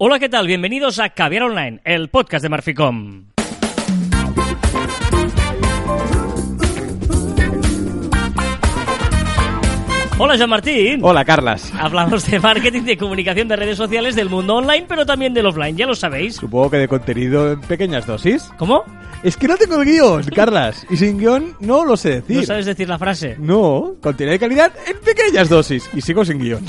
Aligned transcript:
Hola, 0.00 0.20
¿qué 0.20 0.28
tal? 0.28 0.46
Bienvenidos 0.46 1.00
a 1.00 1.08
Caviar 1.08 1.42
Online, 1.42 1.80
el 1.82 2.08
podcast 2.08 2.44
de 2.44 2.48
Marficom. 2.48 3.24
Hola, 10.20 10.36
Jean 10.36 10.50
Martín. 10.50 11.00
Hola, 11.02 11.24
Carlas. 11.24 11.72
Hablamos 11.76 12.30
de 12.30 12.38
marketing, 12.38 12.82
de 12.82 12.96
comunicación 12.96 13.48
de 13.48 13.56
redes 13.56 13.76
sociales, 13.76 14.14
del 14.14 14.28
mundo 14.28 14.54
online, 14.54 14.86
pero 14.88 15.04
también 15.04 15.34
del 15.34 15.46
offline, 15.46 15.76
ya 15.76 15.86
lo 15.88 15.96
sabéis. 15.96 16.36
Supongo 16.36 16.70
que 16.70 16.76
de 16.76 16.86
contenido 16.86 17.50
en 17.50 17.60
pequeñas 17.60 18.06
dosis. 18.06 18.52
¿Cómo? 18.56 18.84
Es 19.22 19.36
que 19.36 19.48
no 19.48 19.56
tengo 19.56 19.82
el 19.82 19.84
guion, 19.88 20.22
Carlas. 20.34 20.86
Y 20.90 20.96
sin 20.96 21.18
guion 21.18 21.54
no 21.60 21.84
lo 21.84 21.96
sé 21.96 22.20
decir. 22.20 22.36
¿No 22.36 22.42
sabes 22.44 22.66
decir 22.66 22.88
la 22.88 22.98
frase? 22.98 23.36
No, 23.38 23.94
contenido 24.00 24.32
de 24.32 24.38
calidad 24.38 24.72
en 24.86 24.96
pequeñas 25.00 25.48
dosis. 25.48 25.88
Y 25.92 26.00
sigo 26.00 26.24
sin 26.24 26.38
guion. 26.38 26.64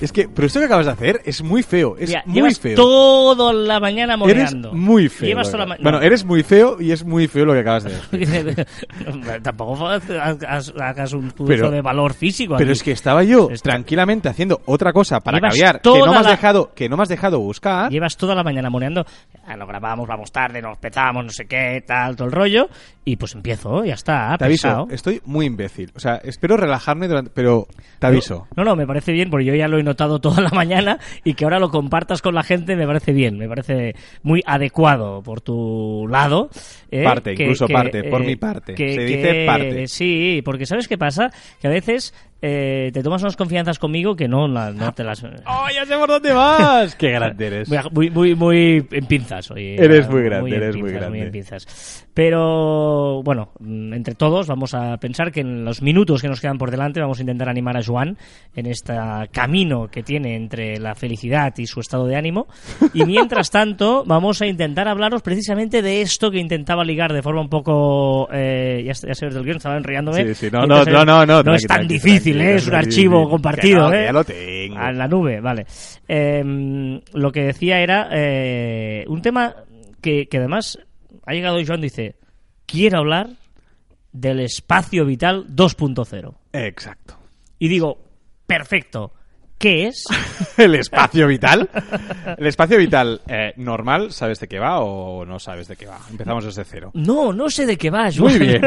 es 0.00 0.10
que, 0.12 0.28
pero 0.28 0.46
esto 0.46 0.58
que 0.58 0.66
acabas 0.66 0.86
de 0.86 0.92
hacer 0.92 1.20
es 1.24 1.40
muy 1.42 1.62
feo. 1.62 1.96
Es 1.98 2.08
Mira, 2.08 2.22
muy 2.26 2.34
llevas 2.34 2.58
feo. 2.58 2.74
toda 2.76 3.52
la 3.52 3.78
mañana 3.78 4.14
Eres 4.14 4.18
moreando. 4.18 4.72
muy 4.74 5.08
feo. 5.08 5.28
Llevas 5.28 5.50
toda 5.52 5.64
la 5.66 5.76
Bueno, 5.80 5.98
no. 5.98 6.04
eres 6.04 6.24
muy 6.24 6.42
feo 6.42 6.78
y 6.80 6.90
es 6.90 7.04
muy 7.04 7.28
feo 7.28 7.44
lo 7.44 7.52
que 7.52 7.60
acabas 7.60 7.84
de 7.84 7.90
decir. 8.18 8.66
Tampoco 9.42 9.86
hagas, 9.86 11.12
un 11.12 11.30
juicio 11.30 11.46
Pero- 11.46 11.70
de 11.70 11.80
valor 11.80 12.14
físico. 12.14 12.54
Pero 12.56 12.70
aquí. 12.70 12.78
es 12.78 12.82
que 12.82 12.92
estaba 12.92 13.22
yo 13.22 13.48
tranquilamente 13.62 14.28
haciendo 14.28 14.60
otra 14.66 14.92
cosa 14.92 15.20
para 15.20 15.38
Llevas 15.38 15.54
caviar 15.54 15.80
que 15.80 15.90
no 15.98 16.06
me 16.12 16.16
has 16.18 16.24
la- 16.24 16.30
dejado, 16.32 16.72
que 16.74 16.88
no 16.88 16.96
me 16.96 17.02
has 17.04 17.08
dejado 17.08 17.38
buscar. 17.38 17.90
Llevas 17.90 18.16
toda 18.16 18.34
la 18.34 18.42
mañana 18.42 18.68
moneando. 18.68 19.04
Ah, 19.46 19.56
lo 19.56 19.66
grabamos, 19.66 20.06
vamos 20.08 20.30
tarde, 20.32 20.60
nos 20.62 20.78
petamos, 20.78 21.24
no 21.24 21.30
sé 21.30 21.46
qué, 21.46 21.51
tal, 21.86 22.16
todo 22.16 22.28
el 22.28 22.32
rollo. 22.32 22.68
Y 23.04 23.16
pues 23.16 23.34
empiezo, 23.34 23.84
ya 23.84 23.94
está, 23.94 24.36
Te 24.38 24.44
aviso, 24.44 24.86
estoy 24.88 25.20
muy 25.24 25.46
imbécil. 25.46 25.90
O 25.96 25.98
sea, 25.98 26.16
espero 26.22 26.56
relajarme 26.56 27.08
durante, 27.08 27.32
pero 27.34 27.66
te 27.98 28.06
aviso. 28.06 28.46
No, 28.54 28.62
no, 28.62 28.76
me 28.76 28.86
parece 28.86 29.10
bien, 29.10 29.28
porque 29.28 29.44
yo 29.44 29.54
ya 29.56 29.66
lo 29.66 29.78
he 29.78 29.82
notado 29.82 30.20
toda 30.20 30.40
la 30.40 30.50
mañana 30.54 31.00
y 31.24 31.34
que 31.34 31.42
ahora 31.42 31.58
lo 31.58 31.70
compartas 31.70 32.22
con 32.22 32.34
la 32.34 32.44
gente 32.44 32.76
me 32.76 32.86
parece 32.86 33.12
bien, 33.12 33.38
me 33.38 33.48
parece 33.48 33.96
muy 34.22 34.42
adecuado 34.46 35.20
por 35.20 35.40
tu 35.40 36.06
lado. 36.08 36.48
¿eh? 36.92 37.02
Parte, 37.02 37.32
incluso 37.32 37.66
parte, 37.66 38.04
por 38.04 38.24
mi 38.24 38.36
parte. 38.36 38.76
Se 38.76 39.04
dice 39.04 39.46
parte. 39.46 39.88
Sí, 39.88 40.40
porque 40.44 40.64
¿sabes 40.64 40.86
qué 40.86 40.96
pasa? 40.96 41.32
Que 41.60 41.66
a 41.66 41.70
veces 41.70 42.14
eh, 42.42 42.90
te 42.92 43.02
tomas 43.02 43.22
unas 43.22 43.36
confianzas 43.36 43.78
conmigo 43.78 44.16
que 44.16 44.26
no, 44.28 44.48
la- 44.48 44.72
no 44.72 44.92
te 44.92 45.04
las... 45.04 45.22
¡Oh, 45.22 45.66
ya 45.72 45.86
sé 45.86 45.96
por 45.96 46.08
dónde 46.08 46.32
vas! 46.32 46.94
¡Qué 46.98 47.12
grande 47.12 47.46
eres! 47.46 47.68
Muy, 47.92 48.10
muy, 48.10 48.34
muy 48.34 48.86
en 48.90 49.06
pinzas 49.06 49.50
hoy. 49.50 49.76
Eres 49.78 50.10
muy 50.10 50.22
grande, 50.24 50.50
en 50.50 50.56
eres 50.62 50.76
muy 50.76 50.92
grande. 50.92 51.22
en 51.22 51.30
pinzas. 51.30 52.04
Pero, 52.14 53.22
bueno, 53.22 53.50
mm, 53.60 53.94
entre 53.94 54.14
todos 54.14 54.46
vamos 54.46 54.74
a 54.74 54.96
pensar 54.98 55.30
que 55.32 55.40
en 55.40 55.64
los 55.64 55.82
minutos 55.82 56.20
que 56.20 56.28
nos 56.28 56.40
quedan 56.40 56.58
por 56.58 56.70
delante 56.70 57.00
vamos 57.00 57.18
a 57.18 57.22
intentar 57.22 57.48
animar 57.48 57.76
a 57.76 57.82
Joan 57.82 58.18
en 58.54 58.66
este 58.66 58.92
camino 59.30 59.88
que 59.88 60.02
tiene 60.02 60.34
entre 60.36 60.78
la 60.78 60.94
felicidad 60.94 61.54
y 61.56 61.66
su 61.66 61.80
estado 61.80 62.06
de 62.06 62.16
ánimo. 62.16 62.48
Y 62.92 63.04
mientras 63.06 63.50
tanto, 63.50 64.04
vamos 64.06 64.42
a 64.42 64.46
intentar 64.46 64.88
hablaros 64.88 65.22
precisamente 65.22 65.80
de 65.80 66.02
esto 66.02 66.30
que 66.30 66.38
intentaba 66.38 66.84
ligar 66.84 67.12
de 67.12 67.22
forma 67.22 67.40
un 67.40 67.48
poco... 67.48 68.28
Eh, 68.32 68.82
ya, 68.84 68.92
ya 68.92 69.14
sabes 69.14 69.34
del 69.34 69.44
guion, 69.44 69.56
estaba 69.56 69.76
enrollándome. 69.76 70.26
Sí, 70.26 70.34
sí, 70.34 70.48
no, 70.52 70.66
no, 70.66 70.84
no, 70.84 71.04
no, 71.26 71.42
No 71.42 71.54
es 71.54 71.66
tan 71.66 71.86
tranqui, 71.86 71.98
tranqui, 72.32 72.50
¿eh? 72.52 72.54
es 72.56 72.66
un 72.66 72.74
archivo 72.74 73.28
compartido. 73.28 73.88
No, 73.88 73.94
¿eh? 73.94 74.04
ya 74.06 74.12
lo 74.12 74.24
tengo. 74.24 74.78
A 74.78 74.92
la 74.92 75.08
nube, 75.08 75.40
vale. 75.40 75.66
Eh, 76.08 77.00
lo 77.12 77.32
que 77.32 77.42
decía 77.42 77.80
era 77.80 78.08
eh, 78.12 79.04
un 79.08 79.22
tema 79.22 79.54
que, 80.00 80.28
que 80.28 80.38
además 80.38 80.78
ha 81.24 81.32
llegado 81.32 81.58
Joan, 81.64 81.80
dice, 81.80 82.16
quiero 82.66 82.98
hablar 82.98 83.30
del 84.12 84.40
espacio 84.40 85.04
vital 85.04 85.46
2.0. 85.48 86.34
Exacto. 86.52 87.18
Y 87.58 87.68
digo, 87.68 87.98
perfecto, 88.46 89.12
¿qué 89.62 89.86
es? 89.86 90.04
¿El 90.56 90.74
espacio 90.74 91.28
vital? 91.28 91.70
¿El 92.36 92.46
espacio 92.48 92.76
vital 92.76 93.20
eh, 93.28 93.52
normal, 93.56 94.12
sabes 94.12 94.40
de 94.40 94.48
qué 94.48 94.58
va 94.58 94.80
o 94.80 95.24
no 95.24 95.38
sabes 95.38 95.68
de 95.68 95.76
qué 95.76 95.86
va? 95.86 96.00
Empezamos 96.10 96.44
desde 96.44 96.64
cero. 96.64 96.90
No, 96.94 97.32
no 97.32 97.48
sé 97.48 97.64
de 97.64 97.78
qué 97.78 97.88
va, 97.88 98.10
Joan. 98.12 98.38
Muy 98.38 98.46
bien. 98.46 98.62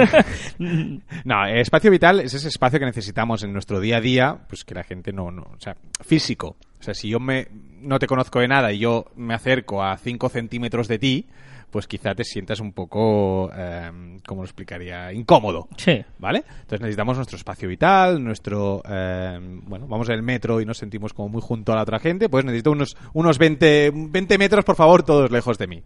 No, 1.25 1.45
el 1.45 1.57
espacio 1.57 1.91
vital 1.91 2.21
es 2.21 2.33
ese 2.33 2.47
espacio 2.47 2.79
que 2.79 2.85
necesitamos 2.85 3.43
en 3.43 3.51
nuestro 3.51 3.81
día 3.81 3.97
a 3.97 4.01
día, 4.01 4.37
pues 4.47 4.63
que 4.63 4.73
la 4.73 4.83
gente 4.83 5.11
no, 5.11 5.31
no, 5.31 5.41
o 5.41 5.59
sea, 5.59 5.75
físico. 6.01 6.55
O 6.79 6.83
sea, 6.83 6.93
si 6.93 7.09
yo 7.09 7.19
me, 7.19 7.49
no 7.81 7.99
te 7.99 8.07
conozco 8.07 8.39
de 8.39 8.47
nada 8.47 8.71
y 8.71 8.79
yo 8.79 9.11
me 9.17 9.33
acerco 9.33 9.83
a 9.83 9.97
5 9.97 10.29
centímetros 10.29 10.87
de 10.87 10.99
ti, 10.99 11.27
pues 11.75 11.87
quizá 11.87 12.15
te 12.15 12.23
sientas 12.23 12.61
un 12.61 12.71
poco, 12.71 13.51
eh, 13.53 14.17
¿cómo 14.25 14.43
lo 14.43 14.45
explicaría? 14.45 15.11
Incómodo. 15.11 15.67
sí. 15.75 16.05
¿Vale? 16.19 16.45
Entonces 16.47 16.79
necesitamos 16.79 17.17
nuestro 17.17 17.35
espacio 17.35 17.67
vital, 17.67 18.23
nuestro... 18.23 18.81
eh, 18.87 19.37
bueno, 19.63 19.85
vamos 19.85 20.07
en 20.07 20.15
el 20.15 20.23
metro 20.23 20.61
y 20.61 20.65
nos 20.65 20.77
sentimos 20.77 21.13
como 21.13 21.27
muy 21.27 21.41
junto 21.41 21.73
a 21.73 21.75
la 21.75 21.81
otra 21.81 21.99
gente, 21.99 22.29
pues 22.29 22.45
necesito 22.45 22.71
unos, 22.71 22.95
unos 23.11 23.37
20, 23.37 23.91
20 23.93 24.37
metros, 24.37 24.63
por 24.63 24.77
favor, 24.77 25.03
todos 25.03 25.29
lejos 25.29 25.57
de 25.57 25.67
mí. 25.67 25.83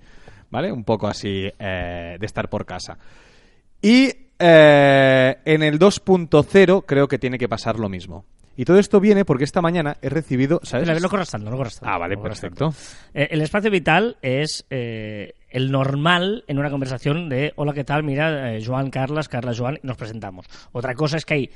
¿Vale? 0.51 0.71
Un 0.71 0.83
poco 0.83 1.07
así 1.07 1.51
eh, 1.57 2.17
de 2.19 2.25
estar 2.27 2.51
por 2.51 2.67
casa. 2.67 2.99
Y 3.81 4.11
eh, 4.37 5.37
en 5.43 5.63
el 5.63 5.79
2.0 5.79 6.83
creo 6.85 7.07
que 7.07 7.17
tiene 7.17 7.39
que 7.39 7.49
pasar 7.49 7.79
lo 7.79 7.89
mismo. 7.89 8.25
Y 8.59 8.65
todo 8.65 8.77
esto 8.77 8.99
viene 8.99 9.23
porque 9.23 9.45
esta 9.45 9.61
mañana 9.61 9.95
he 10.01 10.09
recibido... 10.09 10.59
¿Sabes? 10.63 10.87
Corras 11.07 11.31
tanto, 11.31 11.49
no 11.49 11.55
corras 11.55 11.79
tanto, 11.79 11.95
Ah, 11.95 11.97
vale, 11.97 12.17
perfecto. 12.17 12.73
Eh, 13.13 13.29
el 13.31 13.41
espacio 13.41 13.71
vital 13.71 14.17
es 14.21 14.65
eh, 14.69 15.33
el 15.49 15.71
normal 15.71 16.43
en 16.47 16.59
una 16.59 16.69
conversación 16.69 17.29
de 17.29 17.53
hola, 17.55 17.73
¿qué 17.73 17.83
tal? 17.83 18.03
Mira, 18.03 18.55
eh, 18.55 18.63
Joan, 18.63 18.89
Carlas, 18.89 19.27
Carla, 19.27 19.53
Joan, 19.55 19.79
y 19.81 19.87
nos 19.87 19.97
presentamos. 19.97 20.45
Otra 20.71 20.93
cosa 20.93 21.17
es 21.17 21.25
que 21.25 21.33
hay 21.33 21.49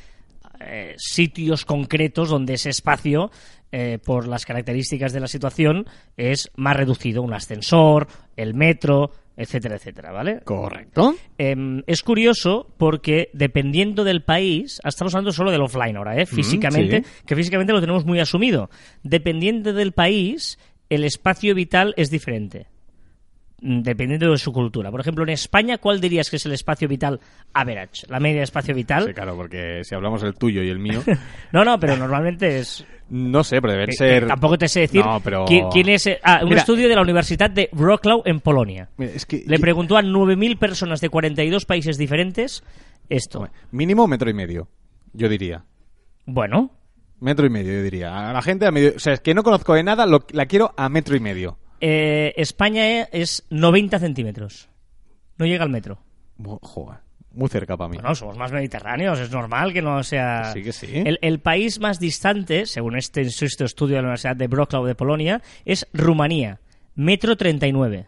eh, 0.59 0.95
sitios 0.97 1.65
concretos 1.65 2.29
donde 2.29 2.53
ese 2.53 2.69
espacio, 2.69 3.31
eh, 3.71 3.99
por 4.03 4.27
las 4.27 4.45
características 4.45 5.13
de 5.13 5.19
la 5.19 5.27
situación, 5.27 5.85
es 6.17 6.51
más 6.55 6.75
reducido. 6.75 7.21
Un 7.21 7.33
ascensor, 7.33 8.07
el 8.35 8.53
metro, 8.53 9.11
etcétera, 9.35 9.75
etcétera, 9.75 10.11
¿vale? 10.11 10.41
Correcto. 10.41 11.15
Em, 11.37 11.81
es 11.87 12.03
curioso 12.03 12.67
porque 12.77 13.29
dependiendo 13.33 14.03
del 14.03 14.23
país, 14.23 14.79
estamos 14.83 15.13
hablando 15.15 15.31
solo 15.31 15.51
del 15.51 15.61
offline 15.61 15.97
ahora, 15.97 16.17
¿eh? 16.17 16.25
físicamente, 16.25 17.03
sí. 17.03 17.23
que 17.25 17.35
físicamente 17.35 17.73
lo 17.73 17.81
tenemos 17.81 18.05
muy 18.05 18.19
asumido. 18.19 18.69
Dependiendo 19.01 19.73
del 19.73 19.91
país, 19.91 20.59
el 20.89 21.03
espacio 21.03 21.55
vital 21.55 21.93
es 21.97 22.09
diferente. 22.11 22.67
Dependiendo 23.65 24.29
de 24.29 24.37
su 24.37 24.51
cultura. 24.51 24.91
Por 24.91 24.99
ejemplo, 24.99 25.23
en 25.23 25.29
España, 25.29 25.77
¿cuál 25.77 26.01
dirías 26.01 26.29
que 26.29 26.35
es 26.35 26.45
el 26.45 26.51
espacio 26.51 26.85
vital 26.89 27.21
average? 27.53 28.05
La 28.09 28.19
media 28.19 28.39
de 28.39 28.43
espacio 28.43 28.75
vital. 28.75 29.05
Sí, 29.07 29.13
claro, 29.13 29.37
porque 29.37 29.85
si 29.85 29.95
hablamos 29.95 30.21
el 30.23 30.33
tuyo 30.35 30.61
y 30.61 30.67
el 30.69 30.79
mío... 30.79 31.01
No, 31.53 31.63
no, 31.63 31.79
pero 31.79 31.95
normalmente 31.95 32.59
es. 32.59 32.85
No 33.09 33.41
sé, 33.41 33.61
pero 33.61 33.71
deben 33.71 33.91
eh, 33.91 33.93
ser... 33.93 34.23
eh, 34.23 34.27
tampoco 34.27 34.57
te 34.57 34.67
sé 34.67 34.81
decir 34.81 35.05
No, 35.05 35.21
pero... 35.21 35.45
quién, 35.45 35.69
quién 35.69 35.87
es. 35.87 36.07
eh, 36.07 36.19
Ah, 36.23 36.39
un 36.43 36.49
Mira, 36.49 36.59
estudio 36.59 36.89
de 36.89 36.95
la 36.95 37.01
Universidad 37.03 37.49
de 37.49 37.69
Wrocław 37.71 38.23
en 38.25 38.41
Polonia. 38.41 38.89
Es 38.97 39.25
que... 39.25 39.45
Le 39.47 39.57
preguntó 39.59 39.95
a 39.95 40.01
9.000 40.03 40.57
personas 40.57 40.99
de 40.99 41.07
42 41.07 41.63
países 41.65 41.97
diferentes 41.97 42.63
esto. 43.07 43.47
Mínimo 43.71 44.07
metro 44.09 44.29
y 44.29 44.33
medio, 44.33 44.67
yo 45.13 45.29
diría. 45.29 45.63
Bueno, 46.25 46.71
Metro 47.21 47.45
y 47.45 47.49
medio, 47.49 47.71
yo 47.71 47.81
diría. 47.83 48.29
A 48.29 48.33
la 48.33 48.41
gente 48.41 48.65
a 48.65 48.71
medio... 48.71 48.91
O 48.97 48.99
sea, 48.99 49.13
es 49.13 49.21
que 49.21 49.33
no 49.33 49.43
conozco 49.43 49.73
de 49.73 49.83
nada, 49.83 50.05
lo- 50.05 50.25
la 50.31 50.47
quiero 50.47 50.73
a 50.75 50.89
metro 50.89 51.15
y 51.15 51.21
medio. 51.21 51.57
Eh, 51.85 52.33
España 52.37 53.03
es 53.11 53.45
90 53.49 53.99
centímetros. 53.99 54.69
No 55.37 55.45
llega 55.45 55.63
al 55.65 55.69
metro. 55.69 55.99
Joder, 56.61 56.99
muy 57.33 57.49
cerca 57.49 57.75
para 57.75 57.89
mí. 57.89 57.97
Bueno, 57.97 58.15
somos 58.15 58.37
más 58.37 58.51
mediterráneos, 58.53 59.19
es 59.19 59.29
normal 59.31 59.73
que 59.73 59.81
no 59.81 60.01
sea... 60.03 60.51
Sí 60.53 60.63
que 60.63 60.71
sí. 60.71 60.87
El, 60.93 61.19
el 61.21 61.39
país 61.39 61.79
más 61.81 61.99
distante, 61.99 62.65
según 62.65 62.95
este, 62.95 63.21
estudio 63.21 63.97
de 63.97 64.01
la 64.01 64.07
Universidad 64.07 64.35
de 64.37 64.47
Wrocław 64.47 64.85
de 64.85 64.95
Polonia, 64.95 65.41
es 65.65 65.85
Rumanía, 65.93 66.61
metro 66.95 67.35
39. 67.35 68.05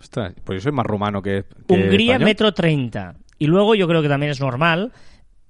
Ostras, 0.00 0.32
pues 0.42 0.56
yo 0.56 0.62
soy 0.62 0.72
más 0.72 0.86
rumano 0.86 1.20
que... 1.20 1.44
que 1.68 1.74
Hungría, 1.74 2.12
español. 2.14 2.24
metro 2.24 2.54
30. 2.54 3.16
Y 3.38 3.46
luego 3.46 3.74
yo 3.74 3.86
creo 3.86 4.00
que 4.00 4.08
también 4.08 4.32
es 4.32 4.40
normal. 4.40 4.90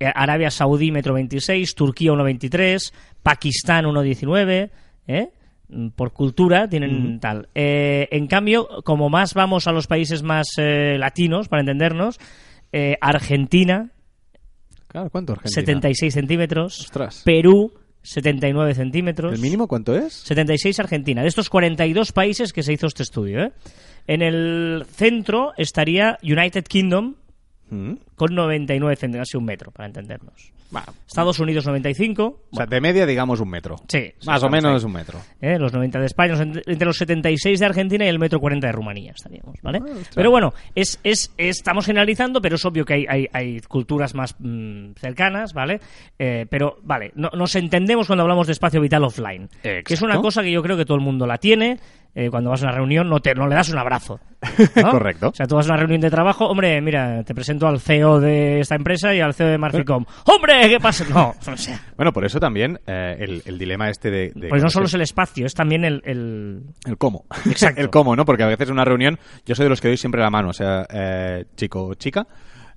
eh, 0.01 0.11
Arabia 0.13 0.51
Saudí, 0.51 0.91
metro 0.91 1.15
26. 1.15 1.75
Turquía, 1.77 2.11
1,23. 2.13 2.93
Pakistán, 3.23 3.85
1,19. 3.87 4.71
¿eh? 5.07 5.31
Por 5.97 6.13
cultura 6.13 6.69
tienen 6.69 7.19
tal. 7.21 7.49
Eh, 7.55 8.09
en 8.11 8.27
cambio, 8.27 8.69
como 8.85 9.09
más 9.09 9.35
vamos 9.35 9.67
a 9.67 9.73
los 9.73 9.87
países 9.87 10.23
más 10.23 10.47
eh, 10.59 10.97
latinos, 10.99 11.49
para 11.49 11.61
entendernos, 11.61 12.19
eh, 12.73 12.97
Argentina, 13.01 13.91
Claro, 14.89 15.09
¿cuánto 15.09 15.33
Argentina? 15.33 15.55
76 15.55 16.13
centímetros. 16.13 16.81
Ostras. 16.81 17.23
Perú, 17.25 17.73
79 18.03 18.75
centímetros. 18.75 19.33
¿El 19.33 19.41
mínimo 19.41 19.67
cuánto 19.67 19.97
es? 19.97 20.13
76 20.13 20.81
Argentina. 20.81 21.23
De 21.23 21.29
estos 21.29 21.49
42 21.49 22.13
países 22.13 22.53
que 22.53 22.63
se 22.63 22.75
hizo 22.75 22.87
este 22.87 23.03
estudio. 23.03 23.43
¿eh? 23.43 23.53
En 24.07 24.21
el 24.21 24.85
centro 24.91 25.53
estaría 25.57 26.19
United 26.23 26.65
Kingdom 26.65 27.15
Mm. 27.73 27.95
Con 28.23 28.35
99 28.37 28.95
centímetros, 28.97 29.29
casi 29.29 29.37
un 29.37 29.45
metro, 29.45 29.71
para 29.73 29.87
entendernos. 29.89 30.53
Bueno, 30.71 30.87
Estados 31.07 31.39
Unidos 31.41 31.67
95. 31.67 32.41
o 32.51 32.57
sea, 32.57 32.67
de 32.67 32.81
media 32.81 33.05
digamos 33.05 33.41
un 33.41 33.51
metro. 33.51 33.77
Sí, 33.89 34.13
Más 34.27 34.43
o 34.43 34.49
menos 34.49 34.83
ahí. 34.83 34.87
un 34.87 34.93
metro. 34.93 35.19
¿eh? 35.41 35.59
Los 35.59 35.73
90 35.73 35.99
de 35.99 36.07
España, 36.07 36.35
entre 36.41 36.87
los 36.87 36.97
76 36.97 37.59
de 37.59 37.67
Argentina 37.67 38.05
y 38.05 38.09
el 38.09 38.19
metro 38.19 38.39
40 38.41 38.69
de 38.69 38.73
Rumanía 38.73 39.13
estaríamos, 39.15 39.57
¿vale? 39.61 39.81
Ah, 39.83 39.99
pero 40.15 40.31
bueno, 40.31 40.55
es, 40.75 41.01
es, 41.03 41.33
estamos 41.37 41.85
generalizando, 41.85 42.41
pero 42.41 42.55
es 42.55 42.65
obvio 42.65 42.85
que 42.85 42.95
hay, 42.95 43.07
hay, 43.09 43.27
hay 43.33 43.61
culturas 43.63 44.15
más 44.15 44.37
mm, 44.39 44.93
cercanas, 44.97 45.53
¿vale? 45.53 45.81
Eh, 46.19 46.47
pero, 46.49 46.79
vale, 46.85 47.11
no- 47.17 47.31
nos 47.35 47.55
entendemos 47.57 48.07
cuando 48.07 48.23
hablamos 48.23 48.47
de 48.47 48.53
espacio 48.53 48.81
vital 48.81 49.05
offline, 49.05 49.49
que 49.63 49.83
es 49.87 50.01
una 50.03 50.21
cosa 50.21 50.43
que 50.43 50.53
yo 50.53 50.63
creo 50.63 50.77
que 50.77 50.85
todo 50.85 50.97
el 50.97 51.03
mundo 51.03 51.27
la 51.27 51.39
tiene, 51.39 51.79
eh, 52.15 52.29
cuando 52.31 52.51
vas 52.51 52.63
a 52.63 52.67
una 52.67 52.75
reunión 52.77 53.09
no, 53.09 53.21
te, 53.21 53.35
no 53.35 53.47
le 53.47 53.55
das 53.55 53.71
un 53.71 53.79
abrazo. 53.79 54.21
¿no? 54.77 54.91
Correcto. 54.91 55.29
O 55.29 55.35
sea, 55.35 55.47
tú 55.47 55.57
vas 55.57 55.67
a 55.67 55.73
una 55.73 55.79
reunión 55.81 56.01
de 56.03 56.11
trabajo, 56.11 56.47
hombre, 56.47 56.79
mira, 56.83 57.23
te 57.25 57.35
presento 57.35 57.67
al 57.67 57.81
CEO 57.81 58.12
de 58.21 58.61
esta 58.61 58.75
empresa 58.75 59.15
y 59.15 59.21
al 59.21 59.35
CEO 59.35 59.49
de 59.49 59.59
Marficom. 59.59 60.05
¡Hombre, 60.27 60.69
qué 60.69 60.79
pasa! 60.81 61.05
No, 61.09 61.35
o 61.53 61.57
sea, 61.57 61.81
Bueno, 61.97 62.13
por 62.13 62.25
eso 62.25 62.39
también 62.41 62.79
eh, 62.87 63.17
el, 63.19 63.43
el 63.45 63.59
dilema 63.59 63.89
este 63.91 64.11
de... 64.11 64.33
de 64.35 64.49
pues 64.49 64.63
no 64.63 64.71
solo 64.71 64.87
es 64.87 64.95
el 64.95 65.03
espacio, 65.03 65.47
es 65.47 65.55
también 65.55 65.85
el... 65.85 66.03
el- 66.05 66.63
El 66.85 66.99
cómo. 66.99 67.25
Exacto. 67.47 67.81
el 67.81 67.91
cómo, 67.91 68.15
¿no? 68.17 68.25
Porque 68.25 68.43
a 68.43 68.47
veces 68.49 68.69
en 68.69 68.75
una 68.75 68.85
reunión 68.85 69.19
yo 69.47 69.55
soy 69.55 69.65
de 69.65 69.71
los 69.71 69.81
que 69.81 69.89
doy 69.89 69.97
siempre 69.97 70.21
la 70.21 70.31
mano. 70.31 70.49
O 70.51 70.53
sea, 70.53 70.87
eh, 70.91 71.45
chico 71.57 71.85
o 71.87 71.95
chica, 71.95 72.27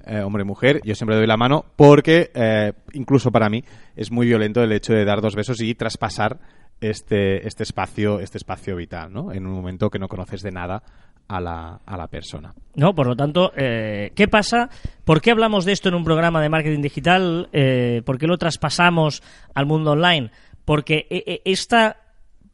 eh, 0.06 0.20
hombre 0.20 0.44
o 0.44 0.46
mujer, 0.46 0.82
yo 0.84 0.94
siempre 0.96 1.16
doy 1.18 1.28
la 1.28 1.38
mano 1.38 1.66
porque 1.76 2.32
eh, 2.34 2.74
incluso 2.94 3.32
para 3.32 3.50
mí 3.50 3.64
es 3.96 4.12
muy 4.12 4.28
violento 4.28 4.62
el 4.62 4.72
hecho 4.72 4.94
de 4.94 5.04
dar 5.06 5.22
dos 5.22 5.36
besos 5.36 5.60
y 5.62 5.74
traspasar 5.76 6.40
este, 6.82 7.48
este 7.48 7.64
espacio 7.64 8.20
este 8.20 8.38
espacio 8.38 8.76
vital, 8.76 9.12
¿no? 9.12 9.32
En 9.32 9.48
un 9.48 9.54
momento 9.54 9.90
que 9.90 9.98
no 9.98 10.08
conoces 10.08 10.42
de 10.42 10.52
nada 10.52 10.84
a 11.28 11.40
la, 11.40 11.80
a 11.86 11.98
la 11.98 12.08
persona. 12.08 12.54
¿No? 12.76 12.94
Por 12.94 13.08
lo 13.08 13.16
tanto, 13.16 13.52
eh, 13.56 14.12
¿qué 14.16 14.28
pasa? 14.28 14.70
¿Por 15.04 15.22
qué 15.22 15.32
hablamos 15.32 15.66
de 15.66 15.72
esto 15.72 15.90
en 15.90 15.96
un 15.96 16.04
programa 16.04 16.42
de 16.42 16.50
marketing 16.50 16.82
digital? 16.82 17.50
Eh, 17.54 18.02
¿Por 18.06 18.18
qué 18.18 18.28
lo 18.28 18.38
traspasamos 18.38 19.24
al 19.54 19.66
mundo 19.66 19.92
online? 19.92 20.32
Porque 20.66 21.08
eh, 21.10 21.24
eh, 21.26 21.42
esta 21.46 21.98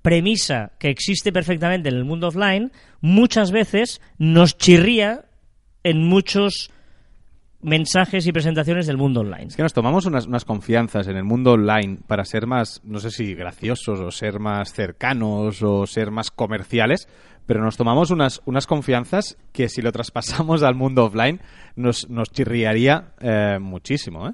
premisa 0.02 0.72
que 0.80 0.90
existe 0.90 1.32
perfectamente 1.32 1.90
en 1.90 1.96
el 1.96 2.06
mundo 2.06 2.28
offline 2.28 2.72
muchas 3.02 3.52
veces 3.52 4.02
nos 4.18 4.58
chirría 4.58 5.26
en 5.84 6.04
muchos 6.04 6.72
mensajes 7.62 8.26
y 8.26 8.32
presentaciones 8.32 8.88
del 8.88 8.98
mundo 8.98 9.22
online. 9.22 9.46
Es 9.46 9.56
que 9.56 9.64
nos 9.64 9.74
tomamos 9.74 10.06
unas, 10.06 10.26
unas 10.26 10.46
confianzas 10.46 11.08
en 11.08 11.18
el 11.18 11.24
mundo 11.24 11.54
online 11.54 12.00
para 12.08 12.26
ser 12.26 12.48
más, 12.48 12.82
no 12.84 13.00
sé 13.00 13.12
si 13.12 13.36
graciosos 13.36 14.00
o 14.00 14.12
ser 14.12 14.40
más 14.40 14.74
cercanos 14.74 15.62
o 15.62 15.86
ser 15.86 16.12
más 16.12 16.32
comerciales, 16.32 17.08
pero 17.46 17.64
nos 17.64 17.78
tomamos 17.78 18.12
unas, 18.12 18.42
unas 18.46 18.68
confianzas 18.68 19.38
que 19.52 19.70
si 19.70 19.82
lo 19.82 19.92
traspasamos 19.92 20.64
al 20.64 20.76
mundo 20.76 21.06
offline 21.06 21.40
nos, 21.76 22.10
nos 22.10 22.30
chirriaría 22.32 23.12
eh, 23.20 23.58
muchísimo. 23.60 24.28
¿eh? 24.30 24.34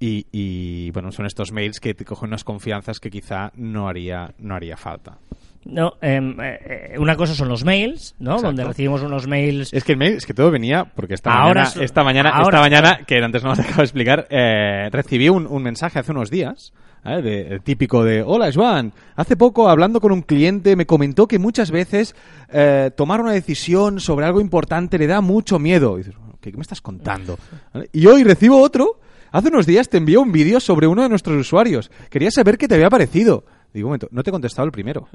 Y, 0.00 0.26
y, 0.32 0.90
bueno, 0.90 1.12
son 1.12 1.26
estos 1.26 1.52
mails 1.52 1.78
que 1.78 1.94
te 1.94 2.04
cogen 2.04 2.28
unas 2.30 2.42
confianzas 2.42 2.98
que 2.98 3.08
quizá 3.08 3.52
no 3.54 3.86
haría, 3.88 4.34
no 4.38 4.56
haría 4.56 4.76
falta. 4.76 5.18
No, 5.64 5.92
em, 6.00 6.40
eh, 6.40 6.58
eh, 6.94 6.98
una 6.98 7.14
cosa 7.14 7.34
son 7.36 7.48
los 7.48 7.64
mails, 7.64 8.16
¿no? 8.18 8.32
Exacto. 8.32 8.46
Donde 8.48 8.64
recibimos 8.64 9.00
unos 9.02 9.28
mails 9.28 9.72
Es 9.72 9.84
que 9.84 9.92
el 9.92 9.98
mail, 9.98 10.14
es 10.14 10.26
que 10.26 10.34
todo 10.34 10.50
venía, 10.50 10.86
porque 10.86 11.14
esta 11.14 11.30
Ahora 11.32 11.62
mañana, 11.62 11.68
es- 11.68 11.76
esta 11.76 12.02
mañana, 12.02 12.30
ahora- 12.30 12.42
esta 12.48 12.60
mañana, 12.60 13.04
que 13.06 13.18
antes 13.22 13.44
no 13.44 13.52
os 13.52 13.58
acabo 13.60 13.76
de 13.76 13.82
explicar, 13.84 14.26
eh, 14.28 14.88
recibí 14.90 15.28
un, 15.28 15.46
un 15.46 15.62
mensaje 15.62 16.00
hace 16.00 16.10
unos 16.10 16.30
días, 16.30 16.72
¿eh? 17.04 17.48
el 17.50 17.62
típico 17.62 18.04
de, 18.04 18.22
hola 18.22 18.50
Joan, 18.52 18.92
hace 19.16 19.36
poco 19.36 19.68
hablando 19.68 20.00
con 20.00 20.12
un 20.12 20.22
cliente 20.22 20.76
me 20.76 20.86
comentó 20.86 21.26
que 21.26 21.38
muchas 21.38 21.70
veces 21.70 22.14
eh, 22.50 22.90
tomar 22.96 23.20
una 23.20 23.32
decisión 23.32 24.00
sobre 24.00 24.26
algo 24.26 24.40
importante 24.40 24.98
le 24.98 25.06
da 25.06 25.20
mucho 25.20 25.58
miedo. 25.58 25.94
Y 25.94 26.04
dices, 26.04 26.14
¿qué, 26.40 26.52
me 26.52 26.62
estás 26.62 26.80
contando? 26.80 27.38
Y 27.92 28.06
hoy 28.06 28.24
recibo 28.24 28.60
otro, 28.60 29.00
hace 29.30 29.48
unos 29.48 29.66
días 29.66 29.88
te 29.88 29.98
envió 29.98 30.20
un 30.20 30.32
vídeo 30.32 30.60
sobre 30.60 30.86
uno 30.86 31.02
de 31.02 31.08
nuestros 31.08 31.38
usuarios, 31.38 31.90
quería 32.10 32.30
saber 32.30 32.58
qué 32.58 32.68
te 32.68 32.74
había 32.74 32.90
parecido. 32.90 33.44
Digo, 33.72 33.86
un 33.86 33.90
momento, 33.90 34.08
no 34.10 34.22
te 34.22 34.30
he 34.30 34.32
contestado 34.32 34.66
el 34.66 34.72
primero. 34.72 35.08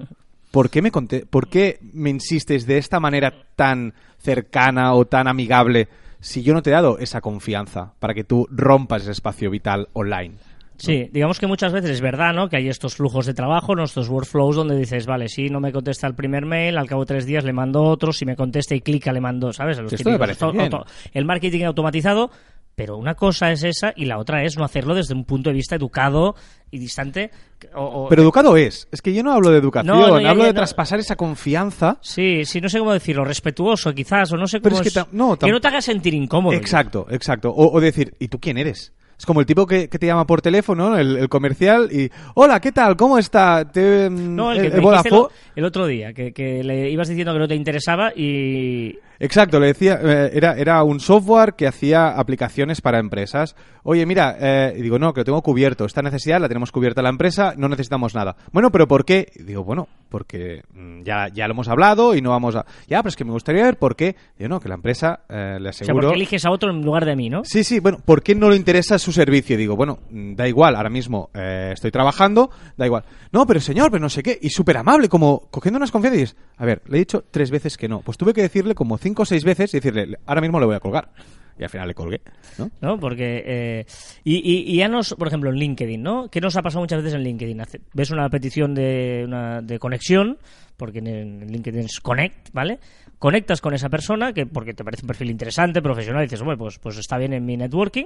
¿Por 0.52 0.70
qué, 0.70 0.82
me 0.82 0.92
¿Por 0.92 1.48
qué 1.50 1.80
me 1.94 2.10
insistes 2.10 2.66
de 2.66 2.78
esta 2.78 3.00
manera 3.00 3.34
tan 3.56 3.94
cercana 4.18 4.94
o 4.94 5.06
tan 5.06 5.28
amigable 5.28 5.90
si 6.20 6.42
yo 6.42 6.54
no 6.54 6.64
te 6.64 6.72
he 6.72 6.74
dado 6.74 6.98
esa 6.98 7.22
confianza 7.22 7.94
para 8.00 8.14
que 8.14 8.24
tú 8.24 8.48
rompas 8.50 9.04
ese 9.04 9.12
espacio 9.12 9.52
vital 9.52 9.90
online? 9.94 10.36
Sí, 10.78 11.10
digamos 11.12 11.40
que 11.40 11.48
muchas 11.48 11.74
veces 11.74 11.90
es 11.92 12.02
verdad, 12.02 12.34
¿no? 12.34 12.50
Que 12.50 12.58
hay 12.58 12.70
estos 12.70 12.96
flujos 12.96 13.26
de 13.26 13.34
trabajo, 13.34 13.76
¿no? 13.76 13.84
estos 13.84 14.10
workflows 14.10 14.56
donde 14.56 14.78
dices, 14.78 15.06
vale, 15.06 15.28
si 15.28 15.50
no 15.50 15.60
me 15.60 15.72
contesta 15.72 16.06
el 16.08 16.14
primer 16.16 16.46
mail, 16.46 16.78
al 16.78 16.88
cabo 16.88 17.02
de 17.02 17.08
tres 17.08 17.26
días 17.26 17.44
le 17.44 17.54
mando 17.54 17.84
otro, 17.84 18.14
si 18.14 18.26
me 18.26 18.36
contesta 18.36 18.76
y 18.76 18.82
clica 18.82 19.12
le 19.12 19.20
mando, 19.22 19.52
¿sabes? 19.54 19.78
A 19.80 19.82
los 19.82 19.92
Esto 19.94 20.10
me 20.10 20.18
típicos 20.18 20.38
parece 20.38 20.46
auto- 20.46 20.78
bien. 20.86 21.12
el 21.14 21.26
marketing 21.26 21.64
automatizado, 21.64 22.30
pero 22.76 22.96
una 22.96 23.16
cosa 23.16 23.52
es 23.52 23.64
esa 23.64 23.92
y 23.96 24.06
la 24.06 24.20
otra 24.20 24.44
es 24.44 24.56
no 24.56 24.64
hacerlo 24.64 24.94
desde 24.94 25.16
un 25.16 25.26
punto 25.26 25.50
de 25.50 25.56
vista 25.56 25.76
educado 25.76 26.36
y 26.70 26.78
distante. 26.78 27.32
o- 27.74 27.82
o- 27.84 28.08
Pero 28.10 28.22
educado 28.22 28.56
es. 28.56 28.88
Es 28.92 29.02
que 29.02 29.12
yo 29.16 29.24
no 29.24 29.32
hablo 29.34 29.50
de 29.50 29.58
educación, 29.58 29.98
No, 30.00 30.08
no, 30.10 30.22
ya- 30.22 30.30
hablo 30.30 30.44
ya 30.44 30.48
de 30.50 30.54
no. 30.54 30.58
traspasar 30.60 31.00
esa 31.00 31.16
confianza. 31.16 31.98
Sí, 32.02 32.46
sí, 32.46 32.62
no 32.62 32.70
sé 32.70 32.78
cómo 32.78 32.94
decirlo, 32.94 33.26
respetuoso 33.26 33.94
quizás, 33.96 34.32
o 34.32 34.38
no 34.38 34.46
sé 34.46 34.60
Pero 34.60 34.76
cómo 34.76 34.84
es 34.84 34.94
que 34.94 35.00
ta- 35.00 35.08
no, 35.12 35.36
tam- 35.36 35.46
que 35.48 35.52
no 35.52 35.60
te 35.60 35.68
haga 35.70 35.82
sentir 35.82 36.14
incómodo. 36.14 36.54
Exacto, 36.56 37.08
exacto. 37.10 37.50
O, 37.50 37.76
o 37.76 37.82
decir, 37.82 38.14
¿y 38.20 38.28
tú 38.28 38.40
quién 38.40 38.60
eres? 38.60 38.94
Es 39.18 39.26
como 39.26 39.40
el 39.40 39.46
tipo 39.48 39.66
que, 39.66 39.90
que 39.90 39.98
te 39.98 40.06
llama 40.06 40.28
por 40.28 40.42
teléfono, 40.44 40.96
el, 40.98 41.18
el 41.18 41.28
comercial, 41.30 41.90
y 41.92 42.12
hola, 42.36 42.60
¿qué 42.60 42.72
tal? 42.72 42.96
¿Cómo 42.96 43.18
está? 43.18 43.66
Te, 43.66 44.10
No, 44.12 44.52
el 44.52 44.62
que 44.62 44.68
el- 44.68 44.74
me 44.74 44.78
el 44.80 44.84
Vodafone- 44.86 45.30
otro 45.66 45.88
día, 45.88 46.14
que, 46.14 46.34
que 46.34 46.64
le 46.64 46.92
ibas 46.92 47.08
diciendo 47.08 47.34
que 47.34 47.40
no 47.40 47.48
te 47.48 47.56
interesaba 47.56 48.12
y... 48.16 49.00
Exacto, 49.20 49.60
le 49.60 49.68
decía, 49.68 50.00
eh, 50.04 50.30
era, 50.36 50.54
era 50.54 50.84
un 50.84 51.00
software 51.00 51.56
que 51.56 51.66
hacía 51.66 52.10
aplicaciones 52.10 52.82
para 52.82 53.00
empresas. 53.00 53.56
Oye, 53.82 54.06
mira, 54.06 54.38
eh, 54.40 54.76
y 54.78 54.84
digo, 54.84 55.00
no, 55.00 55.12
que 55.12 55.22
lo 55.22 55.26
tengo 55.26 55.42
cubierto. 55.42 55.86
Esta 55.86 56.04
necesidad 56.04 56.40
la 56.40 56.48
tenemos 56.48 56.72
cubierta 56.72 57.02
la 57.02 57.10
empresa, 57.10 57.56
no 57.58 57.68
necesitamos 57.68 58.14
nada. 58.14 58.36
Bueno, 58.52 58.72
pero 58.72 58.88
¿por 58.88 59.04
qué? 59.06 59.32
Y 59.36 59.42
digo, 59.42 59.64
bueno, 59.64 59.88
porque 60.08 60.64
mm, 60.74 61.04
ya, 61.04 61.28
ya 61.34 61.48
lo 61.48 61.54
hemos 61.54 61.68
hablado 61.68 62.16
y 62.16 62.22
no 62.22 62.32
vamos 62.32 62.56
a... 62.56 62.66
Ya, 62.88 63.00
pero 63.00 63.10
es 63.10 63.16
que 63.16 63.26
me 63.26 63.32
gustaría 63.32 63.64
ver 63.64 63.78
por 63.78 63.96
qué. 63.96 64.16
Digo, 64.38 64.50
no, 64.50 64.60
que 64.60 64.70
la 64.70 64.76
empresa 64.76 65.22
eh, 65.30 65.58
le 65.60 65.70
O 65.70 65.74
sea, 65.74 65.84
aseguro... 65.86 66.08
porque 66.08 66.16
eliges 66.16 66.46
a 66.46 66.52
otro 66.52 66.72
en 66.72 66.82
lugar 66.82 67.06
de 67.06 67.16
mí, 67.16 67.30
¿no? 67.30 67.44
Sí, 67.44 67.64
sí, 67.64 67.80
bueno, 67.80 68.00
¿por 68.04 68.24
qué 68.24 68.36
no 68.36 68.50
le 68.50 68.56
interesa 68.56 68.98
su 69.00 69.12
servicio? 69.12 69.58
Digo, 69.58 69.76
bueno, 69.76 70.00
mm, 70.10 70.36
da 70.36 70.48
igual, 70.48 70.76
ahora 70.76 70.90
mismo 70.90 71.30
eh, 71.34 71.72
estoy 71.74 71.92
trabajando, 71.92 72.50
da 72.76 72.86
igual. 72.86 73.04
No, 73.32 73.46
pero 73.46 73.60
señor, 73.60 73.92
pero 73.92 74.02
no 74.02 74.10
sé 74.10 74.24
qué, 74.24 74.38
y 74.42 74.50
súper 74.50 74.78
amable, 74.78 75.10
como 75.10 75.48
cogiendo 75.52 75.78
unas 75.78 75.92
confianzas 75.92 76.18
y 76.18 76.22
dices, 76.22 76.38
a 76.58 76.66
ver, 76.66 76.82
le 76.88 76.98
he 76.98 77.00
dicho 77.00 77.24
tres 77.30 77.52
veces 77.52 77.78
que 77.78 77.88
no. 77.88 78.02
Pues 78.02 78.18
tuve 78.18 78.34
que 78.34 78.42
decirle 78.42 78.76
como 78.76 78.98
cinco 78.98 79.24
o 79.24 79.26
seis 79.26 79.44
veces 79.44 79.74
y 79.74 79.78
decirle, 79.78 80.18
ahora 80.26 80.42
mismo 80.42 80.60
le 80.60 80.66
voy 80.66 80.76
a 80.76 80.80
colgar. 80.80 81.10
Y 81.60 81.64
al 81.64 81.70
final 81.70 81.88
le 81.88 81.94
colgué, 81.96 82.22
¿no? 82.60 82.70
¿no? 82.82 83.00
Porque, 83.00 83.44
eh, 83.46 83.86
y, 84.24 84.36
y- 84.38 84.74
y 84.74 84.78
ya 84.78 84.88
nos, 84.88 85.14
por 85.16 85.28
ejemplo, 85.28 85.50
en 85.50 85.56
LinkedIn, 85.58 86.02
¿no? 86.02 86.30
¿Qué 86.30 86.40
nos 86.40 86.56
ha 86.56 86.62
pasado 86.62 86.82
muchas 86.82 87.00
veces 87.02 87.16
en 87.16 87.24
LinkedIn? 87.24 87.62
Ves 87.94 88.12
una 88.12 88.30
petición 88.30 88.76
de, 88.76 89.24
una, 89.26 89.62
de 89.62 89.80
conexión, 89.80 90.38
porque 90.78 91.00
en 91.00 91.48
LinkedIn 91.52 91.80
es 91.82 92.00
connect, 92.00 92.50
¿vale? 92.54 92.80
Conectas 93.18 93.62
con 93.62 93.74
esa 93.74 93.90
persona, 93.90 94.34
que 94.34 94.46
porque 94.46 94.76
te 94.76 94.84
parece 94.84 95.02
un 95.04 95.08
perfil 95.08 95.32
interesante, 95.32 95.82
profesional, 95.82 96.22
y 96.22 96.26
dices, 96.28 96.44
bueno, 96.44 96.60
pues, 96.60 96.78
pues 96.78 96.98
está 97.00 97.18
bien 97.18 97.34
en 97.34 97.44
mi 97.46 97.58
networking, 97.58 98.06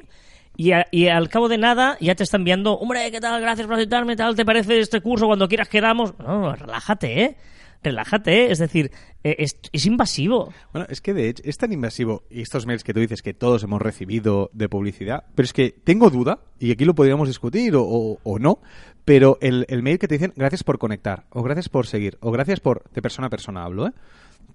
y, 0.56 0.72
a- 0.72 0.88
y 0.90 1.08
al 1.10 1.28
cabo 1.28 1.50
de 1.50 1.58
nada 1.58 1.98
ya 2.00 2.16
te 2.16 2.24
está 2.24 2.38
enviando, 2.38 2.78
hombre, 2.78 3.12
¿qué 3.12 3.20
tal? 3.20 3.42
Gracias 3.42 3.68
por 3.68 3.76
aceptarme, 3.76 4.16
tal, 4.16 4.36
¿te 4.36 4.46
parece 4.46 4.80
este 4.80 5.02
curso? 5.02 5.26
Cuando 5.28 5.50
quieras 5.50 5.68
quedamos. 5.68 6.18
No, 6.20 6.56
relájate, 6.56 7.24
¿eh? 7.24 7.36
Relájate, 7.84 8.46
¿eh? 8.46 8.52
es 8.52 8.60
decir, 8.60 8.92
eh, 9.24 9.36
es, 9.40 9.86
invasivo. 9.86 10.54
Bueno, 10.72 10.88
es 10.90 11.02
que 11.02 11.14
de 11.14 11.30
hecho 11.30 11.42
es 11.46 11.58
tan 11.58 11.72
invasivo 11.74 12.24
y 12.30 12.42
estos 12.42 12.66
mails 12.68 12.84
que 12.84 12.94
tú 12.94 13.00
dices 13.00 13.22
que 13.22 13.34
todos 13.34 13.64
hemos 13.64 13.82
recibido 13.82 14.50
de 14.54 14.70
publicidad, 14.70 15.24
pero 15.36 15.46
es 15.46 15.54
que 15.54 15.72
tengo 15.84 16.10
duda, 16.10 16.40
y 16.60 16.72
aquí 16.72 16.86
lo 16.86 16.94
podríamos 16.94 17.28
discutir 17.28 17.76
o, 17.76 17.84
o- 17.84 18.20
o 18.24 18.40
no, 18.40 18.60
pero 19.04 19.38
el, 19.42 19.66
el 19.70 19.82
mail 19.82 19.98
que 19.98 20.08
te 20.08 20.16
dicen 20.16 20.34
gracias 20.36 20.64
por 20.64 20.78
conectar, 20.78 21.26
o 21.32 21.42
gracias 21.42 21.70
por 21.70 21.88
seguir, 21.88 22.18
o 22.22 22.32
gracias 22.32 22.60
por... 22.60 22.84
de 22.92 23.02
persona 23.02 23.28
a 23.28 23.30
persona 23.32 23.64
hablo, 23.64 23.88
¿eh? 23.88 23.92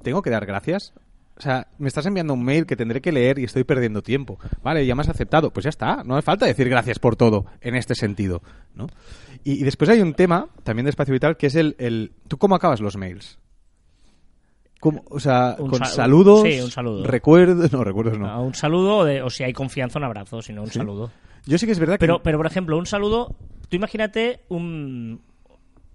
¿Tengo 0.03 0.23
que 0.23 0.31
dar 0.31 0.47
gracias? 0.47 0.93
O 1.39 1.41
sea, 1.43 1.67
me 1.79 1.89
estás 1.89 2.07
enviando 2.07 2.33
un 2.33 2.43
mail 2.45 2.65
que 2.65 2.77
tendré 2.77 3.01
que 3.03 3.13
leer 3.13 3.39
y 3.39 3.45
estoy 3.45 3.65
perdiendo 3.65 4.03
tiempo. 4.03 4.39
Vale, 4.63 4.87
ya 4.87 4.95
me 4.95 5.03
has 5.03 5.09
aceptado. 5.11 5.51
Pues 5.53 5.65
ya 5.65 5.71
está. 5.71 6.03
No 6.05 6.17
hace 6.17 6.25
falta 6.25 6.47
decir 6.47 6.69
gracias 6.69 6.99
por 6.99 7.15
todo 7.17 7.45
en 7.61 7.75
este 7.77 7.95
sentido, 7.95 8.43
¿no? 8.75 8.87
Y, 9.45 9.61
y 9.61 9.65
después 9.65 9.91
hay 9.91 10.01
un 10.01 10.15
tema, 10.15 10.49
también 10.63 10.85
de 10.85 10.91
espacio 10.91 11.13
vital, 11.13 11.37
que 11.37 11.49
es 11.49 11.55
el... 11.55 11.77
el 11.79 12.13
¿Tú 12.27 12.39
cómo 12.39 12.55
acabas 12.55 12.81
los 12.81 12.97
mails? 12.97 13.39
¿Cómo? 14.81 15.05
O 15.11 15.21
sea, 15.21 15.57
Un 15.59 15.71
con 15.71 15.79
sal- 15.81 15.89
saludos, 15.89 16.43
sí, 16.43 16.61
un 16.61 16.71
saludo. 16.71 17.05
recuerdos, 17.07 17.73
no, 17.73 17.83
recuerdos 17.85 18.19
no. 18.19 18.29
A 18.29 18.41
un 18.41 18.55
saludo, 18.55 18.99
o, 18.99 19.05
de- 19.05 19.23
o 19.23 19.31
si 19.31 19.43
hay 19.43 19.53
confianza, 19.53 19.99
un 19.99 20.05
abrazo, 20.05 20.43
si 20.43 20.53
no, 20.53 20.63
un 20.63 20.71
saludo. 20.71 21.11
Yo 21.47 21.59
sí 21.59 21.67
que 21.67 21.73
es 21.73 21.79
verdad 21.79 21.95
que... 21.95 21.99
Pero, 22.01 22.23
pero, 22.23 22.39
por 22.39 22.47
ejemplo, 22.47 22.77
un 22.77 22.87
saludo, 22.87 23.37
tú 23.69 23.77
imagínate 23.77 24.41
un... 24.49 25.23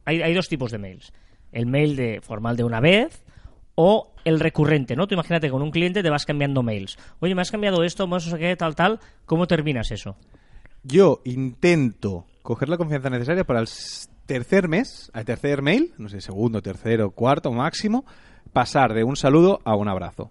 Hay, 0.06 0.22
hay 0.22 0.34
dos 0.34 0.48
tipos 0.50 0.72
de 0.72 0.78
mails. 0.80 1.14
El 1.52 1.68
mail 1.68 1.96
de 1.96 2.22
formal 2.22 2.58
de 2.58 2.64
una 2.64 2.80
vez 2.80 3.24
o 3.84 4.14
el 4.26 4.40
recurrente, 4.40 4.96
¿no? 4.96 5.08
Tú 5.08 5.16
imagínate 5.16 5.50
con 5.50 5.64
un 5.64 5.72
cliente 5.72 6.04
te 6.04 6.12
vas 6.12 6.28
cambiando 6.28 6.62
mails. 6.62 7.00
Oye, 7.20 7.34
me 7.34 7.42
has 7.42 7.50
cambiado 7.50 7.84
esto, 7.84 8.06
no 8.06 8.20
sé 8.20 8.38
qué, 8.38 8.56
tal, 8.56 8.76
tal. 8.76 9.00
¿Cómo 9.26 9.48
terminas 9.48 9.90
eso? 9.90 10.16
Yo 10.84 11.22
intento 11.26 12.26
coger 12.44 12.70
la 12.70 12.78
confianza 12.78 13.10
necesaria 13.10 13.44
para 13.44 13.60
el 13.60 13.68
tercer 14.28 14.68
mes, 14.68 15.10
al 15.16 15.26
tercer 15.26 15.64
mail, 15.64 15.96
no 15.98 16.10
sé, 16.10 16.22
segundo, 16.22 16.62
tercero, 16.62 17.10
cuarto 17.10 17.52
máximo, 17.52 18.06
pasar 18.54 18.94
de 18.94 19.04
un 19.04 19.16
saludo 19.16 19.62
a 19.66 19.76
un 19.76 19.88
abrazo. 19.88 20.30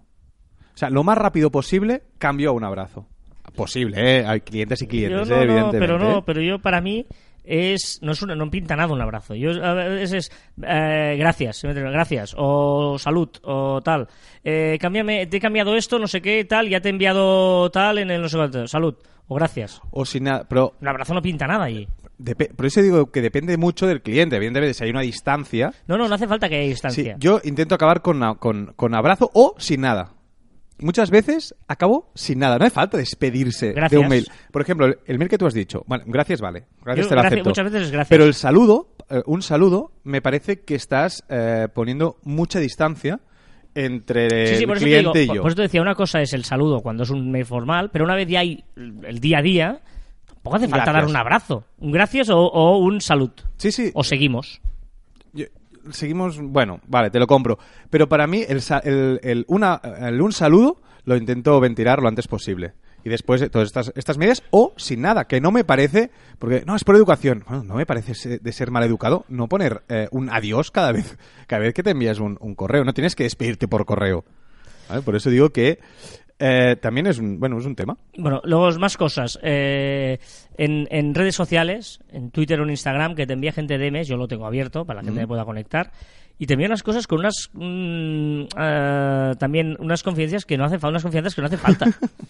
O 0.73 0.77
sea, 0.77 0.89
lo 0.89 1.03
más 1.03 1.17
rápido 1.17 1.51
posible, 1.51 2.03
cambio 2.19 2.51
a 2.51 2.53
un 2.53 2.63
abrazo. 2.63 3.05
Posible, 3.53 3.97
¿eh? 4.19 4.25
Hay 4.25 4.39
clientes 4.39 4.81
y 4.81 4.87
clientes, 4.87 5.27
Yo 5.27 5.35
¿eh? 5.35 5.37
no, 5.37 5.43
evidentemente. 5.43 5.79
pero 5.79 5.99
no, 5.99 6.23
pero 6.23 6.41
yo 6.41 6.59
para 6.59 6.79
mí 6.79 7.05
es 7.43 7.99
no 8.01 8.11
es 8.11 8.21
una, 8.21 8.35
no 8.35 8.49
pinta 8.49 8.75
nada 8.75 8.93
un 8.93 9.01
abrazo. 9.01 9.35
Yo 9.35 9.51
a 9.63 9.73
veces 9.73 10.13
es 10.13 10.31
eh, 10.63 11.15
gracias, 11.17 11.61
gracias 11.63 12.35
o 12.37 12.97
salud 12.99 13.29
o 13.43 13.81
tal. 13.81 14.07
Eh, 14.43 14.77
cámbiame, 14.79 15.25
te 15.27 15.37
he 15.37 15.39
cambiado 15.39 15.75
esto, 15.75 15.99
no 15.99 16.07
sé 16.07 16.21
qué, 16.21 16.45
tal, 16.45 16.69
ya 16.69 16.81
te 16.81 16.89
he 16.89 16.91
enviado 16.91 17.69
tal 17.71 17.97
en 17.99 18.11
el 18.11 18.21
no 18.21 18.29
sé 18.29 18.37
cuánto. 18.37 18.67
Salud 18.67 18.95
o 19.27 19.35
gracias. 19.35 19.81
O 19.91 20.05
sin 20.05 20.25
nada, 20.25 20.45
pero 20.47 20.73
Un 20.81 20.87
abrazo 20.87 21.13
no 21.13 21.21
pinta 21.21 21.47
nada 21.47 21.65
allí. 21.65 21.87
Por 22.55 22.65
eso 22.67 22.81
digo 22.83 23.09
que 23.11 23.21
depende 23.21 23.57
mucho 23.57 23.87
del 23.87 24.01
cliente. 24.03 24.35
Evidentemente, 24.35 24.75
si 24.75 24.83
hay 24.83 24.91
una 24.91 25.01
distancia. 25.01 25.73
No, 25.87 25.97
no, 25.97 26.07
no 26.07 26.13
hace 26.15 26.27
falta 26.27 26.47
que 26.47 26.55
haya 26.55 26.65
Sí, 26.65 26.69
distancia. 26.69 27.15
yo 27.17 27.41
intento 27.43 27.73
acabar 27.73 28.01
con, 28.03 28.35
con, 28.35 28.73
con 28.75 28.93
abrazo 28.93 29.31
o 29.33 29.55
sin 29.57 29.81
nada. 29.81 30.11
Muchas 30.81 31.09
veces 31.11 31.55
acabo 31.67 32.11
sin 32.15 32.39
nada. 32.39 32.57
No 32.57 32.65
hace 32.65 32.73
falta 32.73 32.97
despedirse 32.97 33.71
Gracias. 33.73 33.91
de 33.91 33.97
un 33.97 34.09
mail. 34.09 34.27
Por 34.51 34.61
ejemplo, 34.61 34.87
el, 34.87 34.97
el 35.05 35.17
mail 35.19 35.29
que 35.29 35.37
tú 35.37 35.45
has 35.45 35.53
dicho. 35.53 35.83
Bueno, 35.87 36.03
gracias, 36.07 36.41
vale. 36.41 36.65
Gracias, 36.83 37.05
Yo, 37.05 37.09
te 37.09 37.15
lo 37.15 37.21
gracias- 37.21 37.33
acepto. 37.33 37.49
muchas 37.49 37.65
veces 37.65 37.81
es 37.83 37.91
gracias. 37.91 38.09
Pero 38.09 38.25
el 38.25 38.33
saludo, 38.33 38.89
eh, 39.09 39.21
un 39.25 39.41
saludo, 39.41 39.91
me 40.03 40.21
parece 40.21 40.61
que 40.61 40.75
estás 40.75 41.23
eh, 41.29 41.67
poniendo 41.73 42.17
mucha 42.23 42.59
distancia 42.59 43.19
entre 43.73 44.47
Sí, 44.47 44.55
sí, 44.57 44.63
el 44.63 44.71
cliente 44.77 45.19
digo, 45.19 45.33
y 45.33 45.35
yo. 45.37 45.41
por 45.43 45.51
eso 45.51 45.55
te 45.57 45.61
decía, 45.61 45.81
una 45.81 45.95
cosa 45.95 46.21
es 46.21 46.33
el 46.33 46.43
saludo 46.43 46.81
cuando 46.81 47.03
es 47.03 47.09
un 47.09 47.31
mail 47.31 47.45
formal, 47.45 47.89
pero 47.91 48.03
una 48.03 48.15
vez 48.15 48.27
ya 48.27 48.41
hay 48.41 48.63
el 48.75 49.19
día 49.19 49.37
a 49.37 49.41
día, 49.41 49.81
tampoco 50.27 50.57
hace 50.57 50.67
falta 50.67 50.91
Gracias. 50.91 50.93
dar 51.03 51.05
un 51.09 51.15
abrazo. 51.15 51.63
Un 51.79 51.91
gracias 51.91 52.29
o, 52.29 52.37
o 52.39 52.77
un 52.79 52.99
salud. 53.01 53.31
Sí, 53.57 53.71
sí. 53.71 53.91
O 53.93 54.03
seguimos. 54.03 54.59
Seguimos, 55.89 56.39
bueno, 56.39 56.79
vale, 56.87 57.09
te 57.09 57.19
lo 57.19 57.27
compro. 57.27 57.57
Pero 57.89 58.07
para 58.07 58.27
mí, 58.27 58.43
el, 58.47 58.61
el, 58.83 59.19
el 59.23 59.45
un 60.21 60.31
saludo 60.33 60.77
lo 61.05 61.15
intento 61.15 61.59
ventilar 61.59 62.01
lo 62.01 62.07
antes 62.07 62.27
posible. 62.27 62.73
Y 63.03 63.09
después 63.09 63.41
de 63.41 63.49
todas 63.49 63.67
estas, 63.67 63.91
estas 63.95 64.17
medidas, 64.17 64.43
o 64.51 64.73
sin 64.77 65.01
nada, 65.01 65.25
que 65.25 65.41
no 65.41 65.51
me 65.51 65.63
parece, 65.63 66.11
porque 66.37 66.63
no, 66.65 66.75
es 66.75 66.83
por 66.83 66.95
educación. 66.95 67.43
Bueno, 67.47 67.63
no 67.63 67.75
me 67.75 67.85
parece 67.85 68.39
de 68.39 68.51
ser 68.51 68.69
mal 68.69 68.83
educado 68.83 69.25
no 69.27 69.47
poner 69.47 69.81
eh, 69.89 70.07
un 70.11 70.29
adiós 70.29 70.69
cada 70.69 70.91
vez, 70.91 71.17
cada 71.47 71.63
vez 71.63 71.73
que 71.73 71.83
te 71.83 71.91
envías 71.91 72.19
un, 72.19 72.35
correo. 72.55 72.83
No 72.83 72.93
tienes 72.93 73.15
que 73.15 73.23
despedirte 73.23 73.67
por 73.67 73.85
correo. 73.85 74.23
Por 75.05 75.15
eso 75.15 75.29
digo 75.29 75.51
que 75.51 75.79
eh, 76.41 76.75
también 76.81 77.07
es 77.07 77.19
un, 77.19 77.39
bueno, 77.39 77.57
es 77.59 77.65
un 77.65 77.75
tema. 77.75 77.95
Bueno, 78.17 78.41
luego 78.43 78.69
más 78.79 78.97
cosas. 78.97 79.39
Eh, 79.43 80.17
en, 80.57 80.87
en 80.91 81.13
redes 81.15 81.35
sociales, 81.35 81.99
en 82.11 82.31
Twitter 82.31 82.59
o 82.59 82.63
en 82.63 82.71
Instagram, 82.71 83.15
que 83.15 83.25
te 83.27 83.33
envía 83.33 83.51
gente 83.51 83.77
DMs, 83.77 84.07
yo 84.07 84.17
lo 84.17 84.27
tengo 84.27 84.45
abierto 84.45 84.83
para 84.85 85.01
la 85.01 85.05
gente 85.05 85.21
que 85.21 85.27
pueda 85.27 85.45
conectar. 85.45 85.91
Y 86.39 86.47
te 86.47 86.53
envía 86.53 86.67
unas 86.67 86.81
cosas 86.83 87.05
con 87.05 87.19
unas. 87.19 87.49
mm, 87.53 88.41
eh, 88.59 89.31
también 89.37 89.77
unas 89.79 90.01
confidencias 90.01 90.43
que 90.45 90.57
no 90.57 90.65
hace 90.65 90.79
falta. 90.79 90.89
Unas 90.89 91.03
confianzas 91.03 91.35
que 91.35 91.41
no 91.41 91.47
hace 91.47 91.57
falta. 91.57 91.85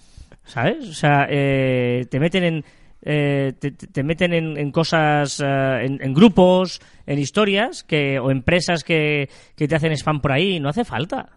¿Sabes? 0.43 0.89
O 0.89 0.93
sea, 0.93 1.27
eh, 1.29 2.05
te 2.09 2.19
meten 2.19 2.43
en. 2.43 2.65
eh, 3.03 3.53
te, 3.59 3.71
te- 3.71 3.87
te 3.87 4.03
meten 4.03 4.33
en, 4.33 4.57
en 4.57 4.71
cosas, 4.71 5.39
eh, 5.39 5.85
en, 5.85 5.99
en 6.03 6.13
grupos, 6.13 6.81
en 7.05 7.19
historias, 7.19 7.83
que, 7.83 8.19
o 8.19 8.31
empresas 8.31 8.83
que, 8.83 9.29
que 9.55 9.67
te 9.67 9.75
hacen 9.75 9.93
spam 9.93 10.19
por 10.19 10.33
ahí. 10.33 10.59
No 10.59 10.67
hace 10.69 10.83
falta. 10.83 11.29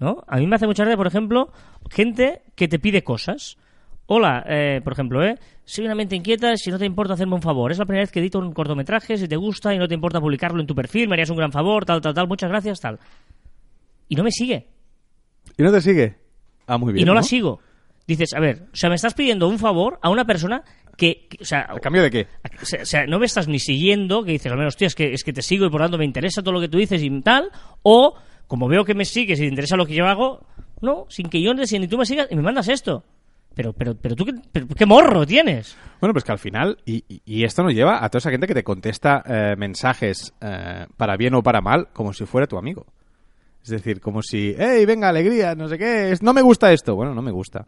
¿No? 0.00 0.24
A 0.26 0.38
mí 0.38 0.46
me 0.46 0.56
hace 0.56 0.66
mucha 0.66 0.82
gracia, 0.82 0.96
por 0.96 1.06
ejemplo, 1.06 1.52
gente 1.90 2.42
que 2.56 2.66
te 2.68 2.78
pide 2.78 3.04
cosas. 3.04 3.56
Hola, 4.06 4.44
eh, 4.48 4.80
por 4.82 4.92
ejemplo, 4.94 5.22
¿eh? 5.24 5.38
Soy 5.64 5.84
una 5.84 5.94
mente 5.94 6.16
inquieta, 6.16 6.56
si 6.56 6.70
no 6.70 6.78
te 6.78 6.84
importa 6.86 7.14
hacerme 7.14 7.34
un 7.36 7.42
favor. 7.42 7.70
Es 7.70 7.78
la 7.78 7.84
primera 7.84 8.02
vez 8.02 8.10
que 8.10 8.18
edito 8.18 8.40
un 8.40 8.52
cortometraje, 8.52 9.16
si 9.16 9.28
te 9.28 9.36
gusta 9.36 9.72
y 9.72 9.78
no 9.78 9.86
te 9.86 9.94
importa 9.94 10.20
publicarlo 10.20 10.60
en 10.60 10.66
tu 10.66 10.74
perfil, 10.74 11.06
me 11.08 11.14
harías 11.14 11.30
un 11.30 11.36
gran 11.36 11.52
favor, 11.52 11.84
tal, 11.84 12.00
tal, 12.00 12.12
tal, 12.14 12.26
muchas 12.26 12.50
gracias, 12.50 12.80
tal. 12.80 12.98
Y 14.08 14.16
no 14.16 14.24
me 14.24 14.32
sigue. 14.32 14.66
¿Y 15.56 15.62
no 15.62 15.70
te 15.70 15.80
sigue? 15.80 16.16
Ah, 16.66 16.76
muy 16.78 16.92
bien. 16.92 17.04
y 17.04 17.06
no, 17.06 17.14
la 17.14 17.22
sigo. 17.22 17.60
Dices, 18.06 18.32
a 18.34 18.40
ver, 18.40 18.64
o 18.72 18.76
sea, 18.76 18.88
me 18.88 18.96
estás 18.96 19.14
pidiendo 19.14 19.46
un 19.46 19.58
favor 19.60 20.00
a 20.02 20.10
una 20.10 20.24
persona 20.24 20.64
que, 20.96 21.28
que- 21.28 21.38
o 21.42 21.44
sea, 21.44 21.66
¿A 21.70 21.78
cambio 21.78 22.02
de 22.02 22.10
qué? 22.10 22.26
o 22.60 22.64
sea, 22.64 22.82
o 22.82 22.86
sea, 22.86 23.06
no 23.06 23.20
me 23.20 23.26
estás 23.26 23.46
ni 23.46 23.60
siguiendo, 23.60 24.24
que 24.24 24.32
dices, 24.32 24.50
al 24.50 24.58
menos, 24.58 24.76
tío, 24.76 24.88
es 24.88 24.96
que, 24.96 25.12
es 25.12 25.22
que 25.22 25.32
te 25.32 25.42
sigo 25.42 25.66
y 25.66 25.70
por 25.70 25.80
tanto 25.80 25.98
me 25.98 26.04
interesa 26.04 26.42
todo 26.42 26.52
lo 26.54 26.60
que 26.60 26.68
tú 26.68 26.78
dices 26.78 27.00
y 27.02 27.20
tal, 27.20 27.50
o 27.82 28.14
como 28.50 28.66
veo 28.66 28.84
que 28.84 28.94
me 28.94 29.04
sigues 29.04 29.38
y 29.38 29.42
te 29.42 29.48
interesa 29.48 29.76
lo 29.76 29.86
que 29.86 29.94
yo 29.94 30.06
hago, 30.08 30.44
no, 30.80 31.06
sin 31.08 31.28
que 31.28 31.40
yo 31.40 31.54
ni 31.54 31.86
tú 31.86 31.96
me 31.96 32.04
sigas 32.04 32.26
y 32.32 32.34
me 32.34 32.42
mandas 32.42 32.66
esto. 32.68 33.04
Pero, 33.54 33.72
pero, 33.72 33.94
pero 33.94 34.16
tú, 34.16 34.24
qué, 34.26 34.32
¿qué 34.76 34.86
morro 34.86 35.24
tienes? 35.24 35.76
Bueno, 36.00 36.12
pues 36.12 36.24
que 36.24 36.32
al 36.32 36.40
final, 36.40 36.78
y, 36.84 37.44
esto 37.44 37.62
nos 37.62 37.74
lleva 37.74 38.04
a 38.04 38.08
toda 38.08 38.18
esa 38.18 38.30
gente 38.32 38.48
que 38.48 38.54
te 38.54 38.64
contesta 38.64 39.22
eh, 39.24 39.54
mensajes 39.56 40.34
eh, 40.40 40.86
para 40.96 41.16
bien 41.16 41.34
o 41.34 41.44
para 41.44 41.60
mal, 41.60 41.86
como 41.92 42.12
si 42.12 42.26
fuera 42.26 42.48
tu 42.48 42.58
amigo. 42.58 42.86
Es 43.62 43.70
decir, 43.70 44.00
como 44.00 44.20
si, 44.20 44.56
hey, 44.58 44.84
venga, 44.84 45.08
alegría, 45.10 45.54
no 45.54 45.68
sé 45.68 45.78
qué, 45.78 46.10
es- 46.10 46.20
no 46.22 46.32
me 46.32 46.42
gusta 46.42 46.72
esto. 46.72 46.96
Bueno, 46.96 47.14
no 47.14 47.22
me 47.22 47.30
gusta. 47.30 47.66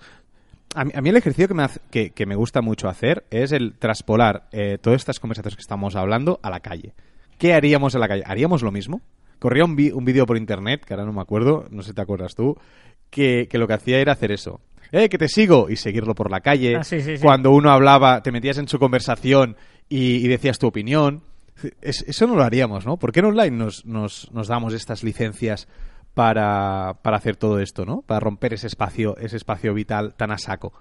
A 0.75 0.85
mí, 0.85 0.91
a 0.97 0.99
el 0.99 1.17
ejercicio 1.17 1.47
que 1.47 1.55
me, 1.55 1.63
hace- 1.63 2.11
que 2.11 2.27
me 2.27 2.35
gusta 2.35 2.61
mucho 2.61 2.89
hacer 2.89 3.25
es 3.31 3.53
el 3.53 3.75
traspolar 3.79 4.49
eh, 4.51 4.79
todas 4.81 5.01
estas 5.03 5.21
conversaciones 5.21 5.55
que 5.55 5.61
estamos 5.63 5.95
hablando 5.95 6.41
a 6.43 6.51
la 6.51 6.59
calle. 6.59 6.93
¿Qué 7.39 7.55
haríamos 7.55 7.95
en 7.95 8.01
la 8.01 8.09
calle? 8.09 8.25
¿Haríamos 8.27 8.63
lo 8.63 8.73
mismo? 8.73 9.01
Corría 9.43 9.65
un, 9.65 9.75
vi- 9.75 9.91
un 9.91 10.05
vídeo 10.05 10.25
por 10.25 10.37
internet, 10.37 10.85
que 10.85 10.95
ahora 10.95 11.05
no 11.05 11.13
me 11.13 11.21
acuerdo, 11.21 11.67
no 11.73 11.83
sé 11.83 11.89
si 11.89 11.95
te 11.97 12.01
acuerdas 12.03 12.37
tú, 12.37 12.57
que, 13.11 13.49
que 13.51 13.59
lo 13.59 13.67
que 13.67 13.75
hacía 13.75 13.99
era 13.99 14.13
hacer 14.13 14.31
eso. 14.31 14.61
¡Eh, 14.93 15.09
que 15.09 15.19
te 15.19 15.27
sigo! 15.29 15.69
Y 15.69 15.75
seguirlo 15.77 16.15
por 16.15 16.31
la 16.31 16.41
calle. 16.41 16.77
Ah, 16.77 16.85
sí, 16.85 17.01
sí, 17.01 17.17
sí. 17.17 17.23
Cuando 17.23 17.51
uno 17.51 17.71
hablaba, 17.73 18.23
te 18.23 18.31
metías 18.31 18.59
en 18.59 18.69
su 18.69 18.79
conversación 18.79 19.57
y, 19.89 20.25
y 20.25 20.29
decías 20.29 20.61
tu 20.61 20.69
opinión. 20.69 21.23
Es- 21.81 22.05
eso 22.07 22.27
no 22.29 22.37
lo 22.37 22.45
haríamos, 22.45 22.87
¿no? 22.87 22.97
¿Por 22.99 23.11
qué 23.11 23.19
en 23.19 23.27
online 23.27 23.57
nos, 23.57 23.85
nos, 23.85 24.31
nos 24.33 24.47
damos 24.47 24.75
estas 24.75 25.03
licencias 25.03 25.67
para, 26.15 26.99
para 27.03 27.17
hacer 27.17 27.37
todo 27.37 27.59
esto, 27.59 27.85
¿no? 27.85 28.03
Para 28.03 28.21
romper 28.21 28.55
ese 28.55 28.67
espacio, 28.69 29.17
ese 29.17 29.37
espacio 29.37 29.75
vital 29.75 30.15
tan 30.15 30.31
a 30.31 30.39
saco. 30.39 30.73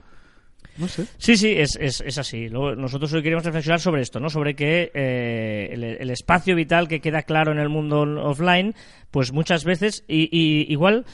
No 0.78 0.88
sé. 0.88 1.06
Sí, 1.18 1.38
sí, 1.38 1.54
es, 1.58 1.78
es, 1.80 2.01
es 2.01 2.18
así. 2.18 2.50
Luego, 2.50 2.75
nosotros 2.75 3.12
hoy 3.13 3.22
queremos 3.22 3.44
reflexionar 3.46 3.80
sobre 3.80 4.01
esto, 4.01 4.20
¿no? 4.20 4.30
Sobre 4.30 4.56
que 4.56 4.92
eh, 4.94 5.70
el, 5.72 5.84
el 5.84 6.10
espacio 6.10 6.56
vital 6.56 6.88
que 6.88 7.01
queda 7.01 7.24
claro 7.24 7.51
en 7.51 7.60
el 7.60 7.70
mundo 7.70 8.01
offline, 8.24 8.74
pues 9.12 9.32
muchas 9.34 9.63
veces, 9.66 10.04
y, 10.08 10.30
y 10.32 10.72
igual, 10.72 11.06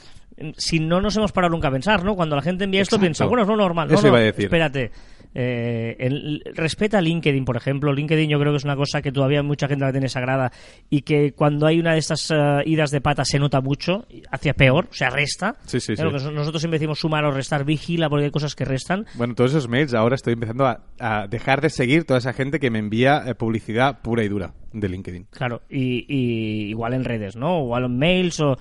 si 0.58 0.80
no 0.80 1.02
nos 1.02 1.18
hemos 1.18 1.32
parado 1.32 1.52
nunca 1.52 1.70
a 1.70 1.72
pensar, 1.72 2.04
¿no? 2.04 2.16
Cuando 2.16 2.36
la 2.36 2.42
gente 2.42 2.64
envía 2.64 2.82
esto, 2.82 3.00
piensa, 3.00 3.26
bueno, 3.26 3.44
es 3.44 3.50
lo 3.50 3.56
normal. 3.58 3.88
No, 3.88 3.96
Eso 3.96 4.04
no, 4.04 4.10
iba 4.10 4.20
a 4.20 4.22
decir. 4.22 4.46
Espérate. 4.46 4.92
Eh, 5.40 5.96
el- 6.00 6.42
respeta 6.56 7.00
LinkedIn, 7.00 7.46
por 7.46 7.58
ejemplo. 7.58 7.94
LinkedIn 7.94 8.28
yo 8.28 8.40
creo 8.40 8.52
que 8.54 8.58
es 8.58 8.64
una 8.64 8.76
cosa 8.76 9.04
que 9.04 9.12
todavía 9.12 9.44
mucha 9.44 9.68
gente 9.68 9.86
la 9.86 9.92
tiene 9.92 10.10
sagrada 10.10 10.52
y 10.90 11.04
que 11.04 11.34
cuando 11.34 11.68
hay 11.68 11.80
una 11.80 11.94
de 11.94 12.00
estas 12.00 12.32
eh, 12.32 12.64
idas 12.66 12.90
de 12.90 13.02
pata 13.02 13.24
se 13.24 13.38
nota 13.38 13.62
mucho, 13.62 14.08
hacia 14.32 14.56
peor, 14.56 14.88
o 14.90 14.94
sea, 14.96 15.12
resta. 15.12 15.56
Sí, 15.66 15.80
sí, 15.80 15.96
sí. 15.96 16.02
que 16.02 16.10
nosotros 16.32 16.60
siempre 16.60 16.80
decimos 16.80 16.98
sumar 16.98 17.24
o 17.26 17.30
restar, 17.32 17.66
vigila 17.66 18.10
porque 18.10 18.26
hay 18.26 18.32
cosas 18.32 18.56
que 18.56 18.66
restan. 18.66 19.06
Bueno, 19.14 19.36
todos 19.36 19.52
esos 19.52 19.68
mails 19.70 19.94
ahora 19.94 20.16
estoy 20.16 20.34
empezando 20.34 20.66
a, 20.66 20.82
a 21.00 21.28
dejar 21.28 21.62
de 21.62 21.70
seguir 21.70 22.06
toda 22.06 22.18
esa 22.18 22.34
gente 22.34 22.60
que 22.60 22.72
me 22.72 22.80
envía 22.80 23.22
eh, 23.28 23.36
publicidad 23.36 24.02
pura 24.02 24.24
y 24.24 24.30
dura 24.30 24.54
de 24.74 24.90
LinkedIn. 24.90 25.28
Claro, 25.30 25.62
y, 25.70 26.04
y 26.08 26.70
igual 26.70 26.96
en 26.96 27.04
redes, 27.04 27.36
¿no? 27.36 27.60
Igual 27.62 27.84
en 27.86 27.98
mails 28.00 28.40
o... 28.40 28.58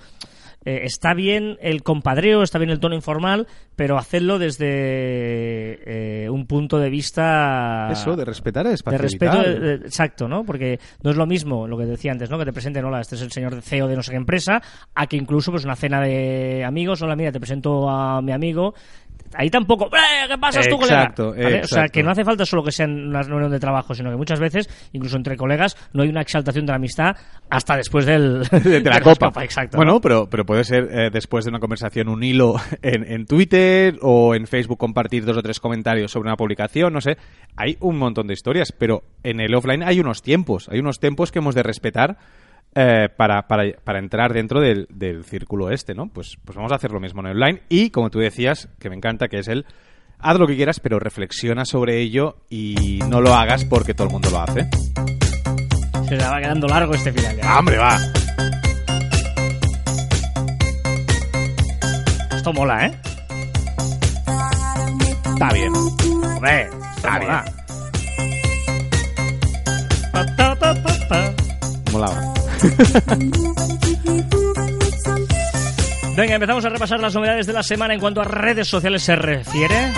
eh, 0.67 0.81
está 0.83 1.13
bien 1.13 1.57
el 1.61 1.81
compadreo, 1.83 2.43
está 2.43 2.59
bien 2.59 2.69
el 2.71 2.79
tono 2.79 2.93
informal, 2.95 3.47
pero 3.75 3.97
hacerlo 3.97 4.37
desde 4.39 6.25
eh, 6.25 6.29
un 6.29 6.45
punto 6.45 6.79
de 6.79 6.89
vista... 6.89 7.89
Eso, 7.91 8.15
de 8.15 8.25
respetar 8.25 8.67
el 8.67 8.73
espacio 8.73 8.97
de 8.97 9.01
respeto, 9.03 9.37
vital. 9.37 9.59
de- 9.61 9.77
de- 9.79 9.85
exacto, 9.87 10.27
¿no? 10.27 10.43
Porque 10.43 10.79
no 11.03 11.11
es 11.11 11.15
lo 11.17 11.25
mismo 11.25 11.67
lo 11.67 11.77
que 11.77 11.85
decía 11.85 12.11
antes, 12.11 12.29
¿no? 12.29 12.37
Que 12.37 12.45
te 12.45 12.53
presenten, 12.53 12.83
hola, 12.85 13.01
este 13.01 13.15
es 13.15 13.21
el 13.21 13.31
señor 13.31 13.61
CEO 13.61 13.87
de 13.87 13.95
no 13.95 14.03
sé 14.03 14.11
qué 14.11 14.17
empresa, 14.17 14.61
a 14.95 15.07
que 15.07 15.17
incluso 15.17 15.51
pues 15.51 15.63
una 15.65 15.75
cena 15.75 16.01
de 16.01 16.63
amigos, 16.65 17.01
hola, 17.01 17.15
mira, 17.15 17.31
te 17.31 17.39
presento 17.39 17.89
a 17.89 18.21
mi 18.21 18.31
amigo. 18.31 18.73
Ahí 19.33 19.49
tampoco, 19.49 19.87
"Eh, 19.87 20.27
¿qué 20.29 20.37
pasas 20.37 20.67
tú, 20.67 20.77
colega? 20.77 21.03
Exacto. 21.03 21.29
O 21.31 21.67
sea, 21.67 21.87
que 21.89 22.01
no 22.01 22.11
hace 22.11 22.23
falta 22.23 22.45
solo 22.45 22.63
que 22.63 22.71
sean 22.71 23.07
una 23.09 23.21
reunión 23.21 23.51
de 23.51 23.59
trabajo, 23.59 23.93
sino 23.93 24.09
que 24.09 24.15
muchas 24.15 24.39
veces, 24.39 24.69
incluso 24.93 25.17
entre 25.17 25.35
colegas, 25.35 25.75
no 25.93 26.03
hay 26.03 26.09
una 26.09 26.21
exaltación 26.21 26.65
de 26.65 26.71
la 26.71 26.77
amistad 26.77 27.15
hasta 27.49 27.75
después 27.75 28.05
del, 28.05 28.43
de 28.63 28.81
la 28.81 29.01
copa. 29.01 29.31
Exacto. 29.43 29.77
Bueno, 29.77 29.93
¿no? 29.93 30.01
pero, 30.01 30.27
pero 30.29 30.45
puede 30.45 30.63
ser 30.63 30.87
eh, 30.91 31.09
después 31.11 31.45
de 31.45 31.49
una 31.49 31.59
conversación 31.59 32.09
un 32.09 32.23
hilo 32.23 32.55
en, 32.81 33.03
en 33.11 33.25
Twitter 33.25 33.95
o 34.01 34.33
en 34.33 34.47
Facebook 34.47 34.77
compartir 34.77 35.25
dos 35.25 35.37
o 35.37 35.41
tres 35.41 35.59
comentarios 35.59 36.11
sobre 36.11 36.29
una 36.29 36.35
publicación, 36.37 36.93
no 36.93 37.01
sé. 37.01 37.17
Hay 37.55 37.77
un 37.79 37.97
montón 37.97 38.27
de 38.27 38.33
historias, 38.33 38.71
pero 38.71 39.03
en 39.23 39.39
el 39.39 39.53
offline 39.53 39.83
hay 39.83 39.99
unos 39.99 40.21
tiempos, 40.21 40.69
hay 40.69 40.79
unos 40.79 40.99
tiempos 40.99 41.31
que 41.31 41.39
hemos 41.39 41.55
de 41.55 41.63
respetar 41.63 42.17
eh, 42.75 43.09
para, 43.15 43.47
para, 43.47 43.63
para 43.83 43.99
entrar 43.99 44.33
dentro 44.33 44.59
del, 44.61 44.87
del 44.89 45.23
círculo 45.23 45.71
este, 45.71 45.95
¿no? 45.95 46.07
Pues, 46.07 46.37
pues 46.43 46.55
vamos 46.55 46.71
a 46.71 46.75
hacer 46.75 46.91
lo 46.91 46.99
mismo 46.99 47.21
en 47.21 47.27
el 47.27 47.37
online 47.41 47.61
y, 47.69 47.89
como 47.89 48.09
tú 48.09 48.19
decías, 48.19 48.69
que 48.79 48.89
me 48.89 48.95
encanta, 48.95 49.27
que 49.27 49.39
es 49.39 49.47
el 49.47 49.65
haz 50.19 50.37
lo 50.37 50.47
que 50.47 50.55
quieras, 50.55 50.79
pero 50.79 50.99
reflexiona 50.99 51.65
sobre 51.65 51.99
ello 51.99 52.37
y 52.49 52.99
no 53.07 53.21
lo 53.21 53.33
hagas 53.33 53.65
porque 53.65 53.93
todo 53.93 54.07
el 54.07 54.13
mundo 54.13 54.29
lo 54.29 54.41
hace. 54.41 54.67
Se 56.07 56.15
le 56.15 56.23
va 56.23 56.39
quedando 56.39 56.67
largo 56.67 56.93
este 56.93 57.11
final. 57.11 57.37
ya. 57.37 57.43
¡Ah, 57.45 57.59
hombre, 57.59 57.77
va! 57.77 57.97
Esto 62.35 62.53
mola, 62.53 62.85
¿eh? 62.85 62.91
Está 65.25 65.53
bien. 65.53 65.73
Hombre, 65.73 66.69
está 66.95 67.19
pa. 67.19 67.45
Molaba. 71.91 72.36
Venga, 76.15 76.33
empezamos 76.33 76.65
a 76.65 76.69
repasar 76.69 76.99
las 76.99 77.13
novedades 77.13 77.45
de 77.45 77.53
la 77.53 77.61
semana 77.61 77.93
en 77.93 77.99
cuanto 77.99 78.21
a 78.21 78.23
redes 78.23 78.67
sociales 78.67 79.03
se 79.03 79.15
refiere. 79.15 79.91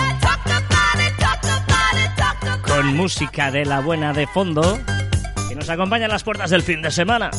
Con 2.66 2.94
música 2.94 3.50
de 3.50 3.64
la 3.64 3.80
buena 3.80 4.12
de 4.12 4.26
fondo. 4.26 4.78
Que 5.48 5.54
nos 5.54 5.70
acompaña 5.70 6.04
en 6.04 6.10
las 6.10 6.22
puertas 6.22 6.50
del 6.50 6.62
fin 6.62 6.82
de 6.82 6.90
semana. 6.90 7.30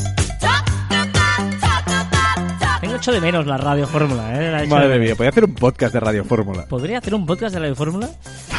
Tengo 2.82 2.96
hecho 2.96 3.12
de 3.12 3.22
menos 3.22 3.46
la 3.46 3.58
radio 3.58 3.88
fórmula, 3.88 4.34
¿eh? 4.34 4.52
La 4.52 4.64
he 4.64 4.68
Madre 4.68 4.98
mía, 4.98 5.16
podría 5.16 5.30
hacer 5.30 5.46
un 5.46 5.54
podcast 5.54 5.94
de 5.94 6.00
Radio 6.00 6.26
Fórmula. 6.26 6.66
¿Podría 6.66 6.98
hacer 6.98 7.14
un 7.14 7.28
podcast 7.28 7.54
de 7.54 7.60
radio 7.60 7.76
fórmula? 7.76 8.10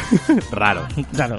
Raro. 0.52 0.87
Claro. 1.12 1.37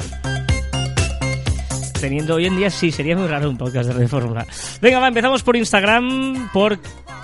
Teniendo 2.03 2.35
hoy 2.35 2.47
en 2.47 2.57
día 2.57 2.69
sí, 2.69 2.91
sería 2.91 3.15
muy 3.15 3.29
raro 3.29 3.49
un 3.49 3.55
podcast 3.57 3.89
de 3.91 4.07
Fórmula. 4.09 4.45
Venga, 4.81 4.99
va, 4.99 5.07
empezamos 5.07 5.41
por 5.41 5.55
Instagram, 5.55 6.49
por... 6.51 6.77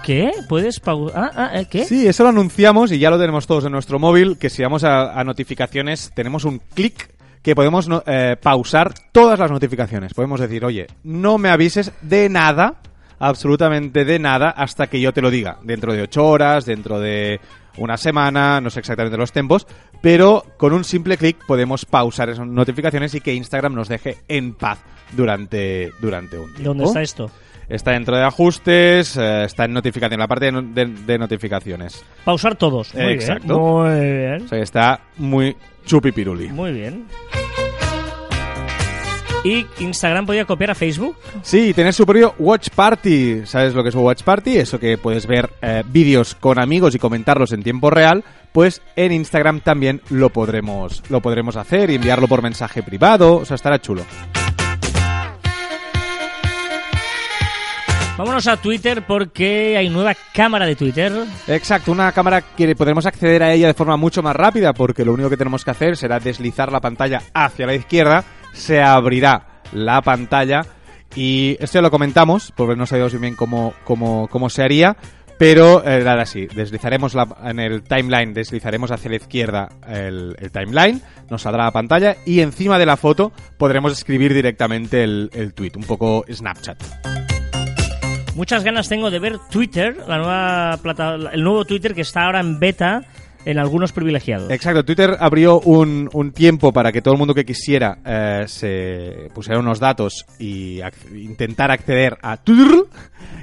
¿Qué? 0.05 0.31
¿Puedes 0.47 0.79
pausar? 0.79 1.31
Ah, 1.35 1.51
ah, 1.53 1.63
¿qué? 1.69 1.83
Sí, 1.83 2.07
eso 2.07 2.23
lo 2.23 2.29
anunciamos 2.29 2.89
y 2.93 2.97
ya 2.97 3.09
lo 3.09 3.19
tenemos 3.19 3.45
todos 3.45 3.65
en 3.65 3.73
nuestro 3.73 3.99
móvil, 3.99 4.37
que 4.37 4.49
si 4.49 4.63
vamos 4.63 4.85
a, 4.85 5.21
notificaciones 5.25 6.13
tenemos 6.15 6.45
un 6.45 6.61
clic 6.73 7.09
que 7.41 7.55
podemos 7.55 7.89
eh, 8.05 8.37
pausar 8.41 8.93
todas 9.11 9.37
las 9.37 9.51
notificaciones. 9.51 10.13
Podemos 10.13 10.39
decir, 10.39 10.63
oye, 10.63 10.87
no 11.03 11.37
me 11.37 11.49
avises 11.49 11.91
de 12.01 12.29
nada, 12.29 12.75
absolutamente 13.19 14.05
de 14.05 14.17
nada, 14.17 14.49
hasta 14.49 14.87
que 14.87 15.01
yo 15.01 15.11
te 15.11 15.21
lo 15.21 15.29
diga. 15.29 15.57
Dentro 15.61 15.91
de 15.91 16.03
ocho 16.03 16.25
horas, 16.25 16.65
dentro 16.65 17.01
de 17.01 17.41
una 17.79 17.97
semana, 17.97 18.61
no 18.61 18.69
sé 18.69 18.79
exactamente 18.79 19.17
los 19.17 19.31
tiempos, 19.31 19.65
pero 20.01 20.43
con 20.57 20.73
un 20.73 20.83
simple 20.83 21.17
clic 21.17 21.37
podemos 21.47 21.85
pausar 21.85 22.29
esas 22.29 22.47
notificaciones 22.47 23.15
y 23.15 23.21
que 23.21 23.33
Instagram 23.33 23.73
nos 23.73 23.87
deje 23.89 24.17
en 24.27 24.53
paz 24.53 24.79
durante, 25.13 25.91
durante 26.01 26.37
un 26.37 26.45
tiempo. 26.53 26.63
¿Dónde 26.63 26.83
está 26.85 27.01
esto? 27.01 27.31
Está 27.67 27.91
dentro 27.91 28.15
de 28.17 28.23
ajustes, 28.23 29.15
eh, 29.17 29.43
está 29.43 29.65
en 29.65 29.73
notificación, 29.73 30.19
la 30.19 30.27
parte 30.27 30.51
de, 30.51 30.61
de- 30.61 30.85
de 31.05 31.17
notificaciones. 31.19 32.03
Pausar 32.25 32.55
todos. 32.55 32.93
Muy 32.95 33.13
Exacto. 33.13 33.83
bien. 33.83 33.99
Muy 33.99 34.17
bien. 34.17 34.43
O 34.45 34.47
sea 34.47 34.57
que 34.57 34.63
está 34.63 35.01
muy 35.17 35.55
chupipiruli. 35.85 36.47
Muy 36.49 36.71
bien. 36.71 37.05
¿Y 39.43 39.65
Instagram 39.79 40.25
podía 40.25 40.43
copiar 40.43 40.71
a 40.71 40.75
Facebook? 40.75 41.15
Sí, 41.43 41.73
tener 41.73 41.93
su 41.93 42.05
propio 42.05 42.35
Watch 42.39 42.69
Party. 42.75 43.45
¿Sabes 43.45 43.73
lo 43.73 43.83
que 43.83 43.89
es 43.89 43.95
un 43.95 44.03
Watch 44.03 44.23
Party? 44.23 44.57
Eso 44.57 44.79
que 44.79 44.97
puedes 44.97 45.27
ver 45.27 45.49
eh, 45.61 45.83
vídeos 45.87 46.35
con 46.35 46.59
amigos 46.59 46.93
y 46.93 46.99
comentarlos 46.99 47.53
en 47.53 47.63
tiempo 47.63 47.89
real. 47.89 48.25
Pues 48.51 48.81
en 48.97 49.13
Instagram 49.13 49.61
también 49.61 50.01
lo 50.09 50.29
podremos, 50.29 51.03
lo 51.09 51.21
podremos 51.21 51.55
hacer 51.55 51.89
y 51.89 51.95
enviarlo 51.95 52.27
por 52.27 52.41
mensaje 52.41 52.83
privado. 52.83 53.37
O 53.37 53.45
sea, 53.45 53.55
estará 53.55 53.79
chulo. 53.79 54.03
Vámonos 58.19 58.47
a 58.47 58.57
Twitter 58.57 59.05
porque 59.07 59.77
hay 59.77 59.87
nueva 59.87 60.13
cámara 60.33 60.65
de 60.65 60.75
Twitter. 60.75 61.13
Exacto, 61.47 61.93
una 61.93 62.11
cámara 62.11 62.41
que 62.41 62.75
podremos 62.75 63.05
acceder 63.05 63.41
a 63.41 63.53
ella 63.53 63.67
de 63.67 63.73
forma 63.73 63.95
mucho 63.95 64.21
más 64.21 64.35
rápida 64.35 64.73
porque 64.73 65.05
lo 65.05 65.13
único 65.13 65.29
que 65.29 65.37
tenemos 65.37 65.63
que 65.63 65.71
hacer 65.71 65.95
será 65.95 66.19
deslizar 66.19 66.69
la 66.69 66.81
pantalla 66.81 67.21
hacia 67.33 67.65
la 67.65 67.75
izquierda, 67.75 68.25
se 68.53 68.81
abrirá 68.81 69.61
la 69.73 70.01
pantalla 70.01 70.65
y 71.15 71.57
esto 71.59 71.79
ya 71.79 71.81
lo 71.81 71.91
comentamos 71.91 72.53
porque 72.55 72.75
no 72.75 72.85
sabíamos 72.85 73.19
bien 73.19 73.35
cómo, 73.35 73.73
cómo, 73.83 74.27
cómo 74.29 74.49
se 74.49 74.63
haría, 74.63 74.95
pero 75.37 75.83
eh, 75.87 76.03
ahora 76.07 76.25
sí, 76.25 76.47
deslizaremos 76.53 77.13
la- 77.15 77.27
en 77.45 77.59
el 77.59 77.81
timeline, 77.83 78.33
deslizaremos 78.33 78.91
hacia 78.91 79.09
la 79.09 79.15
izquierda 79.17 79.69
el, 79.87 80.35
el 80.39 80.51
timeline, 80.51 81.01
nos 81.29 81.41
saldrá 81.43 81.63
la 81.63 81.71
pantalla 81.71 82.17
y 82.25 82.41
encima 82.41 82.77
de 82.77 82.85
la 82.85 82.97
foto 82.97 83.31
podremos 83.57 83.93
escribir 83.93 84.33
directamente 84.33 85.03
el, 85.03 85.29
el 85.33 85.53
tweet, 85.53 85.71
un 85.77 85.83
poco 85.83 86.25
Snapchat. 86.31 86.83
Muchas 88.35 88.63
ganas 88.63 88.87
tengo 88.87 89.11
de 89.11 89.19
ver 89.19 89.37
Twitter, 89.51 89.97
la 90.07 90.17
nueva 90.17 90.77
plata, 90.81 91.15
el 91.33 91.43
nuevo 91.43 91.65
Twitter 91.65 91.93
que 91.93 92.01
está 92.01 92.25
ahora 92.25 92.39
en 92.39 92.59
beta 92.59 93.01
en 93.45 93.57
algunos 93.59 93.91
privilegiados. 93.91 94.51
Exacto, 94.51 94.83
Twitter 94.85 95.15
abrió 95.19 95.59
un, 95.61 96.09
un 96.13 96.31
tiempo 96.31 96.71
para 96.73 96.91
que 96.91 97.01
todo 97.01 97.13
el 97.13 97.17
mundo 97.17 97.33
que 97.33 97.45
quisiera 97.45 97.97
eh, 98.05 98.43
se 98.47 99.29
pusiera 99.33 99.59
unos 99.59 99.79
datos 99.79 100.25
y 100.39 100.77
ac- 100.79 101.11
intentar 101.15 101.71
acceder 101.71 102.17
a 102.21 102.37
Twitter. 102.37 102.83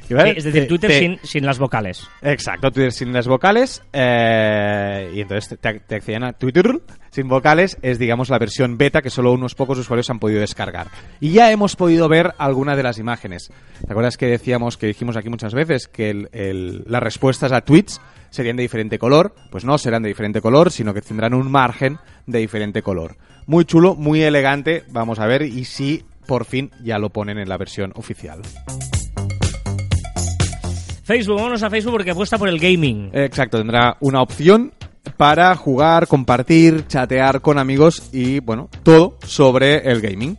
Es 0.09 0.45
decir, 0.45 0.63
Te- 0.63 0.67
Twitter 0.69 0.91
te- 0.91 0.99
sin, 1.01 1.19
sin 1.25 1.45
las 1.47 1.59
vocales. 1.59 2.07
Exacto, 2.23 2.71
Twitter 2.71 2.93
sin 2.93 3.13
las 3.13 3.27
vocales. 3.27 3.83
eh, 3.93 5.11
y 5.15 5.21
entonces 5.21 5.59
te, 5.59 5.81
te 5.81 5.95
accedían 5.97 6.25
a 6.25 6.33
Twitter 6.33 6.81
sin 7.11 7.29
vocales. 7.29 7.77
Es, 7.83 7.99
digamos, 7.99 8.29
la 8.31 8.39
versión 8.39 8.79
beta 8.79 9.03
que 9.03 9.11
solo 9.11 9.33
unos 9.33 9.55
pocos 9.55 9.79
usuarios 9.79 10.09
han 10.11 10.19
podido 10.21 10.41
descargar. 10.41 10.89
Y 11.21 11.31
ya 11.31 11.51
hemos 11.51 11.75
podido 11.75 12.09
ver 12.09 12.35
algunas 12.39 12.77
de 12.77 12.83
las 12.85 12.99
imágenes. 12.99 13.51
¿Te 13.85 13.91
acuerdas 13.93 14.17
que 14.17 14.27
decíamos, 14.27 14.77
que 14.77 14.87
dijimos 14.87 15.17
aquí 15.17 15.29
muchas 15.29 15.55
veces, 15.55 15.89
que 15.89 16.11
el- 16.11 16.29
el- 16.33 16.85
las 16.87 17.03
respuestas 17.03 17.51
a 17.53 17.63
tweets 17.63 18.01
serían 18.37 18.57
de 18.57 18.63
diferente 18.63 18.99
color? 18.99 19.35
Pues 19.51 19.65
no 19.65 19.79
serán 19.79 20.03
de 20.03 20.09
diferente 20.09 20.41
color, 20.41 20.71
sino 20.71 20.95
que 20.95 21.01
tendrán 21.01 21.35
un 21.35 21.51
margen 21.51 21.99
de 22.27 22.39
diferente 22.39 22.83
color. 22.83 23.17
Muy 23.47 23.65
chulo, 23.65 23.95
muy 23.95 24.23
elegante. 24.23 24.85
Vamos 24.91 25.19
a 25.19 25.27
ver 25.27 25.43
y 25.43 25.65
si 25.65 26.05
por 26.27 26.45
fin 26.45 26.71
ya 26.83 26.99
lo 26.99 27.11
ponen 27.11 27.39
en 27.39 27.49
la 27.49 27.57
versión 27.57 27.93
oficial. 27.97 28.41
Facebook, 31.05 31.37
vámonos 31.37 31.63
a 31.63 31.71
Facebook 31.71 31.93
porque 31.93 32.11
apuesta 32.11 32.37
por 32.37 32.49
el 32.49 32.59
gaming. 32.59 33.11
Exacto, 33.13 33.59
tendrá 33.59 33.97
una 34.01 34.21
opción 34.21 34.73
para 35.17 35.55
jugar, 35.55 36.09
compartir, 36.09 36.87
chatear 36.89 37.41
con 37.41 37.59
amigos 37.59 38.11
y, 38.13 38.41
bueno, 38.41 38.69
todo 38.83 39.17
sobre 39.25 39.89
el 39.91 40.01
gaming. 40.01 40.37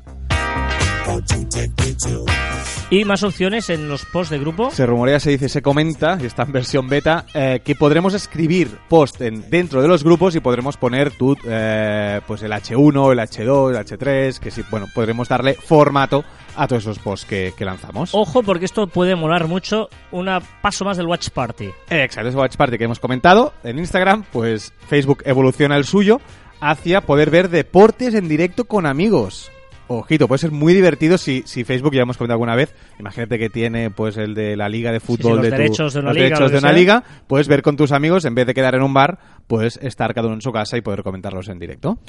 Y 2.90 3.04
más 3.04 3.22
opciones 3.24 3.70
en 3.70 3.90
los 3.90 4.06
posts 4.06 4.32
de 4.32 4.40
grupo. 4.40 4.72
Se 4.72 4.86
rumorea, 4.86 5.20
se 5.20 5.32
dice, 5.32 5.50
se 5.50 5.62
comenta, 5.62 6.18
y 6.22 6.26
está 6.26 6.44
en 6.44 6.54
versión 6.54 6.88
beta, 6.88 7.26
eh, 7.34 7.60
que 7.64 7.76
podremos 7.76 8.14
escribir 8.14 8.70
post 8.88 9.20
en- 9.22 9.50
dentro 9.50 9.82
de 9.82 9.90
los 9.90 10.06
grupos 10.06 10.36
y 10.36 10.40
podremos 10.40 10.78
poner 10.78 11.12
tu, 11.12 11.36
eh, 11.46 12.22
pues 12.26 12.44
el 12.44 12.54
H1, 12.54 13.12
el 13.12 13.20
H2, 13.20 13.72
el 13.72 13.76
H3, 13.78 14.40
que 14.40 14.52
sí, 14.52 14.64
bueno, 14.72 14.88
podremos 14.96 15.28
darle 15.28 15.54
formato 15.56 16.24
a 16.56 16.66
todos 16.66 16.84
esos 16.84 17.00
posts 17.00 17.26
que, 17.28 17.54
que 17.58 17.66
lanzamos. 17.66 18.12
Ojo 18.14 18.42
porque 18.42 18.64
esto 18.66 18.88
puede 18.88 19.16
molar 19.16 19.48
mucho. 19.48 19.90
Un 20.12 20.28
paso 20.62 20.86
más 20.86 20.96
del 20.96 21.08
Watch 21.08 21.30
Party. 21.32 21.70
Exacto, 21.90 22.30
ese 22.30 22.38
Watch 22.38 22.56
Party 22.56 22.78
que 22.78 22.86
hemos 22.86 23.00
comentado 23.00 23.54
en 23.66 23.80
Instagram, 23.80 24.24
pues 24.32 24.72
Facebook 24.88 25.24
evoluciona 25.26 25.76
el 25.76 25.84
suyo 25.84 26.22
hacia 26.62 27.02
poder 27.02 27.30
ver 27.32 27.50
deportes 27.50 28.14
en 28.16 28.30
directo 28.30 28.64
con 28.66 28.86
amigos. 28.86 29.52
Ojito, 29.90 30.28
puede 30.28 30.40
ser 30.40 30.52
muy 30.52 30.74
divertido 30.74 31.18
si, 31.18 31.44
si 31.46 31.64
Facebook, 31.64 31.94
ya 31.94 32.02
hemos 32.02 32.18
comentado 32.18 32.36
alguna 32.36 32.56
vez, 32.56 32.76
imagínate 33.00 33.40
que 33.40 33.50
tiene 33.50 33.90
pues 33.90 34.18
el 34.18 34.34
de 34.34 34.58
la 34.58 34.68
liga 34.68 34.92
de 34.92 35.00
fútbol 35.00 35.38
los 35.38 35.44
de 35.46 35.50
tu- 35.52 35.56
derechos 35.58 35.94
de 35.94 36.00
una 36.02 36.10
los 36.10 36.16
liga, 36.18 36.26
derechos 36.26 36.52
de 36.52 36.58
una 36.58 36.72
liga, 36.74 37.04
puedes 37.28 37.48
ver 37.48 37.62
con 37.62 37.78
tus 37.78 37.94
amigos, 37.94 38.26
en 38.26 38.36
vez 38.36 38.46
de 38.48 38.54
quedar 38.54 38.76
en 38.76 38.82
un 38.82 38.94
bar, 38.94 39.18
pues 39.48 39.80
estar 39.82 40.14
cada 40.14 40.28
uno 40.28 40.36
en 40.36 40.42
su 40.42 40.52
casa 40.52 40.76
y 40.78 40.82
poder 40.82 41.04
comentarlos 41.04 41.48
en 41.48 41.58
directo. 41.60 42.00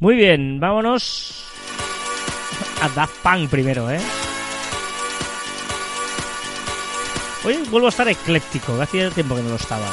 Muy 0.00 0.16
bien, 0.16 0.58
vámonos 0.58 1.46
a 2.82 2.88
Daft 2.88 3.14
Punk 3.22 3.48
primero, 3.48 3.88
¿eh? 3.90 4.00
Hoy 7.44 7.58
vuelvo 7.70 7.86
a 7.86 7.90
estar 7.90 8.08
ecléctico, 8.08 8.76
que 8.76 8.82
hacía 8.82 9.10
tiempo 9.10 9.34
que 9.36 9.42
no 9.42 9.50
lo 9.50 9.54
estaba. 9.56 9.86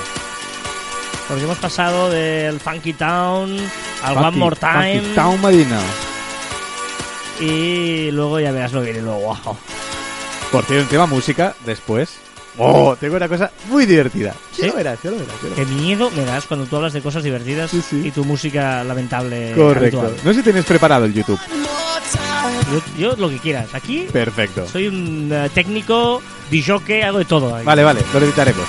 Porque 1.27 1.43
hemos 1.43 1.57
pasado 1.59 2.09
del 2.09 2.59
Funky 2.59 2.93
Town 2.93 3.55
al 4.03 4.17
One 4.17 4.37
More 4.37 4.55
Time 4.55 5.01
Funky 5.01 5.15
Town 5.15 5.41
Madina. 5.41 5.79
Y 7.39 8.11
luego 8.11 8.39
ya 8.39 8.51
verás 8.51 8.73
lo 8.73 8.81
que 8.81 8.91
viene 8.91 9.01
luego. 9.03 9.35
Por 10.51 10.63
cierto, 10.65 10.83
en 10.83 10.89
tema 10.89 11.05
música, 11.05 11.55
después... 11.65 12.09
Oh, 12.59 12.95
tengo 12.99 13.17
una 13.17 13.27
cosa 13.27 13.51
muy 13.69 13.85
divertida. 13.85 14.33
¿Sí? 14.51 14.63
Ya 14.63 14.67
lo 14.69 14.73
verás, 14.73 14.97
ya 15.03 15.11
lo 15.11 15.17
verás. 15.17 15.35
ya 15.43 15.49
lo 15.49 15.55
Qué 15.55 15.65
miedo 15.65 16.09
me 16.09 16.25
das 16.25 16.45
cuando 16.47 16.65
tú 16.65 16.75
hablas 16.77 16.91
de 16.93 17.01
cosas 17.01 17.23
divertidas 17.23 17.69
Sí, 17.69 17.83
sí. 17.87 18.01
y 18.07 18.09
tu 18.11 18.25
música 18.25 18.83
lamentable 18.83 19.53
Correcto. 19.53 19.99
habitual. 20.01 20.21
No 20.25 20.31
sé 20.33 20.39
si 20.39 20.43
tienes 20.43 20.65
preparado 20.65 21.05
el 21.05 21.13
YouTube. 21.13 21.39
Yo, 22.71 22.81
yo 22.97 23.15
lo 23.15 23.29
que 23.29 23.37
quieras. 23.37 23.67
Aquí 23.75 24.07
Perfecto. 24.11 24.67
soy 24.67 24.87
un 24.87 25.29
eh, 25.31 25.49
técnico, 25.53 26.19
disjockey, 26.49 27.03
hago 27.03 27.19
de 27.19 27.25
todo. 27.25 27.55
ahí. 27.55 27.63
Vale, 27.63 27.83
vale, 27.83 28.01
lo 28.11 28.19
editaremos. 28.19 28.65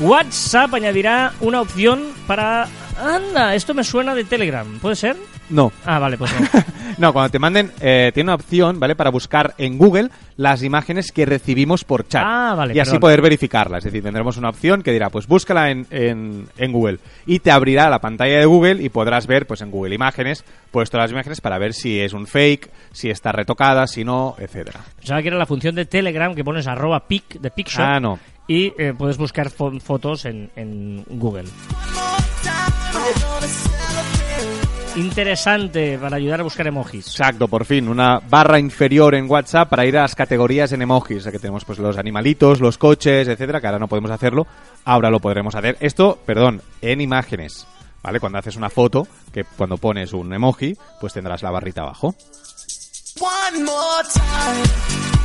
WhatsApp 0.00 0.74
añadirá 0.74 1.34
una 1.40 1.60
opción 1.60 2.02
para... 2.26 2.66
Anda, 3.00 3.54
esto 3.54 3.72
me 3.74 3.82
suena 3.84 4.14
de 4.14 4.24
Telegram. 4.24 4.66
¿Puede 4.78 4.96
ser? 4.96 5.16
No. 5.48 5.72
Ah, 5.84 5.98
vale, 5.98 6.16
pues 6.18 6.32
no. 6.38 6.46
No, 6.98 7.14
cuando 7.14 7.30
te 7.30 7.38
manden, 7.38 7.72
eh, 7.80 8.10
tiene 8.12 8.26
una 8.28 8.34
opción, 8.34 8.78
¿vale? 8.78 8.94
Para 8.94 9.08
buscar 9.10 9.54
en 9.56 9.78
Google 9.78 10.10
las 10.36 10.62
imágenes 10.62 11.12
que 11.12 11.24
recibimos 11.24 11.82
por 11.82 12.06
chat. 12.06 12.22
Ah, 12.26 12.54
vale, 12.54 12.74
Y 12.74 12.78
así 12.78 12.90
perdón. 12.90 13.00
poder 13.00 13.22
verificarlas. 13.22 13.78
Es 13.78 13.84
decir, 13.84 14.02
tendremos 14.02 14.36
una 14.36 14.50
opción 14.50 14.82
que 14.82 14.92
dirá, 14.92 15.08
pues 15.08 15.26
búscala 15.26 15.70
en, 15.70 15.86
en, 15.90 16.46
en 16.58 16.72
Google. 16.72 16.98
Y 17.24 17.38
te 17.38 17.52
abrirá 17.52 17.88
la 17.88 18.00
pantalla 18.00 18.38
de 18.38 18.44
Google 18.44 18.82
y 18.82 18.90
podrás 18.90 19.26
ver, 19.26 19.46
pues 19.46 19.62
en 19.62 19.70
Google 19.70 19.94
Imágenes, 19.94 20.44
pues 20.70 20.90
todas 20.90 21.04
las 21.04 21.12
imágenes 21.12 21.40
para 21.40 21.56
ver 21.58 21.72
si 21.72 21.98
es 21.98 22.12
un 22.12 22.26
fake, 22.26 22.68
si 22.92 23.08
está 23.08 23.32
retocada, 23.32 23.86
si 23.86 24.04
no, 24.04 24.34
etcétera. 24.38 24.80
Pensaba 24.96 25.22
que 25.22 25.28
era 25.28 25.38
la 25.38 25.46
función 25.46 25.74
de 25.76 25.86
Telegram 25.86 26.34
que 26.34 26.44
pones 26.44 26.66
arroba 26.66 27.06
pic 27.06 27.40
de 27.40 27.50
picshot 27.50 27.80
Ah, 27.82 27.98
no. 27.98 28.18
y 28.46 28.74
eh, 28.76 28.92
puedes 28.98 29.16
buscar 29.16 29.48
fo- 29.48 29.80
fotos 29.80 30.26
en, 30.26 30.50
en 30.54 31.02
Google. 31.08 31.44
Interesante 34.96 35.98
para 35.98 36.16
ayudar 36.16 36.40
a 36.40 36.42
buscar 36.42 36.66
emojis. 36.66 37.06
Exacto, 37.06 37.48
por 37.48 37.64
fin, 37.64 37.88
una 37.88 38.18
barra 38.18 38.58
inferior 38.58 39.14
en 39.14 39.30
WhatsApp 39.30 39.68
para 39.68 39.86
ir 39.86 39.96
a 39.96 40.02
las 40.02 40.14
categorías 40.14 40.72
en 40.72 40.82
emojis. 40.82 41.24
Que 41.24 41.38
tenemos 41.38 41.64
pues 41.64 41.78
los 41.78 41.96
animalitos, 41.96 42.60
los 42.60 42.76
coches, 42.76 43.28
etcétera, 43.28 43.60
que 43.60 43.66
ahora 43.66 43.78
no 43.78 43.88
podemos 43.88 44.10
hacerlo, 44.10 44.46
ahora 44.84 45.10
lo 45.10 45.20
podremos 45.20 45.54
hacer. 45.54 45.76
Esto, 45.80 46.18
perdón, 46.26 46.62
en 46.82 47.00
imágenes. 47.00 47.66
¿Vale? 48.02 48.18
Cuando 48.18 48.38
haces 48.38 48.56
una 48.56 48.70
foto, 48.70 49.06
que 49.32 49.44
cuando 49.44 49.76
pones 49.76 50.14
un 50.14 50.32
emoji, 50.32 50.74
pues 51.00 51.12
tendrás 51.12 51.42
la 51.42 51.50
barrita 51.50 51.82
abajo. 51.82 52.14
One 53.20 53.64
more 53.64 54.08
time. 54.12 55.19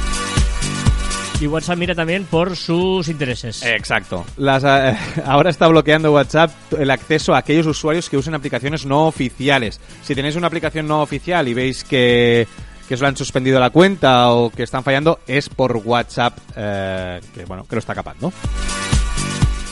Y 1.40 1.48
WhatsApp 1.48 1.78
mira 1.78 1.94
también 1.94 2.24
por 2.24 2.56
sus 2.56 3.10
intereses. 3.10 3.62
Exacto. 3.64 4.26
Las, 4.38 4.64
eh, 4.64 4.98
ahora 5.26 5.50
está 5.50 5.68
bloqueando 5.68 6.14
WhatsApp 6.14 6.52
el 6.80 6.90
acceso 6.90 7.36
a 7.36 7.40
aquellos 7.40 7.68
usuarios 7.68 8.10
que 8.10 8.18
usen 8.18 8.36
aplicaciones 8.36 8.86
no 8.86 9.08
oficiales. 9.08 9.82
Si 10.02 10.16
tenéis 10.16 10.36
una 10.38 10.48
aplicación 10.48 10.88
no 10.88 11.02
oficial 11.02 11.48
y 11.48 11.54
veis 11.54 11.84
que 11.84 12.48
que 12.88 12.94
os 12.94 13.02
lo 13.02 13.08
han 13.08 13.18
suspendido 13.18 13.60
la 13.60 13.72
cuenta 13.72 14.32
o 14.32 14.52
que 14.52 14.64
están 14.64 14.84
fallando 14.84 15.20
es 15.28 15.50
por 15.50 15.76
WhatsApp, 15.78 16.38
eh, 16.56 17.20
que 17.34 17.46
bueno, 17.46 17.66
que 17.68 17.76
lo 17.76 17.80
está 17.80 17.96
capando. 17.96 18.32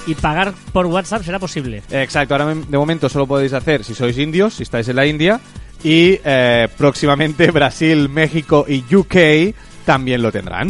Y 0.05 0.15
pagar 0.15 0.53
por 0.73 0.87
WhatsApp 0.87 1.23
será 1.23 1.39
posible. 1.39 1.83
Exacto, 1.91 2.33
ahora 2.33 2.53
de 2.53 2.77
momento 2.77 3.07
solo 3.07 3.27
podéis 3.27 3.53
hacer 3.53 3.83
si 3.83 3.93
sois 3.93 4.17
indios, 4.17 4.55
si 4.55 4.63
estáis 4.63 4.87
en 4.89 4.95
la 4.95 5.05
India, 5.05 5.39
y 5.83 6.19
eh, 6.23 6.67
próximamente 6.77 7.51
Brasil, 7.51 8.09
México 8.09 8.65
y 8.67 8.83
UK 8.93 9.53
también 9.85 10.21
lo 10.21 10.31
tendrán. 10.31 10.69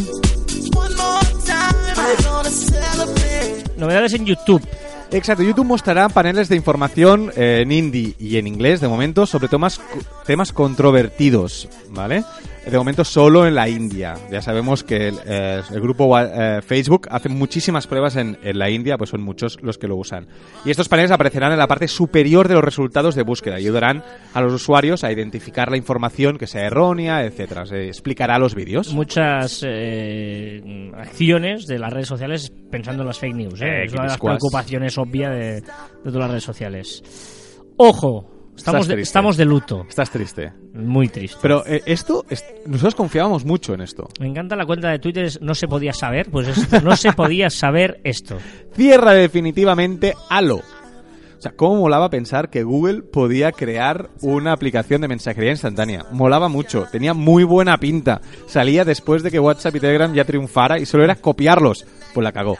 Novedades 3.76 4.14
en 4.14 4.26
YouTube. 4.26 4.62
Exacto, 5.10 5.42
YouTube 5.44 5.66
mostrará 5.66 6.08
paneles 6.08 6.48
de 6.48 6.56
información 6.56 7.30
eh, 7.36 7.60
en 7.62 7.70
hindi 7.70 8.16
y 8.18 8.36
en 8.36 8.46
inglés 8.46 8.80
de 8.80 8.88
momento 8.88 9.26
sobre 9.26 9.48
temas, 9.48 9.80
temas 10.26 10.52
controvertidos, 10.52 11.68
¿vale? 11.90 12.24
De 12.70 12.78
momento 12.78 13.04
solo 13.04 13.46
en 13.46 13.54
la 13.54 13.68
India. 13.68 14.14
Ya 14.32 14.40
sabemos 14.40 14.82
que 14.82 15.08
el, 15.08 15.14
eh, 15.26 15.60
el 15.70 15.80
grupo 15.80 16.18
eh, 16.18 16.60
Facebook 16.62 17.08
hace 17.10 17.28
muchísimas 17.28 17.86
pruebas 17.86 18.16
en, 18.16 18.38
en 18.42 18.58
la 18.58 18.70
India, 18.70 18.96
pues 18.96 19.10
son 19.10 19.22
muchos 19.22 19.58
los 19.62 19.78
que 19.78 19.86
lo 19.86 19.96
usan. 19.96 20.26
Y 20.64 20.70
estos 20.70 20.88
paneles 20.88 21.10
aparecerán 21.10 21.52
en 21.52 21.58
la 21.58 21.66
parte 21.66 21.88
superior 21.88 22.48
de 22.48 22.54
los 22.54 22.64
resultados 22.64 23.14
de 23.14 23.22
búsqueda 23.22 23.60
y 23.60 23.64
ayudarán 23.64 24.02
a 24.32 24.40
los 24.40 24.52
usuarios 24.52 25.04
a 25.04 25.12
identificar 25.12 25.70
la 25.70 25.76
información 25.76 26.38
que 26.38 26.46
sea 26.46 26.66
errónea, 26.66 27.24
etcétera. 27.24 27.66
Se 27.66 27.86
explicará 27.86 28.38
los 28.38 28.54
vídeos. 28.54 28.94
Muchas 28.94 29.62
eh, 29.66 30.90
acciones 30.96 31.66
de 31.66 31.78
las 31.78 31.92
redes 31.92 32.08
sociales 32.08 32.50
pensando 32.70 33.02
en 33.02 33.08
las 33.08 33.18
fake 33.18 33.34
news. 33.34 33.60
¿eh? 33.60 33.66
Eh, 33.66 33.84
es 33.84 33.92
una 33.92 34.02
de 34.02 34.08
las 34.08 34.18
preocupaciones 34.18 34.96
obvias 34.98 35.30
de, 35.32 35.60
de 35.60 35.62
todas 36.02 36.20
las 36.20 36.30
redes 36.30 36.44
sociales. 36.44 37.02
Ojo, 37.76 38.33
estamos 38.56 38.86
de, 38.88 39.00
estamos 39.00 39.36
de 39.36 39.44
luto. 39.44 39.86
Estás 39.88 40.10
triste. 40.10 40.52
Muy 40.72 41.08
triste. 41.08 41.38
Pero 41.42 41.64
eh, 41.66 41.82
esto, 41.86 42.24
es- 42.28 42.44
nosotros 42.66 42.94
confiábamos 42.94 43.44
mucho 43.44 43.74
en 43.74 43.80
esto. 43.80 44.08
Me 44.20 44.26
encanta 44.26 44.56
la 44.56 44.66
cuenta 44.66 44.90
de 44.90 44.98
Twitter, 44.98 45.24
es 45.24 45.40
no 45.40 45.54
se 45.54 45.68
podía 45.68 45.92
saber, 45.92 46.30
pues 46.30 46.48
esto, 46.48 46.80
no 46.80 46.96
se 46.96 47.12
podía 47.12 47.50
saber 47.50 48.00
esto. 48.04 48.38
Cierra 48.74 49.12
definitivamente 49.12 50.14
Halo. 50.28 50.56
O 51.36 51.40
sea, 51.44 51.52
cómo 51.56 51.76
molaba 51.76 52.08
pensar 52.08 52.48
que 52.48 52.62
Google 52.62 53.02
podía 53.02 53.52
crear 53.52 54.08
una 54.22 54.52
aplicación 54.52 55.02
de 55.02 55.08
mensajería 55.08 55.50
instantánea. 55.50 56.06
Molaba 56.10 56.48
mucho, 56.48 56.86
tenía 56.90 57.12
muy 57.12 57.44
buena 57.44 57.76
pinta. 57.76 58.22
Salía 58.46 58.84
después 58.86 59.22
de 59.22 59.30
que 59.30 59.38
WhatsApp 59.38 59.76
y 59.76 59.80
Telegram 59.80 60.14
ya 60.14 60.24
triunfara 60.24 60.78
y 60.78 60.86
solo 60.86 61.04
era 61.04 61.16
copiarlos. 61.16 61.84
Pues 62.14 62.24
la 62.24 62.32
cagó. 62.32 62.56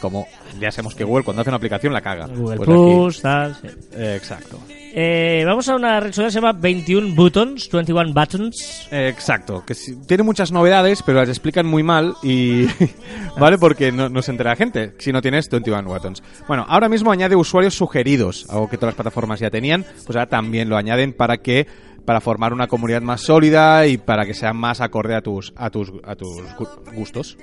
Como 0.00 0.26
ya 0.58 0.70
sabemos 0.70 0.94
que 0.94 1.04
Google 1.04 1.24
cuando 1.24 1.42
hace 1.42 1.50
una 1.50 1.58
aplicación 1.58 1.92
la 1.92 2.00
caga. 2.00 2.26
Google 2.28 2.56
Pues 2.56 2.66
Plus, 2.68 3.20
tal. 3.20 3.56
sí. 3.60 3.68
Eh, 3.92 4.14
exacto. 4.16 4.58
Eh, 4.96 5.42
vamos 5.44 5.68
a 5.68 5.74
una 5.74 5.98
red 5.98 6.12
social 6.12 6.26
que 6.28 6.30
se 6.32 6.40
llama 6.40 6.52
21 6.52 7.14
Buttons, 7.16 7.68
21 7.68 8.12
Buttons. 8.14 8.86
Eh, 8.92 9.08
Exacto, 9.08 9.64
que 9.66 9.74
sí- 9.74 9.96
tiene 10.06 10.22
muchas 10.22 10.52
novedades, 10.52 11.02
pero 11.02 11.18
las 11.18 11.28
explican 11.28 11.66
muy 11.66 11.82
mal 11.82 12.14
y... 12.22 12.66
¿Vale? 13.36 13.58
Porque 13.58 13.90
no, 13.90 14.08
no 14.08 14.22
se 14.22 14.30
entera 14.30 14.50
la 14.50 14.56
gente 14.56 14.94
si 14.98 15.10
no 15.10 15.20
tienes 15.20 15.50
21 15.50 15.82
buttons. 15.92 16.22
Bueno, 16.46 16.64
ahora 16.68 16.88
mismo 16.88 17.10
añade 17.10 17.34
usuarios 17.34 17.74
sugeridos, 17.74 18.46
algo 18.48 18.68
que 18.70 18.76
todas 18.76 18.90
las 18.90 18.94
plataformas 18.94 19.40
ya 19.40 19.50
tenían, 19.50 19.82
pues 19.82 20.10
ahora 20.10 20.26
también 20.28 20.68
lo 20.68 20.76
añaden 20.76 21.12
para 21.12 21.38
que 21.38 21.66
para 22.04 22.20
formar 22.20 22.52
una 22.52 22.68
comunidad 22.68 23.02
más 23.02 23.22
sólida 23.22 23.86
y 23.88 23.96
para 23.96 24.26
que 24.26 24.34
sea 24.34 24.52
más 24.52 24.80
acorde 24.80 25.16
a 25.16 25.22
tus 25.22 25.52
a 25.56 25.70
tus 25.70 25.90
a 26.04 26.14
tus 26.14 26.28
gu- 26.58 26.94
gustos. 26.94 27.36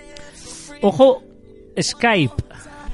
Ojo, 0.82 1.24
Skype. 1.82 2.34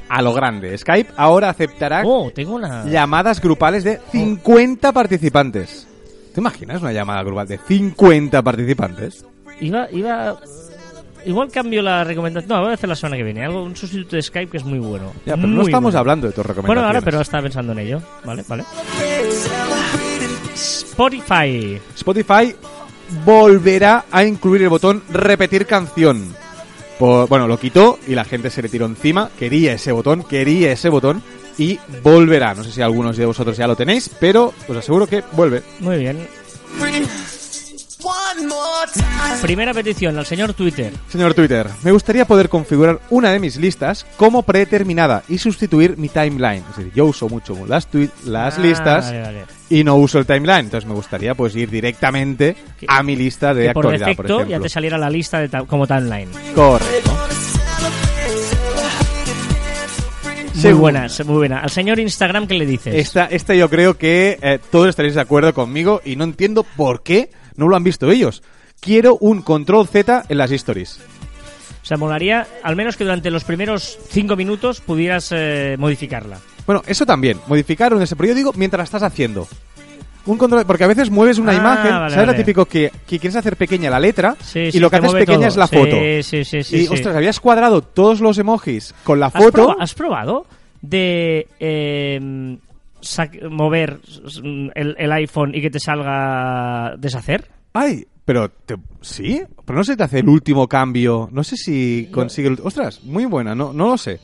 A 0.10 0.22
lo 0.22 0.34
grande, 0.34 0.78
Skype 0.78 1.12
ahora 1.18 1.50
aceptará 1.50 2.02
Oh, 2.06 2.32
tengo 2.34 2.56
una... 2.56 2.86
llamadas 2.86 3.42
grupales 3.42 3.84
de 3.84 4.00
50 4.12 4.92
participantes. 4.94 5.88
¿Te 6.34 6.40
imaginas 6.40 6.82
una 6.82 6.92
llamada 6.94 7.24
grupal 7.24 7.48
de 7.48 7.58
50 7.58 8.42
participantes? 8.42 9.26
Iba, 9.60 9.88
iba... 9.92 10.38
Igual 11.26 11.52
cambio 11.52 11.82
la 11.82 12.04
recomendación. 12.06 12.48
No, 12.50 12.62
voy 12.62 12.72
a 12.72 12.76
hacer 12.76 12.88
la 12.88 12.96
semana 12.96 13.18
que 13.18 13.24
viene. 13.24 13.44
Algo, 13.44 13.64
un 13.64 13.76
sustituto 13.76 14.16
de 14.16 14.22
Skype 14.22 14.50
que 14.52 14.58
es 14.58 14.64
muy 14.64 14.80
bueno. 14.80 15.12
Ya, 15.26 15.36
pero 15.36 15.48
no 15.48 15.56
Muy 15.56 15.66
estamos 15.66 15.92
bueno. 15.94 16.00
hablando 16.00 16.28
de 16.28 16.34
tus 16.34 16.46
recomendaciones. 16.46 16.68
Bueno, 16.84 16.88
ahora, 16.88 17.02
pero 17.02 17.20
estaba 17.20 17.44
pensando 17.44 17.74
en 17.74 17.80
ello. 17.80 18.02
Vale, 18.24 18.46
vale. 18.48 18.64
Spotify. 20.54 21.80
Spotify 21.96 22.56
volverá 23.26 24.06
a 24.12 24.24
incluir 24.24 24.62
el 24.64 24.70
botón 24.70 25.04
repetir 25.10 25.66
canción. 25.66 26.34
Por- 27.00 27.28
bueno, 27.30 27.48
lo 27.48 27.60
quitó 27.60 28.00
y 28.08 28.16
la 28.16 28.26
gente 28.26 28.50
se 28.50 28.62
le 28.62 28.70
tiró 28.70 28.86
encima. 28.86 29.30
Quería 29.38 29.74
ese 29.74 29.92
botón, 29.92 30.24
quería 30.24 30.72
ese 30.72 30.90
botón 30.90 31.22
y 31.58 31.80
volverá. 32.04 32.54
No 32.54 32.64
sé 32.64 32.72
si 32.72 32.82
algunos 32.82 33.18
de 33.18 33.26
vosotros 33.26 33.58
ya 33.58 33.68
lo 33.68 33.76
tenéis, 33.76 34.10
pero 34.20 34.54
os 34.68 34.78
aseguro 34.78 35.08
que 35.08 35.24
vuelve. 35.34 35.64
Muy 35.80 35.98
bien. 35.98 36.28
One 38.08 38.48
more 38.48 38.90
time. 38.94 39.42
Primera 39.42 39.74
petición 39.74 40.18
al 40.18 40.26
señor 40.26 40.54
Twitter. 40.54 40.94
Señor 41.10 41.34
Twitter, 41.34 41.68
me 41.84 41.92
gustaría 41.92 42.26
poder 42.26 42.48
configurar 42.48 43.00
una 43.10 43.32
de 43.32 43.40
mis 43.40 43.58
listas 43.58 44.06
como 44.16 44.44
predeterminada 44.44 45.24
y 45.28 45.38
sustituir 45.40 45.98
mi 45.98 46.08
timeline. 46.08 46.64
Es 46.70 46.78
decir, 46.78 46.92
yo 46.96 47.06
uso 47.06 47.28
mucho 47.28 47.54
las, 47.68 47.88
las 48.26 48.58
Ah, 48.58 48.62
listas 48.62 49.06
vale, 49.08 49.22
vale. 49.22 49.46
y 49.70 49.84
no 49.84 49.96
uso 49.98 50.20
el 50.20 50.26
timeline. 50.26 50.66
Entonces 50.66 50.88
me 50.88 50.96
gustaría 50.96 51.36
pues 51.36 51.56
ir 51.56 51.70
directamente 51.70 52.56
Que- 52.80 52.86
a 52.88 53.04
mi 53.04 53.16
lista 53.16 53.54
de 53.54 53.68
Que 53.68 53.74
por 53.74 53.86
actualidad, 53.86 54.06
defecto 54.08 54.24
por 54.38 54.38
ya 54.44 54.44
ejemplo. 54.52 54.64
te 54.64 54.70
saliera 54.70 54.98
la 54.98 55.10
lista 55.10 55.40
de 55.40 55.50
ta- 55.50 55.64
como 55.66 55.86
timeline. 55.86 56.30
Correcto. 56.56 57.12
Muy 60.64 60.74
buena, 60.74 61.08
muy 61.26 61.36
buena. 61.36 61.60
Al 61.60 61.70
señor 61.70 62.00
Instagram, 62.00 62.48
¿qué 62.48 62.56
le 62.56 62.66
dices? 62.66 62.94
Esta, 62.96 63.26
esta 63.26 63.54
yo 63.54 63.70
creo 63.70 63.96
que 63.98 64.40
eh, 64.42 64.60
todos 64.72 64.90
estaréis 64.90 65.14
de 65.14 65.22
acuerdo 65.22 65.54
conmigo 65.54 66.02
y 66.04 66.16
no 66.16 66.24
entiendo 66.24 66.64
por 66.64 67.04
qué 67.04 67.30
no 67.58 67.68
lo 67.68 67.76
han 67.76 67.84
visto 67.84 68.10
ellos. 68.10 68.42
Quiero 68.80 69.18
un 69.20 69.42
control 69.42 69.88
Z 69.88 70.24
en 70.30 70.38
las 70.38 70.52
stories. 70.52 71.00
O 71.84 71.86
sea, 71.86 71.98
molaría 71.98 72.48
al 72.64 72.76
menos 72.76 72.96
que 72.98 73.04
durante 73.04 73.30
los 73.32 73.44
primeros 73.44 73.98
cinco 74.10 74.36
minutos 74.36 74.82
pudieras 74.82 75.30
eh, 75.36 75.76
modificarla. 75.80 76.38
Bueno, 76.66 76.82
eso 76.86 77.06
también, 77.06 77.40
modificar 77.48 77.94
un 77.94 78.02
ese, 78.02 78.16
pero 78.16 78.30
yo 78.30 78.36
digo 78.36 78.52
mientras 78.56 78.84
estás 78.86 79.04
haciendo. 79.04 79.48
Un 80.26 80.38
control, 80.38 80.66
porque 80.66 80.84
a 80.84 80.88
veces 80.88 81.10
mueves 81.10 81.38
una 81.38 81.54
Ah, 81.54 81.56
imagen, 81.56 81.92
vale, 81.92 82.14
¿sabes 82.14 82.28
lo 82.28 82.36
típico 82.36 82.66
que, 82.66 82.92
que 83.08 83.18
quieres 83.18 83.38
hacer 83.38 83.56
pequeña 83.56 83.90
la 83.90 84.02
letra 84.02 84.36
Sí, 84.44 84.60
y 84.60 84.72
sí, 84.74 84.80
lo 84.82 84.90
que 84.90 84.98
haces 84.98 85.14
pequeña 85.14 85.38
todo. 85.38 85.48
es 85.48 85.56
la 85.56 85.68
Sí, 85.68 85.76
foto? 85.78 85.96
sí, 86.22 86.44
sí, 86.44 86.64
sí, 86.64 86.84
y 86.84 86.88
ostras, 86.90 87.16
habías 87.16 87.40
cuadrado 87.40 87.82
todos 87.82 88.20
los 88.20 88.38
emojis 88.38 88.94
con 89.06 89.22
la 89.22 89.28
¿Has, 89.28 89.42
foto. 89.42 89.70
proba- 89.70 89.76
has 89.80 89.94
probado 89.94 90.46
de 90.82 91.48
eh, 91.62 92.20
sac- 92.22 92.60
mover 93.50 94.00
el, 94.44 94.96
el 94.98 95.12
iPhone 95.12 95.54
y 95.56 95.62
que 95.62 95.70
te 95.70 95.80
salga 95.80 96.96
deshacer? 96.98 97.50
Ay, 97.74 98.06
pero 98.26 98.50
te- 98.50 98.76
sí, 99.02 99.42
pero 99.66 99.78
no 99.78 99.84
se 99.84 99.96
te 99.96 100.04
hace 100.04 100.20
el 100.20 100.30
último 100.30 100.68
cambio. 100.68 101.30
No 101.32 101.44
sé 101.44 101.56
si 101.58 102.10
consigue 102.12 102.50
el, 102.50 102.60
ostras, 102.64 103.04
muy 103.04 103.26
buena, 103.26 103.56
no 103.56 103.74
no 103.74 103.88
lo 103.90 103.98
sé. 103.98 104.20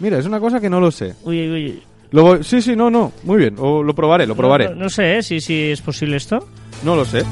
Mira, 0.00 0.18
es 0.18 0.26
una 0.26 0.40
cosa 0.40 0.60
que 0.60 0.70
no 0.70 0.80
lo 0.80 0.90
sé. 0.90 1.14
Uy, 1.24 1.50
uy, 1.50 1.82
Lo 2.12 2.22
voy- 2.22 2.44
sí, 2.44 2.62
sí, 2.62 2.76
no, 2.76 2.88
no, 2.90 3.12
muy 3.24 3.38
bien, 3.38 3.56
o 3.58 3.82
lo 3.82 3.94
probaré, 3.94 4.26
lo 4.26 4.36
probaré. 4.36 4.68
No, 4.68 4.74
no 4.76 4.88
sé 4.88 5.18
eh, 5.18 5.22
si, 5.22 5.40
si 5.40 5.70
es 5.72 5.80
posible 5.82 6.16
esto. 6.16 6.38
No 6.84 6.94
lo 6.96 7.04
sé. 7.04 7.22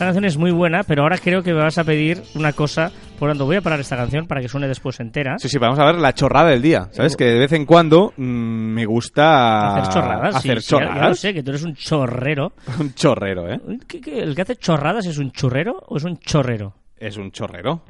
Esta 0.00 0.06
canción 0.06 0.24
es 0.24 0.38
muy 0.38 0.50
buena, 0.50 0.82
pero 0.82 1.02
ahora 1.02 1.18
creo 1.18 1.42
que 1.42 1.52
me 1.52 1.60
vas 1.60 1.76
a 1.76 1.84
pedir 1.84 2.22
una 2.34 2.54
cosa. 2.54 2.90
Por 3.18 3.28
lo 3.28 3.32
tanto, 3.34 3.44
voy 3.44 3.56
a 3.56 3.60
parar 3.60 3.80
esta 3.80 3.98
canción 3.98 4.26
para 4.26 4.40
que 4.40 4.48
suene 4.48 4.66
después 4.66 4.98
entera. 4.98 5.36
Sí, 5.38 5.50
sí, 5.50 5.58
vamos 5.58 5.78
a 5.78 5.84
ver 5.84 5.96
la 5.96 6.14
chorrada 6.14 6.48
del 6.48 6.62
día. 6.62 6.88
¿Sabes? 6.92 7.18
Que 7.18 7.26
de 7.26 7.38
vez 7.40 7.52
en 7.52 7.66
cuando 7.66 8.14
mm, 8.16 8.22
me 8.22 8.86
gusta 8.86 9.76
Hacer 9.76 9.92
chorradas. 9.92 10.36
Hacer 10.36 10.62
sí, 10.62 10.68
sí, 10.68 10.70
ya- 10.74 10.78
chorradas. 10.78 11.02
ya 11.02 11.08
lo 11.10 11.14
sé, 11.16 11.34
que 11.34 11.42
tú 11.42 11.50
eres 11.50 11.64
un 11.64 11.74
chorrero. 11.74 12.52
Un 12.80 12.94
chorrero, 12.94 13.46
¿eh? 13.52 13.60
¿Qué- 13.86 14.00
qué? 14.00 14.20
¿El 14.20 14.34
que 14.34 14.40
hace 14.40 14.56
chorradas 14.56 15.04
es 15.04 15.18
un 15.18 15.32
churrero 15.32 15.82
o 15.86 15.98
es 15.98 16.04
un 16.04 16.16
chorrero? 16.16 16.72
Es 16.96 17.18
un 17.18 17.30
chorrero. 17.30 17.82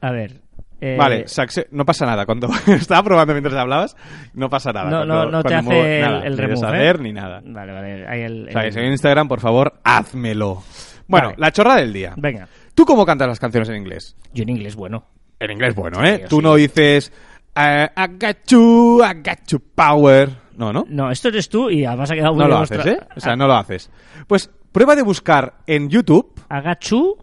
A 0.00 0.10
ver. 0.10 0.40
eh, 0.80 0.96
Vale, 0.98 1.26
saxe- 1.26 1.68
no 1.70 1.84
pasa 1.84 2.06
nada. 2.06 2.26
Cuando 2.26 2.48
estaba 2.66 3.04
probando 3.04 3.34
mientras 3.34 3.54
hablabas, 3.54 3.96
no 4.34 4.48
pasa 4.48 4.72
nada. 4.72 4.90
No, 4.90 4.96
Cuando- 5.06 5.24
no, 5.26 5.30
no 5.30 5.42
te 5.44 5.54
hace 5.54 5.64
muevo- 5.64 5.84
el, 5.84 6.00
nada, 6.02 6.24
el 6.24 6.32
ni 6.34 6.40
remove, 6.40 6.54
deshacer 6.72 6.96
¿eh? 6.96 7.02
ni 7.04 7.12
nada. 7.12 7.40
Vale, 7.46 7.72
vale. 7.72 8.04
Ahí 8.08 8.22
el, 8.22 8.48
O 8.48 8.50
sea, 8.50 8.62
el- 8.64 8.78
en 8.78 8.90
Instagram, 8.90 9.28
por 9.28 9.38
favor, 9.38 9.74
házmelo. 9.84 10.64
Bueno, 11.06 11.26
Vale. 11.28 11.38
la 11.38 11.52
chorrada 11.52 11.80
del 11.80 11.92
día. 11.92 12.14
Venga. 12.16 12.48
¿Tú 12.74 12.84
cómo 12.84 13.04
cantas 13.04 13.28
las 13.28 13.38
canciones 13.40 13.68
en 13.68 13.76
inglés? 13.76 14.16
Yo 14.32 14.42
en 14.42 14.48
inglés, 14.50 14.74
bueno. 14.76 15.06
En 15.38 15.50
inglés, 15.50 15.74
bueno, 15.74 16.04
¿eh? 16.04 16.18
Sí, 16.22 16.28
Tú 16.28 16.36
sí. 16.38 16.42
no 16.42 16.54
dices 16.54 17.12
eh, 17.56 17.88
I 17.96 18.06
got 18.18 18.36
you, 18.48 19.02
I 19.04 19.14
got 19.22 19.46
you 19.48 19.60
power. 19.74 20.30
No, 20.56 20.72
¿no? 20.72 20.84
No, 20.88 21.10
esto 21.10 21.28
eres 21.28 21.48
tú 21.48 21.68
y 21.70 21.84
además 21.84 22.10
ha 22.10 22.14
quedado 22.14 22.34
muy 22.34 22.42
No 22.44 22.48
lo 22.48 22.58
haces, 22.58 22.86
¿eh? 22.86 22.98
O 23.16 23.20
sea, 23.20 23.34
no 23.36 23.46
lo 23.46 23.54
haces. 23.54 23.90
Pues 24.26 24.48
prueba 24.72 24.94
de 24.96 25.02
buscar 25.02 25.54
en 25.66 25.88
YouTube. 25.88 26.40
Agachu. 26.48 27.16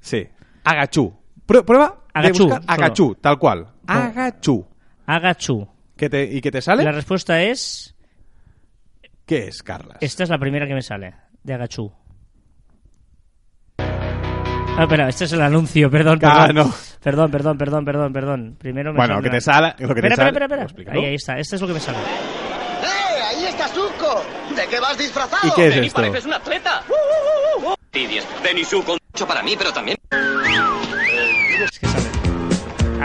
Sí. 0.00 0.26
Agachú. 0.64 1.12
Prue- 1.46 1.64
Prueba 1.64 2.00
Agachú, 2.12 2.38
de 2.48 2.54
buscar 2.54 2.62
solo. 2.62 2.72
Agachú, 2.74 3.14
tal 3.20 3.38
cual. 3.38 3.66
Agachú. 3.86 4.66
Agachu. 5.06 5.68
¿Qué 5.96 6.08
te, 6.10 6.24
¿Y 6.24 6.40
qué 6.40 6.50
te 6.50 6.60
sale? 6.60 6.82
la 6.84 6.92
respuesta 6.92 7.40
es... 7.42 7.94
¿Qué 9.26 9.46
es, 9.46 9.62
Carlas? 9.62 9.98
Esta 10.00 10.24
es 10.24 10.28
la 10.30 10.38
primera 10.38 10.66
que 10.66 10.74
me 10.74 10.82
sale, 10.82 11.14
de 11.44 11.54
Agachu. 11.54 11.92
Ah, 14.76 14.84
espera, 14.84 15.08
este 15.08 15.24
es 15.26 15.32
el 15.32 15.42
anuncio, 15.42 15.90
perdón, 15.90 16.18
Ah, 16.22 16.46
perdón. 16.46 16.66
no. 16.68 16.74
Perdón, 17.02 17.30
perdón, 17.30 17.58
perdón, 17.58 17.84
perdón, 17.84 18.12
perdón. 18.12 18.56
Primero 18.58 18.92
me 18.92 18.96
Bueno, 18.98 19.14
saldrá- 19.16 19.22
que 19.22 19.30
te 19.30 19.40
sale... 19.40 19.74
Lo 19.78 19.94
que 19.94 20.00
te 20.00 20.08
Espera, 20.08 20.14
espera, 20.14 20.16
sale- 20.16 20.28
espera, 20.30 20.44
espera. 20.46 20.62
Explícalo. 20.62 21.00
Ahí, 21.00 21.06
ahí 21.06 21.14
está, 21.14 21.38
este 21.38 21.56
es 21.56 21.60
lo 21.62 21.68
que 21.68 21.74
me 21.74 21.80
sale. 21.80 21.98
¡Eh! 21.98 23.22
¡Ahí 23.28 23.44
está 23.46 23.68
Zuko! 23.68 24.24
¿De 24.56 24.66
qué 24.68 24.80
vas 24.80 24.96
disfrazado? 24.98 25.48
¿Y 25.48 25.50
qué 25.54 25.66
es 25.68 25.76
esto? 25.76 26.00
pareces 26.00 26.24
un 26.26 26.32
atleta. 26.34 26.82
Y 27.92 28.06
10. 28.06 28.26
Benisu 28.42 28.82
con 28.84 28.98
8 29.14 29.26
para 29.26 29.42
mí, 29.42 29.54
pero 29.58 29.72
también. 29.72 29.96
Es 31.64 31.78
que 31.78 31.86
sale. 31.86 32.04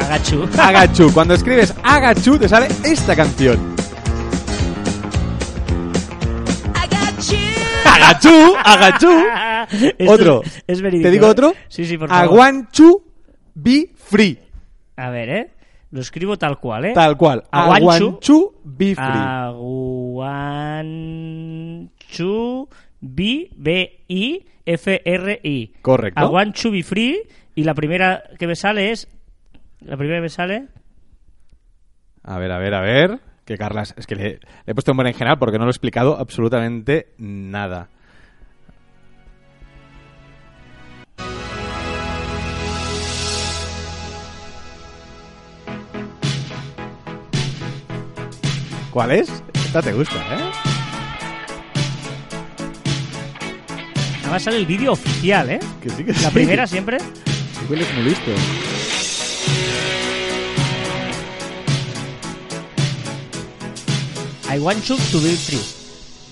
Agachu. 0.05 0.49
Agachu. 0.61 1.13
Cuando 1.13 1.33
escribes 1.33 1.73
Agachu 1.83 2.37
te 2.39 2.47
sale 2.47 2.67
esta 2.85 3.15
canción. 3.15 3.75
Agachu, 7.85 8.55
Agachu. 8.63 9.25
Esto 9.71 10.11
Otro. 10.11 10.41
Es, 10.43 10.63
es 10.67 10.81
verídico. 10.81 11.07
¿Te 11.07 11.11
digo 11.11 11.27
otro? 11.27 11.53
Sí, 11.67 11.85
sí, 11.85 11.97
por 11.97 12.09
I 12.09 12.11
favor. 12.11 12.37
want 12.37 12.71
to 12.71 13.03
be 13.55 13.89
free. 13.95 14.39
A 14.95 15.09
ver, 15.09 15.29
¿eh? 15.29 15.51
Lo 15.91 16.01
escribo 16.01 16.37
tal 16.37 16.59
cual, 16.59 16.85
¿eh? 16.85 16.93
Tal 16.93 17.15
cual. 17.17 17.43
I 17.53 17.81
want 17.81 18.19
to 18.21 18.53
be 18.63 18.93
free. 18.95 18.97
Ah. 18.97 19.47
Aguanchu 22.07 22.67
B 22.99 23.49
B 23.55 24.03
I 24.07 24.45
F 24.65 25.01
R 25.05 25.39
I. 25.43 25.73
Correcto. 25.81 26.19
Aguanchu 26.19 26.71
be 26.71 26.83
free 26.83 27.21
y 27.55 27.63
la 27.63 27.73
primera 27.73 28.23
que 28.37 28.47
me 28.47 28.55
sale 28.55 28.91
es 28.91 29.07
la 29.79 29.95
primera 29.95 30.17
que 30.17 30.23
me 30.23 30.29
sale 30.29 30.67
A 32.23 32.37
ver, 32.37 32.51
a 32.51 32.57
ver, 32.59 32.73
a 32.73 32.81
ver. 32.81 33.19
Que 33.45 33.57
Carlas, 33.57 33.93
es 33.97 34.05
que 34.05 34.15
le, 34.15 34.23
le 34.23 34.39
he 34.65 34.73
puesto 34.73 34.91
en 34.91 35.13
general 35.13 35.39
porque 35.39 35.57
no 35.57 35.63
lo 35.63 35.69
he 35.69 35.71
explicado 35.71 36.17
absolutamente 36.17 37.13
nada. 37.17 37.87
¿Cuál 48.97 49.11
es? 49.11 49.29
Esta 49.53 49.79
te 49.79 49.93
gusta, 49.93 50.15
¿eh? 50.15 50.51
Además 54.23 54.41
sale 54.41 54.57
el 54.57 54.65
vídeo 54.65 54.93
oficial, 54.93 55.51
¿eh? 55.51 55.59
Que 55.83 55.91
sí, 55.91 56.03
que 56.03 56.13
La 56.13 56.17
sí. 56.17 56.29
primera 56.33 56.65
siempre. 56.65 56.97
Igual 57.63 57.81
es 57.81 57.93
muy 57.93 58.03
listo. 58.05 58.31
I 64.51 64.57
want 64.57 64.83
you 64.85 64.95
to 65.11 65.19
be 65.21 65.35
free. 65.35 65.59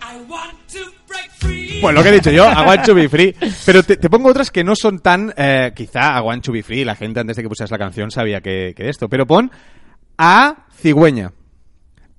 I 0.02 0.18
want 0.28 0.58
to 0.74 0.80
break 1.08 1.30
free. 1.38 1.78
Pues 1.80 1.94
lo 1.94 2.02
que 2.02 2.10
he 2.10 2.14
dicho 2.14 2.32
yo, 2.32 2.52
I 2.52 2.66
want 2.66 2.84
to 2.84 2.96
be 2.96 3.08
free. 3.08 3.36
Pero 3.64 3.84
te, 3.84 3.98
te 3.98 4.10
pongo 4.10 4.30
otras 4.30 4.50
que 4.50 4.64
no 4.64 4.76
son 4.76 5.02
tan... 5.02 5.32
eh, 5.38 5.72
quizá 5.76 6.18
I 6.18 6.22
want 6.22 6.44
to 6.44 6.52
be 6.52 6.64
free, 6.64 6.84
la 6.84 6.96
gente 6.96 7.20
antes 7.20 7.36
de 7.38 7.44
que 7.44 7.50
pusieras 7.50 7.70
la 7.70 7.78
canción 7.78 8.10
sabía 8.10 8.42
que, 8.42 8.74
que 8.76 8.90
esto. 8.90 9.08
Pero 9.08 9.28
pon 9.28 9.52
a 10.18 10.66
cigüeña. 10.82 11.32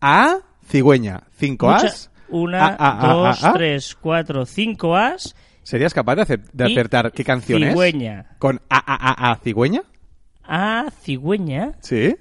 A 0.01 0.39
cigüeña. 0.69 1.23
Cinco 1.39 1.67
Mucha- 1.71 1.87
as. 1.87 2.11
Una, 2.29 2.67
A, 2.67 2.75
a, 2.75 3.11
a, 3.11 3.13
dos, 3.15 3.45
a, 3.45 3.49
a. 3.51 3.53
tres, 3.53 3.95
cuatro, 4.01 4.45
cinco 4.47 4.97
as. 4.97 5.35
¿Serías 5.63 5.95
capaz 5.95 6.17
de, 6.17 6.23
acer- 6.23 6.51
de 6.53 6.65
acertar 6.65 7.13
qué 7.13 7.25
canción 7.25 7.63
cigüeña. 7.63 8.21
es? 8.33 8.37
¿Con 8.39 8.61
a, 8.69 8.77
a, 8.79 9.29
a, 9.29 9.33
a 9.33 9.37
cigüeña? 9.37 9.83
A 10.45 10.87
cigüeña. 11.03 11.73
Sí. 11.81 12.17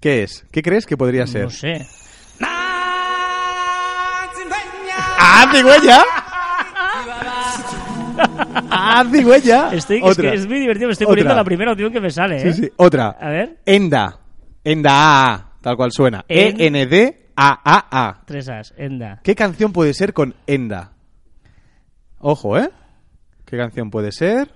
¿Qué 0.00 0.22
es? 0.22 0.44
¿Qué 0.52 0.62
crees 0.62 0.86
que 0.86 0.96
podría 0.96 1.26
ser? 1.26 1.44
No 1.44 1.50
sé. 1.50 1.86
¡Ah, 5.18 5.48
cigüeña! 5.52 6.02
¡Ah, 8.70 9.04
cigüeña! 9.12 9.72
Estoy, 9.72 10.02
es, 10.04 10.16
que 10.16 10.34
es 10.34 10.46
muy 10.46 10.60
divertido, 10.60 10.88
me 10.88 10.92
estoy 10.92 11.04
Otra. 11.06 11.12
poniendo 11.12 11.34
la 11.34 11.44
primera 11.44 11.72
opción 11.72 11.92
que 11.92 12.00
me 12.00 12.10
sale, 12.10 12.36
¿eh? 12.36 12.52
Sí, 12.52 12.62
sí. 12.64 12.72
Otra. 12.76 13.16
A 13.20 13.28
ver, 13.28 13.58
Enda. 13.64 14.18
Enda 14.62 14.90
A, 14.92 15.34
A, 15.34 15.53
tal 15.64 15.76
cual 15.76 15.90
suena. 15.92 16.24
En- 16.28 16.60
E-N-D-A-A-A. 16.60 18.22
tres 18.26 18.48
as, 18.50 18.74
enda. 18.76 19.20
¿Qué 19.24 19.34
canción 19.34 19.72
puede 19.72 19.94
ser 19.94 20.12
con 20.12 20.34
Enda? 20.46 20.92
Ojo, 22.18 22.58
¿eh? 22.58 22.70
¿Qué 23.46 23.56
canción 23.56 23.90
puede 23.90 24.12
ser? 24.12 24.50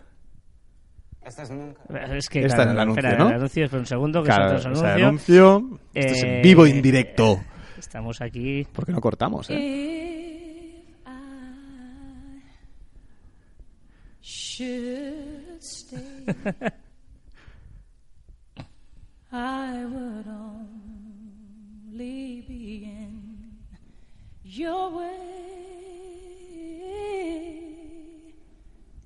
Es 1.25 2.29
que, 2.29 2.45
Esta 2.45 2.57
claro, 2.65 2.71
es 2.71 2.75
el 2.75 2.81
anuncio, 2.81 3.01
espera, 3.07 3.19
¿no? 3.25 3.29
el 3.31 3.35
anuncio, 3.37 3.65
espera 3.65 3.81
un 3.81 3.87
segundo, 3.87 4.23
que 4.23 4.27
Claro, 4.29 4.59
salta 4.59 4.69
el 4.69 4.73
o 4.73 4.77
sea, 4.77 4.95
anuncio. 4.95 5.55
anuncio. 5.57 5.81
Esto 5.95 6.13
es 6.13 6.23
en 6.23 6.29
Eh, 6.31 6.41
vivo 6.43 6.65
e 6.67 6.71
indirecto. 6.71 7.41
Estamos 7.79 8.21
aquí. 8.23 8.67
¿Por 8.73 8.87
qué 8.87 8.93
no 8.93 9.01
cortamos, 9.01 9.49
eh? 9.51 9.55
If 9.55 11.07
I 11.07 12.43
should 14.23 15.59
stay, 15.61 16.25
I 19.31 19.85
would 19.85 20.27
only 21.99 22.41
be 22.47 22.85
in 22.85 23.59
your 24.45 24.91
way. 24.91 25.15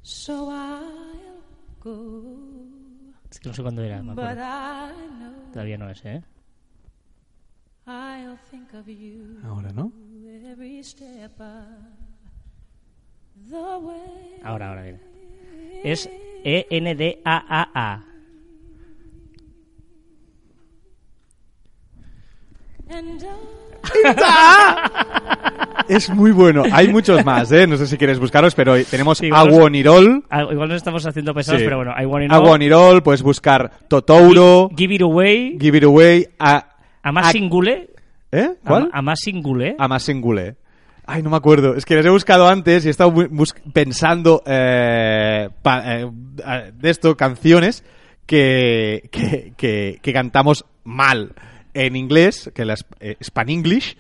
So 0.03 0.51
I'll 0.51 1.41
go, 1.81 2.37
Es 3.31 3.41
que 3.41 3.49
no 3.49 3.55
sé 3.55 3.63
cuándo 3.63 3.83
era, 3.83 4.03
me 4.03 4.15
but 4.15 4.25
acuerdo. 4.25 4.43
I 4.43 4.93
know 5.19 5.33
Todavía 5.53 5.79
no 5.79 5.89
es, 5.91 6.05
¿eh? 6.05 6.23
I'll 7.87 8.39
think 8.51 8.73
of 8.75 8.87
you 8.87 9.39
Ahora, 9.45 9.73
¿no? 9.73 9.91
every 10.51 10.83
step 10.85 11.33
of 11.41 11.65
the 13.49 13.79
way. 13.79 14.41
Ahora, 14.45 14.69
ahora 14.69 14.83
viene. 14.83 15.01
Es 15.85 16.07
E 16.45 16.67
E-N-D-A-A-A. 16.71 17.95
And 17.95 18.05
I 18.07 18.12
Es 25.89 26.09
muy 26.11 26.31
bueno. 26.31 26.63
Hay 26.73 26.89
muchos 26.89 27.25
más, 27.25 27.51
¿eh? 27.53 27.67
No 27.67 27.77
sé 27.77 27.87
si 27.87 27.97
quieres 27.99 28.19
buscarlos, 28.19 28.55
pero 28.55 28.83
tenemos 28.85 29.19
Sí, 29.19 29.27
igual 29.27 29.49
Aguonirol. 29.49 30.25
Ah, 30.31 30.43
igual 30.51 30.69
nos 30.69 30.77
estamos 30.77 31.05
haciendo 31.05 31.35
pesados, 31.35 31.61
Sí. 31.61 31.65
pero 31.67 31.79
bueno, 31.79 31.93
know. 32.29 32.37
Aguonirol, 32.45 33.03
puedes 33.03 33.23
buscar 33.23 33.71
Totouro, 33.89 34.71
Give 34.77 34.95
it 34.95 35.03
away. 35.03 35.59
Give 35.61 35.77
It 35.79 35.85
Away, 35.85 36.29
a... 36.39 36.69
A 37.03 37.13
más 37.13 37.33
singule. 37.33 37.91
¿Eh? 38.31 38.51
¿Cuál? 38.65 38.89
A, 38.93 38.99
a 39.01 39.03
más 39.03 39.19
singule. 39.21 39.75
A 39.79 39.89
más 39.89 40.05
singule. 40.05 40.57
Ay, 41.05 41.23
no 41.23 41.31
me 41.31 41.37
acuerdo. 41.37 41.75
Es 41.75 41.85
que 41.85 41.97
les 41.97 42.07
he 42.07 42.11
buscado 42.11 42.49
antes 42.49 42.85
y 42.85 42.89
he 42.89 42.91
estado 42.93 43.13
pensando 43.73 44.43
eh, 44.47 45.49
pa- 45.63 45.83
eh, 45.85 46.11
de 46.75 46.91
esto, 46.91 47.17
canciones 47.17 47.85
que, 48.25 49.09
que, 49.11 49.53
que, 49.57 49.99
que 50.01 50.13
cantamos 50.13 50.65
mal 50.85 51.33
en 51.75 51.97
inglés, 51.97 52.51
que 52.55 52.65
las 52.65 52.85
eh, 53.01 53.17
Span 53.23 53.49
English, 53.49 53.97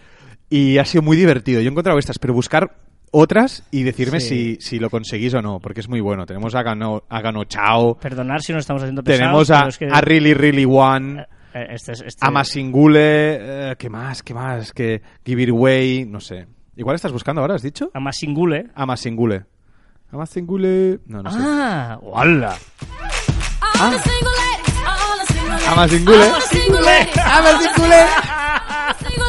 y 0.50 0.78
ha 0.78 0.84
sido 0.84 1.02
muy 1.02 1.16
divertido. 1.16 1.60
Yo 1.60 1.68
he 1.68 1.70
encontrado 1.70 1.98
estas, 1.98 2.18
pero 2.18 2.34
buscar 2.34 2.76
otras 3.10 3.64
y 3.70 3.82
decirme 3.82 4.20
Sí. 4.20 4.56
si, 4.58 4.66
si 4.66 4.78
lo 4.78 4.88
conseguís 4.90 5.34
o 5.34 5.42
no, 5.42 5.60
porque 5.60 5.80
es 5.80 5.88
muy 5.88 6.00
bueno. 6.00 6.24
Tenemos 6.26 6.54
a 6.54 6.62
Gano, 6.62 7.04
a 7.08 7.20
Gano 7.20 7.44
Chao, 7.44 7.98
Perdonar 7.98 8.40
si 8.42 8.52
nos 8.52 8.60
estamos 8.60 8.82
haciendo 8.82 9.02
pesados. 9.02 9.20
tenemos 9.20 9.50
a, 9.50 9.58
pero 9.58 9.68
es 9.68 9.78
que- 9.78 9.88
a 9.90 10.00
Really 10.00 10.34
Really 10.34 10.64
One. 10.66 11.26
Eh, 11.54 11.66
este 11.70 11.92
es- 11.92 12.00
este- 12.06 12.26
Ama 12.26 12.44
Singule, 12.44 13.00
eh, 13.70 13.76
¿qué 13.78 13.90
más? 13.90 14.22
¿Qué 14.22 14.32
más? 14.32 14.72
Que 14.72 15.02
Give 15.24 15.42
It 15.42 15.50
Away, 15.50 16.06
no 16.06 16.20
sé. 16.20 16.46
Igual 16.76 16.96
estás 16.96 17.12
buscando 17.12 17.42
ahora, 17.42 17.54
¿has 17.56 17.62
dicho? 17.62 17.90
A 17.92 18.00
más 18.00 18.16
singule. 18.16 18.68
Ama 18.74 18.96
Singule. 18.96 19.44
Ama 20.10 20.24
Singule, 20.24 21.00
no, 21.06 21.22
no 21.22 21.30
sé. 21.30 21.38
Ah, 21.40 21.98
¡Hola! 22.02 22.56
Ama 25.70 25.88
Singule. 25.88 26.26
Ama 27.24 27.50
Singule. 27.58 28.06
the 28.98 29.22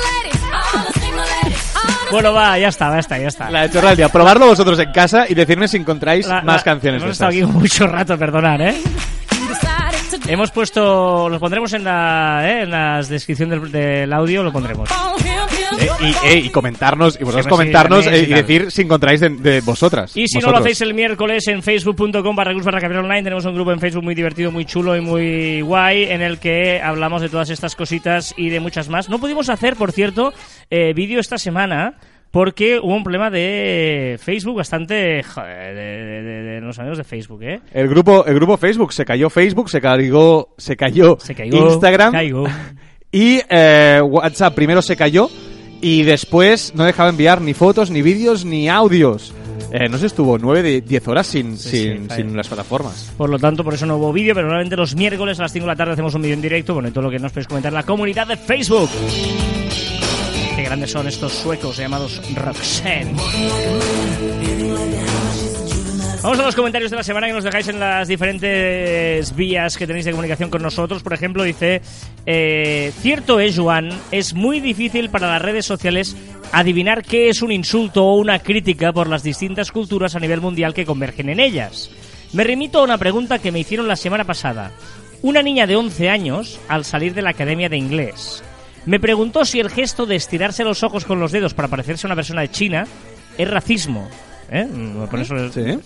Bueno, 2.12 2.32
va, 2.34 2.60
ya 2.60 2.68
está, 2.68 2.92
ya 2.94 3.00
está, 3.00 3.18
ya 3.18 3.28
está. 3.28 3.50
La 3.50 3.66
hecho 3.66 3.82
real, 3.82 3.96
tía. 3.96 4.10
Probarlo 4.10 4.46
vosotros 4.48 4.78
en 4.80 4.92
casa 4.92 5.26
y 5.28 5.34
decirme 5.34 5.68
si 5.68 5.78
encontráis 5.78 6.28
La- 6.28 6.42
más 6.44 6.58
la- 6.58 6.64
canciones 6.64 7.02
de 7.02 7.06
Hemos 7.08 7.14
estado 7.16 7.30
aquí 7.32 7.44
mucho 7.44 7.88
rato, 7.88 8.18
perdonar, 8.18 8.62
¿eh? 8.62 8.76
Hemos 10.28 10.52
puesto, 10.52 11.28
lo 11.28 11.40
pondremos 11.40 11.74
en 11.74 11.84
la, 11.84 12.42
¿eh? 12.46 12.62
en 12.64 12.72
la 12.72 13.02
descripción 13.02 13.50
del, 13.50 13.72
del 13.72 14.14
audio, 14.14 14.44
lo 14.44 14.52
pondremos. 14.54 14.90
Y, 16.04 16.28
eh, 16.28 16.38
y 16.40 16.50
comentarnos, 16.50 17.16
y 17.20 17.24
vosotros 17.24 17.46
Sí, 17.46 17.50
comentarnos 17.50 18.06
sí, 18.06 18.12
eh, 18.14 18.26
y 18.30 18.34
decir 18.34 18.72
si 18.72 18.82
encontráis 18.84 19.20
de, 19.22 19.30
de 19.30 19.62
vosotras. 19.62 20.16
Y 20.18 20.28
si 20.28 20.40
no 20.40 20.52
lo 20.52 20.58
hacéis 20.58 20.82
el 20.82 20.94
miércoles 20.94 21.48
en 21.48 21.62
facebook.com 21.64 22.36
barra 22.36 22.52
Cruz 22.54 22.66
barra 22.66 22.80
Capital 22.82 23.04
Online, 23.06 23.24
tenemos 23.24 23.46
un 23.46 23.54
grupo 23.56 23.72
en 23.72 23.80
Facebook 23.80 24.04
muy 24.04 24.16
divertido, 24.16 24.52
muy 24.52 24.66
chulo 24.66 24.96
y 24.96 25.02
muy 25.02 25.62
guay 25.62 26.04
en 26.04 26.22
el 26.22 26.40
que 26.40 26.82
hablamos 26.82 27.22
de 27.22 27.30
todas 27.30 27.50
estas 27.50 27.76
cositas 27.76 28.34
y 28.38 28.50
de 28.50 28.60
muchas 28.60 28.90
más. 28.90 29.10
No 29.10 29.20
pudimos 29.20 29.50
hacer, 29.50 29.76
por 29.76 29.92
cierto, 29.92 30.34
eh, 30.70 30.94
vídeo 30.94 31.20
esta 31.20 31.38
semana 31.38 31.96
porque 32.32 32.80
hubo 32.82 32.96
un 32.96 33.04
problema 33.04 33.30
de 33.30 34.18
Facebook 34.20 34.58
bastante... 34.58 35.22
joder, 35.22 35.76
de, 35.76 35.84
de- 35.84 36.22
de- 36.24 36.44
de 36.56 36.62
los 36.62 36.80
amigos 36.80 36.98
de 36.98 37.04
Facebook, 37.04 37.44
¿eh? 37.44 37.60
El 37.72 37.88
grupo, 37.88 38.26
el 38.26 38.34
grupo 38.34 38.58
Facebook, 38.58 38.92
se 38.92 39.06
cayó 39.06 39.30
Facebook, 39.30 39.70
se 39.70 39.80
cayó, 39.80 40.50
se 40.58 40.76
cayó, 40.76 41.18
Se 41.20 41.36
cayó, 41.36 41.68
Instagram 41.68 42.12
caigo. 42.12 42.46
y 43.12 43.40
eh, 43.50 44.02
WhatsApp 44.04 44.56
primero 44.56 44.82
se 44.82 44.96
cayó 44.96 45.30
y 45.84 46.02
después 46.04 46.74
no 46.76 46.84
dejaba 46.86 47.10
enviar 47.10 47.42
ni 47.42 47.54
fotos, 47.54 47.92
ni 47.92 48.02
vídeos, 48.02 48.46
ni 48.46 48.70
audios. 48.70 49.34
Eh, 49.72 49.90
no 49.90 49.98
sé, 49.98 50.06
estuvo 50.06 50.38
9 50.38 50.64
de 50.64 50.82
10 50.82 51.08
horas 51.08 51.28
sin, 51.28 51.58
Sí, 51.58 51.70
sin, 51.70 51.82
sí, 51.82 51.94
sin 51.98 52.08
falla. 52.10 52.38
las 52.38 52.48
plataformas. 52.48 53.12
Por 53.18 53.30
lo 53.30 53.38
tanto, 53.40 53.64
por 53.64 53.74
eso 53.74 53.86
no 53.86 53.98
hubo 53.98 54.14
vídeo, 54.14 54.34
pero 54.34 54.48
normalmente 54.48 54.76
los 54.76 54.96
miércoles 54.96 55.40
a 55.40 55.44
las 55.44 55.52
5 55.52 55.66
de 55.66 55.72
la 55.72 55.76
tarde 55.76 55.94
hacemos 55.94 56.14
un 56.16 56.22
vídeo 56.22 56.36
en 56.36 56.42
directo, 56.42 56.74
bueno, 56.74 56.90
y 56.90 56.92
todo 56.92 57.04
lo 57.04 57.10
que 57.12 57.20
nos 57.20 57.32
podéis 57.32 57.48
comentar 57.48 57.72
en 57.72 57.76
la 57.76 57.84
comunidad 57.84 58.28
de 58.28 58.38
Facebook. 58.38 58.90
Qué 60.56 60.62
grandes 60.64 60.92
son 60.92 61.08
estos 61.08 61.34
suecos 61.34 61.76
llamados 61.78 62.22
Roxanne. 62.36 63.14
Vamos 66.24 66.40
a 66.40 66.44
los 66.44 66.56
comentarios 66.56 66.90
de 66.90 66.96
la 66.96 67.04
semana 67.04 67.28
que 67.28 67.34
nos 67.34 67.44
dejáis 67.44 67.68
en 67.68 67.82
las 67.82 68.08
diferentes 68.08 69.36
vías 69.36 69.76
que 69.76 69.86
tenéis 69.86 70.06
de 70.06 70.12
comunicación 70.12 70.50
con 70.50 70.62
nosotros. 70.62 71.04
Por 71.04 71.12
ejemplo, 71.12 71.44
dice, 71.44 71.82
eh, 72.26 72.94
cierto 73.02 73.42
es, 73.42 73.60
Juan, 73.60 73.90
es 74.10 74.34
muy 74.34 74.62
difícil 74.62 75.10
para 75.10 75.28
las 75.28 75.42
redes 75.42 75.66
sociales 75.66 76.16
adivinar 76.54 77.04
qué 77.04 77.28
es 77.28 77.42
un 77.42 77.52
insulto 77.52 78.06
o 78.06 78.16
una 78.16 78.40
crítica 78.40 78.94
por 78.94 79.10
las 79.10 79.22
distintas 79.22 79.74
culturas 79.74 80.16
a 80.16 80.22
nivel 80.22 80.40
mundial 80.40 80.74
que 80.74 80.86
convergen 80.86 81.28
en 81.28 81.42
ellas. 81.42 81.92
Me 82.32 82.46
remito 82.46 82.80
a 82.80 82.84
una 82.84 82.98
pregunta 82.98 83.40
que 83.40 83.52
me 83.52 83.60
hicieron 83.60 83.90
la 83.90 83.98
semana 83.98 84.24
pasada. 84.24 84.72
Una 85.24 85.44
niña 85.44 85.68
de 85.68 85.76
11 85.76 86.10
años, 86.10 86.58
al 86.70 86.86
salir 86.86 87.14
de 87.14 87.22
la 87.22 87.32
academia 87.32 87.68
de 87.68 87.76
inglés, 87.76 88.42
me 88.86 89.02
preguntó 89.02 89.44
si 89.44 89.60
el 89.60 89.70
gesto 89.70 90.06
de 90.06 90.16
estirarse 90.16 90.64
los 90.64 90.84
ojos 90.84 91.04
con 91.04 91.20
los 91.20 91.34
dedos 91.34 91.54
para 91.54 91.68
parecerse 91.68 92.08
a 92.08 92.10
una 92.10 92.16
persona 92.16 92.40
de 92.40 92.52
China 92.52 92.88
es 93.38 93.50
racismo. 93.50 94.10
¿Eh? 94.52 94.68
Por 95.10 95.20
eso 95.20 95.36
Sí. 95.52 95.80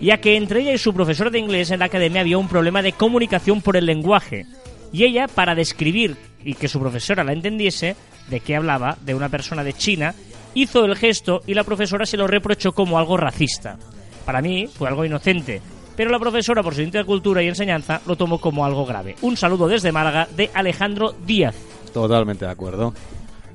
ya 0.00 0.18
que 0.18 0.36
entre 0.36 0.60
ella 0.60 0.72
y 0.72 0.78
su 0.78 0.92
profesor 0.92 1.30
de 1.30 1.38
inglés 1.38 1.70
en 1.70 1.78
la 1.80 1.86
academia 1.86 2.20
había 2.20 2.38
un 2.38 2.48
problema 2.48 2.82
de 2.82 2.92
comunicación 2.92 3.62
por 3.62 3.76
el 3.76 3.86
lenguaje. 3.86 4.46
Y 4.92 5.04
ella, 5.04 5.26
para 5.28 5.54
describir 5.54 6.16
y 6.44 6.54
que 6.54 6.68
su 6.68 6.78
profesora 6.80 7.24
la 7.24 7.32
entendiese 7.32 7.96
de 8.28 8.40
qué 8.40 8.56
hablaba, 8.56 8.96
de 9.04 9.14
una 9.14 9.28
persona 9.28 9.64
de 9.64 9.72
China, 9.72 10.14
hizo 10.54 10.84
el 10.84 10.96
gesto 10.96 11.40
y 11.46 11.54
la 11.54 11.64
profesora 11.64 12.04
se 12.04 12.16
lo 12.16 12.26
reprochó 12.26 12.72
como 12.72 12.98
algo 12.98 13.16
racista. 13.16 13.78
Para 14.26 14.42
mí 14.42 14.66
fue 14.66 14.88
algo 14.88 15.04
inocente, 15.04 15.60
pero 15.96 16.10
la 16.10 16.18
profesora, 16.18 16.62
por 16.62 16.74
su 16.74 16.82
intercultura 16.82 17.42
y 17.42 17.48
enseñanza, 17.48 18.00
lo 18.06 18.16
tomó 18.16 18.38
como 18.38 18.64
algo 18.64 18.84
grave. 18.84 19.16
Un 19.22 19.36
saludo 19.36 19.66
desde 19.68 19.92
Málaga 19.92 20.28
de 20.36 20.50
Alejandro 20.54 21.14
Díaz. 21.26 21.54
Totalmente 21.92 22.44
de 22.44 22.50
acuerdo. 22.50 22.94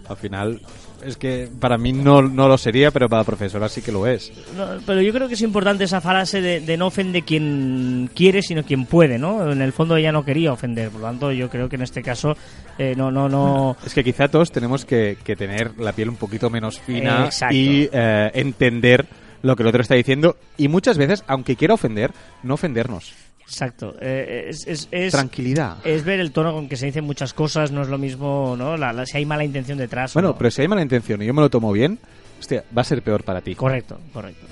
Al 0.09 0.17
final, 0.17 0.61
es 1.03 1.17
que 1.17 1.49
para 1.59 1.77
mí 1.77 1.93
no, 1.93 2.21
no 2.21 2.47
lo 2.47 2.57
sería, 2.57 2.91
pero 2.91 3.07
para 3.09 3.21
la 3.21 3.25
profesora 3.25 3.69
sí 3.69 3.81
que 3.81 3.91
lo 3.91 4.07
es. 4.07 4.31
No, 4.55 4.67
pero 4.85 5.01
yo 5.01 5.13
creo 5.13 5.27
que 5.27 5.35
es 5.35 5.41
importante 5.41 5.83
esa 5.83 6.01
frase 6.01 6.41
de, 6.41 6.59
de 6.61 6.77
no 6.77 6.87
ofende 6.87 7.21
quien 7.21 8.09
quiere, 8.13 8.41
sino 8.41 8.63
quien 8.63 8.85
puede, 8.85 9.17
¿no? 9.17 9.51
En 9.51 9.61
el 9.61 9.73
fondo 9.73 9.95
ella 9.95 10.11
no 10.11 10.23
quería 10.23 10.51
ofender, 10.51 10.89
por 10.89 11.01
lo 11.01 11.07
tanto 11.07 11.31
yo 11.31 11.49
creo 11.49 11.69
que 11.69 11.75
en 11.75 11.83
este 11.83 12.01
caso 12.01 12.35
eh, 12.77 12.93
no, 12.95 13.11
no, 13.11 13.29
no... 13.29 13.77
Es 13.85 13.93
que 13.93 14.03
quizá 14.03 14.27
todos 14.27 14.51
tenemos 14.51 14.85
que, 14.85 15.17
que 15.23 15.35
tener 15.35 15.79
la 15.79 15.93
piel 15.93 16.09
un 16.09 16.15
poquito 16.15 16.49
menos 16.49 16.79
fina 16.79 17.25
Exacto. 17.25 17.55
y 17.55 17.89
eh, 17.91 18.31
entender 18.33 19.05
lo 19.41 19.55
que 19.55 19.63
el 19.63 19.69
otro 19.69 19.81
está 19.81 19.95
diciendo 19.95 20.35
y 20.57 20.67
muchas 20.67 20.97
veces, 20.97 21.23
aunque 21.27 21.55
quiera 21.55 21.73
ofender, 21.73 22.11
no 22.43 22.55
ofendernos. 22.55 23.13
Exacto. 23.47 23.95
eh, 24.01 24.47
es, 24.49 24.67
es, 24.67 24.87
es- 24.91 25.13
Tranquilidad. 25.13 25.77
es 25.85 26.03
ver 26.03 26.19
el 26.19 26.31
tono 26.31 26.51
con 26.53 26.67
que 26.67 26.75
se 26.75 26.85
dicen 26.85 27.05
muchas 27.05 27.33
cosas, 27.33 27.71
no 27.71 27.81
es 27.81 27.87
lo 27.87 27.97
mismo, 27.97 28.55
¿no? 28.57 28.75
La- 28.77 28.91
la- 28.93 29.05
si 29.05 29.17
hay 29.17 29.25
mala 29.25 29.43
intención 29.45 29.77
detrás. 29.77 30.13
Bueno, 30.13 30.29
no. 30.29 30.37
pero 30.37 30.51
si 30.51 30.61
hay 30.61 30.67
mala 30.67 30.81
intención 30.81 31.21
y 31.21 31.25
yo 31.25 31.33
me 31.33 31.41
lo 31.41 31.49
tomo 31.49 31.71
bien, 31.71 31.97
hostia, 32.39 32.63
va 32.77 32.81
a 32.81 32.85
ser 32.85 33.01
peor 33.01 33.23
para 33.23 33.41
ti. 33.41 33.55
Correcto, 33.55 33.99
correcto. 34.13 34.45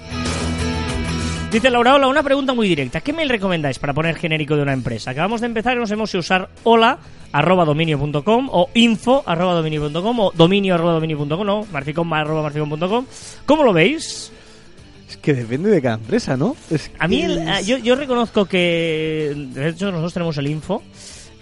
Dice 1.51 1.69
Laura, 1.69 1.95
hola, 1.95 2.08
una 2.08 2.23
pregunta 2.23 2.53
muy 2.53 2.67
directa. 2.67 2.99
¿Qué 2.99 3.13
mail 3.13 3.29
recomendáis 3.29 3.79
para 3.79 3.93
poner 3.93 4.15
genérico 4.15 4.55
de 4.58 4.63
una 4.63 4.73
empresa? 4.73 5.12
Acabamos 5.12 5.39
de 5.39 5.47
empezar 5.47 5.77
y 5.77 5.79
no 5.79 5.88
sabemos 5.88 6.10
si 6.12 6.17
usar 6.17 6.49
hola 6.63 6.97
arroba 7.31 7.63
dominio.com 7.63 8.49
o 8.51 8.69
info 8.73 9.23
arroba 9.25 9.53
dominio.com 9.53 10.19
o 10.19 10.31
dominio 10.36 10.73
arroba 10.75 10.93
dominio.com 10.93 11.47
o 11.49 11.65
marficom 11.71 12.13
arroba 12.13 12.41
marficom.com. 12.43 13.05
¿Cómo 13.45 13.63
lo 13.63 13.71
veis? 13.71 14.34
Que 15.25 15.33
depende 15.33 15.71
de 15.71 15.81
cada 15.81 15.95
empresa, 15.95 16.38
¿no? 16.38 16.55
Es 16.69 16.91
A 16.99 17.07
mí, 17.07 17.23
el- 17.23 17.39
es- 17.39 17.47
ah, 17.47 17.61
yo, 17.61 17.77
yo 17.79 17.95
reconozco 17.95 18.45
que, 18.45 19.33
de 19.35 19.69
hecho, 19.69 19.88
nosotros 19.88 20.13
tenemos 20.13 20.38
el 20.38 20.47
info. 20.47 20.83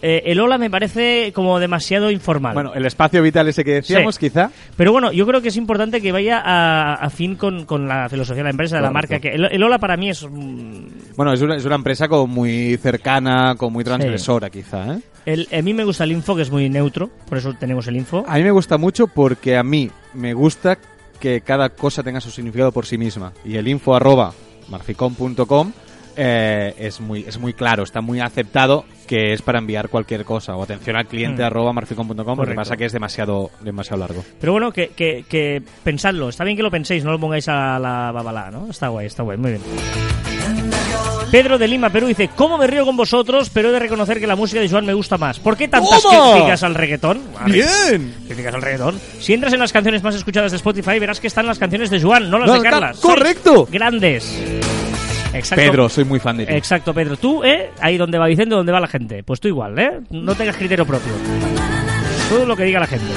Eh, 0.06 0.32
el 0.32 0.39
hola 0.41 0.58
me 0.58 0.69
parece 0.69 1.32
como 1.34 1.60
demasiado 1.60 2.12
informal. 2.12 2.54
Bueno, 2.54 2.74
el 2.74 2.86
espacio 2.86 3.22
vital 3.22 3.48
ese 3.48 3.63
que 3.63 3.76
decíamos, 3.76 4.15
Sí. 4.15 4.28
quizá. 4.28 4.52
Pero 4.76 4.91
bueno, 4.91 5.13
yo 5.13 5.26
creo 5.26 5.41
que 5.41 5.48
es 5.48 5.56
importante 5.56 6.02
que 6.02 6.12
vaya 6.12 6.41
a, 6.43 6.96
a 6.96 7.10
fin 7.10 7.36
con, 7.38 7.63
con 7.65 7.88
la 7.88 8.10
filosofía 8.10 8.39
de 8.39 8.43
la 8.43 8.50
empresa, 8.50 8.76
de 8.76 8.82
la 8.82 8.91
marca. 8.91 9.19
que 9.19 9.30
el, 9.30 9.46
el 9.46 9.63
hola 9.63 9.80
para 9.80 9.96
mí 9.96 10.10
es... 10.10 10.26
mm, 10.30 10.88
Bueno, 11.15 11.32
es 11.32 11.41
una, 11.41 11.56
es 11.56 11.63
una 11.63 11.76
empresa 11.76 12.10
como 12.10 12.28
muy 12.28 12.76
cercana, 12.82 13.56
como 13.58 13.72
muy 13.72 13.86
transgresora, 13.86 14.50
quizá, 14.50 14.96
¿eh? 14.96 15.00
El, 15.26 15.48
a 15.58 15.62
mí 15.62 15.74
me 15.74 15.86
gusta 15.86 16.04
el 16.04 16.12
info, 16.12 16.36
que 16.36 16.41
es 16.41 16.52
muy 16.52 16.69
neutro, 16.69 17.10
por 17.30 17.38
eso 17.38 17.54
tenemos 17.58 17.88
el 17.88 17.96
info. 17.96 18.26
A 18.28 18.36
mí 18.36 18.43
me 18.43 18.52
gusta 18.52 18.78
mucho 18.78 19.08
porque 19.08 19.56
a 19.56 19.63
mí 19.63 19.89
me 20.13 20.34
gusta 20.34 20.78
que 21.24 21.40
cada 21.40 21.70
cosa 21.70 22.04
tenga 22.04 22.20
su 22.20 22.30
significado 22.32 22.74
por 22.74 22.86
sí 22.86 22.98
misma. 22.98 23.32
Y 23.46 23.56
el 23.56 23.70
info 23.70 23.96
arroba 23.96 24.34
marficom.com 24.68 25.72
eh, 26.18 26.74
es, 26.78 27.00
muy, 27.00 27.24
es 27.26 27.40
muy 27.40 27.54
claro, 27.54 27.84
está 27.84 28.02
muy 28.02 28.20
aceptado 28.20 28.84
que 29.08 29.32
es 29.32 29.42
para 29.42 29.60
enviar 29.60 29.88
cualquier 29.88 30.26
cosa. 30.26 30.58
O 30.58 30.64
atención 30.64 30.98
al 30.98 31.08
cliente 31.08 31.42
Mm. 31.42 31.46
arroba 31.46 31.72
marficom.com, 31.72 32.38
lo 32.40 32.46
que 32.46 32.54
pasa 32.54 32.76
que 32.76 32.84
es 32.84 32.92
demasiado, 32.92 33.52
demasiado 33.62 34.02
largo. 34.02 34.22
Pero 34.38 34.52
bueno, 34.52 34.74
que, 34.74 34.90
que, 34.90 35.24
que 35.30 35.64
pensadlo. 35.86 36.28
Está 36.28 36.44
bien 36.44 36.58
que 36.58 36.64
lo 36.64 36.70
penséis, 36.70 37.06
no 37.06 37.12
lo 37.14 37.20
pongáis 37.20 37.48
a 37.48 37.80
la 37.80 38.12
babalá, 38.12 38.52
¿no? 38.52 38.70
Está 38.70 38.90
guay, 38.90 39.08
está 39.08 39.24
guay, 39.24 39.38
muy 39.38 39.52
bien. 39.52 39.62
Pedro 41.34 41.58
de 41.58 41.67
Lima, 41.67 41.89
Perú, 41.89 42.06
dice 42.06 42.30
¿Cómo 42.36 42.60
me 42.60 42.67
río 42.67 42.86
con 42.86 42.96
vosotros? 42.96 43.50
Pero 43.52 43.69
he 43.69 43.72
de 43.72 43.80
reconocer 43.80 44.19
que 44.19 44.28
la 44.28 44.36
música 44.36 44.62
de 44.62 44.69
Joan 44.69 44.86
me 44.86 44.93
gusta 44.93 45.17
más. 45.17 45.39
¿Por 45.39 45.58
qué 45.58 45.67
tantas 45.67 46.04
¡Toma! 46.04 46.34
críticas 46.34 46.62
al 46.62 46.76
reggaetón? 46.76 47.22
A 47.39 47.46
ver, 47.46 47.54
¡Bien! 47.54 48.13
Críticas 48.28 48.54
al 48.54 48.62
reggaetón. 48.62 49.02
Si 49.19 49.34
entras 49.34 49.52
en 49.52 49.60
las 49.60 49.74
canciones 49.74 50.04
más 50.04 50.13
escuchadas 50.13 50.52
de 50.52 50.58
Spotify, 50.58 51.00
verás 51.00 51.19
que 51.19 51.26
están 51.26 51.48
las 51.48 51.58
canciones 51.58 51.89
de 51.89 52.00
Joan, 52.00 52.30
no 52.30 52.38
las 52.38 52.46
No, 52.46 52.54
de 52.54 52.60
está- 52.60 52.69
Carlas. 52.69 53.00
Sois 53.00 53.15
¡correcto! 53.15 53.67
Grandes. 53.72 54.32
Exacto. 55.34 55.56
Pedro, 55.65 55.89
soy 55.89 56.04
muy 56.06 56.19
fan 56.19 56.38
de 56.38 56.46
ti. 56.46 56.54
Exacto, 56.54 56.93
Pedro. 56.93 57.17
Tú, 57.17 57.43
¿eh? 57.43 57.72
Ahí 57.82 57.98
donde 57.98 58.19
va 58.19 58.28
Vicente, 58.28 58.54
donde 58.54 58.72
va 58.72 58.80
la 58.80 58.88
gente. 58.88 59.24
Pues 59.24 59.39
tú 59.39 59.48
igual, 59.48 59.80
¿eh? 59.80 60.02
No 60.12 60.36
tengas 60.36 60.56
criterio 60.56 60.86
propio. 60.86 61.13
Todo 62.30 62.46
lo 62.46 62.56
que 62.56 62.65
diga 62.65 62.80
la 62.80 62.86
gente. 62.86 63.12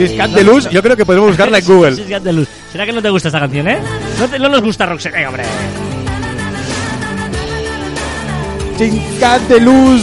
Si 0.00 0.04
es 0.04 0.12
Cat 0.12 0.30
de 0.30 0.42
Luz, 0.44 0.66
yo 0.70 0.82
creo 0.82 0.96
que 0.96 1.04
podemos 1.04 1.28
buscarla 1.28 1.58
en 1.58 1.64
Google. 1.66 1.94
sí, 1.94 2.04
de 2.04 2.32
luz. 2.32 2.48
¿Será 2.72 2.86
que 2.86 2.92
no 2.92 3.02
te 3.02 3.10
gusta 3.10 3.28
esta 3.28 3.38
canción, 3.40 3.68
eh? 3.68 3.78
No, 4.18 4.28
te- 4.28 4.38
no 4.38 4.48
nos 4.48 4.62
gusta 4.62 4.86
Roxette, 4.86 5.14
eh, 5.16 5.26
hombre. 5.26 5.42
Sin 8.78 8.98
Cat 9.20 9.42
de 9.42 9.60
Luz. 9.60 10.02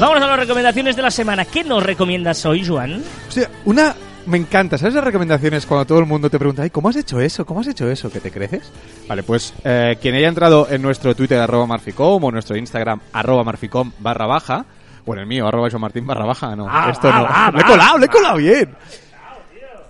Vamos 0.00 0.22
a 0.22 0.26
las 0.28 0.38
recomendaciones 0.38 0.94
de 0.94 1.02
la 1.02 1.10
semana. 1.10 1.44
¿Qué 1.44 1.64
nos 1.64 1.82
recomiendas 1.82 2.46
hoy, 2.46 2.64
Juan? 2.64 3.02
O 3.28 3.32
sea, 3.32 3.50
una... 3.64 3.96
Me 4.26 4.36
encanta, 4.36 4.78
¿sabes 4.78 4.94
las 4.94 5.02
recomendaciones 5.02 5.64
cuando 5.66 5.86
todo 5.86 5.98
el 6.00 6.04
mundo 6.06 6.28
te 6.30 6.38
pregunta, 6.38 6.62
Ay, 6.62 6.68
¿cómo 6.70 6.90
has 6.90 6.96
hecho 6.96 7.18
eso? 7.18 7.46
¿Cómo 7.46 7.60
has 7.60 7.66
hecho 7.66 7.90
eso? 7.90 8.10
¿Que 8.12 8.20
te 8.20 8.30
creces? 8.30 8.60
Vale, 9.08 9.22
pues 9.22 9.54
eh, 9.64 9.96
quien 10.02 10.14
haya 10.14 10.28
entrado 10.28 10.68
en 10.70 10.82
nuestro 10.82 11.16
Twitter 11.16 11.40
arroba 11.40 11.66
marficom 11.66 12.22
o 12.22 12.30
nuestro 12.30 12.54
Instagram 12.54 13.00
arroba 13.14 13.42
marficom 13.42 13.90
barra 13.98 14.26
baja, 14.26 14.66
o 15.08 15.14
en 15.14 15.20
el 15.20 15.26
mío 15.26 15.46
arroba 15.48 15.68
Martín 15.78 16.06
barra 16.06 16.24
baja, 16.26 16.54
no, 16.54 16.66
Ah, 16.68 16.88
esto 16.90 17.10
no. 17.12 17.22
va, 17.24 17.50
le 17.54 17.60
he 17.60 17.64
colado, 17.64 17.98
le 17.98 18.06
he 18.06 18.08
colado 18.08 18.36
bien. 18.36 18.74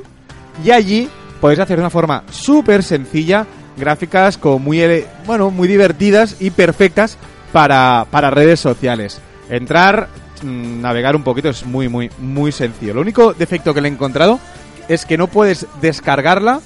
y 0.64 0.72
allí 0.72 1.10
podéis 1.42 1.60
hacer 1.60 1.76
de 1.78 1.82
una 1.84 1.90
forma 1.90 2.24
súper 2.32 2.82
sencilla 2.84 3.46
gráficas 3.78 4.38
como 4.38 4.60
muy, 4.60 5.04
bueno, 5.26 5.52
muy 5.52 5.68
divertidas 5.68 6.38
y 6.42 6.50
perfectas 6.52 7.18
para, 7.56 8.06
para 8.12 8.30
redes 8.32 8.60
sociales. 8.60 9.22
Entrar, 9.50 10.10
mm, 10.44 10.82
navegar 10.82 11.16
un 11.16 11.24
poquito 11.24 11.48
es 11.48 11.66
muy, 11.66 11.88
muy, 11.88 12.10
muy 12.20 12.52
sencillo. 12.52 12.94
Lo 12.96 13.00
único 13.00 13.34
defecto 13.34 13.74
que 13.74 13.80
le 13.80 13.88
he 13.88 13.92
encontrado 13.94 14.42
es 14.90 15.06
que 15.06 15.18
no 15.18 15.28
puedes 15.28 15.66
descargarla 15.80 16.60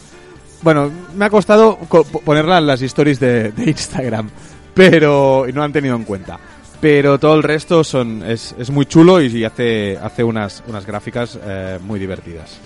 bueno, 0.64 0.92
me 1.16 1.26
ha 1.26 1.30
costado 1.30 1.78
co- 1.88 2.04
po- 2.04 2.22
ponerla 2.22 2.58
en 2.58 2.66
las 2.68 2.82
stories 2.82 3.20
de, 3.20 3.54
Instagram, 3.66 4.30
pero 4.74 5.46
no 5.54 5.62
han 5.64 5.72
tenido 5.72 5.96
en 5.96 6.04
cuenta. 6.06 6.40
Pero 6.82 7.20
todo 7.20 7.36
el 7.36 7.44
resto 7.44 7.84
son 7.84 8.24
es, 8.24 8.56
es 8.58 8.70
muy 8.72 8.86
chulo 8.88 9.22
y, 9.22 9.28
y 9.28 9.46
hace, 9.46 9.96
hace 10.02 10.24
unas, 10.24 10.64
unas 10.68 10.86
gráficas 10.88 11.38
eh, 11.46 11.78
muy 11.84 12.00
divertidas. 12.00 12.58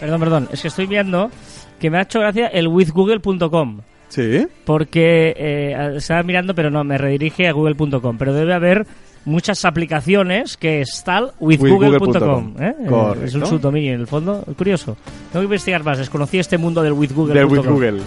Perdón, 0.00 0.20
perdón. 0.20 0.48
Es 0.50 0.62
que 0.62 0.68
estoy 0.68 0.86
viendo 0.86 1.30
que 1.78 1.90
me 1.90 1.98
ha 1.98 2.02
hecho 2.02 2.20
gracia 2.20 2.46
el 2.48 2.68
withgoogle.com. 2.68 3.80
¿Sí? 4.08 4.46
Porque 4.64 5.34
eh, 5.36 5.94
estaba 5.96 6.22
mirando, 6.22 6.54
pero 6.54 6.70
no, 6.70 6.84
me 6.84 6.98
redirige 6.98 7.48
a 7.48 7.52
google.com. 7.52 8.16
Pero 8.18 8.32
debe 8.32 8.54
haber 8.54 8.86
muchas 9.24 9.64
aplicaciones 9.64 10.56
que 10.56 10.80
están 10.80 11.28
withgoogle.com. 11.40 12.00
Withgoogle.com. 12.00 12.62
¿eh? 12.62 12.74
Eh, 12.80 12.86
Correcto. 12.88 13.24
Es 13.26 13.34
un 13.34 13.46
subdominio 13.46 13.94
en 13.94 14.00
el 14.00 14.06
fondo. 14.06 14.44
Curioso. 14.56 14.96
Tengo 15.32 15.42
que 15.42 15.44
investigar 15.44 15.82
más. 15.84 15.98
Desconocí 15.98 16.38
este 16.38 16.58
mundo 16.58 16.82
del 16.82 16.92
withgoogle.com. 16.92 17.34
Del 17.34 17.58
with 17.58 17.66
Google. 17.66 18.00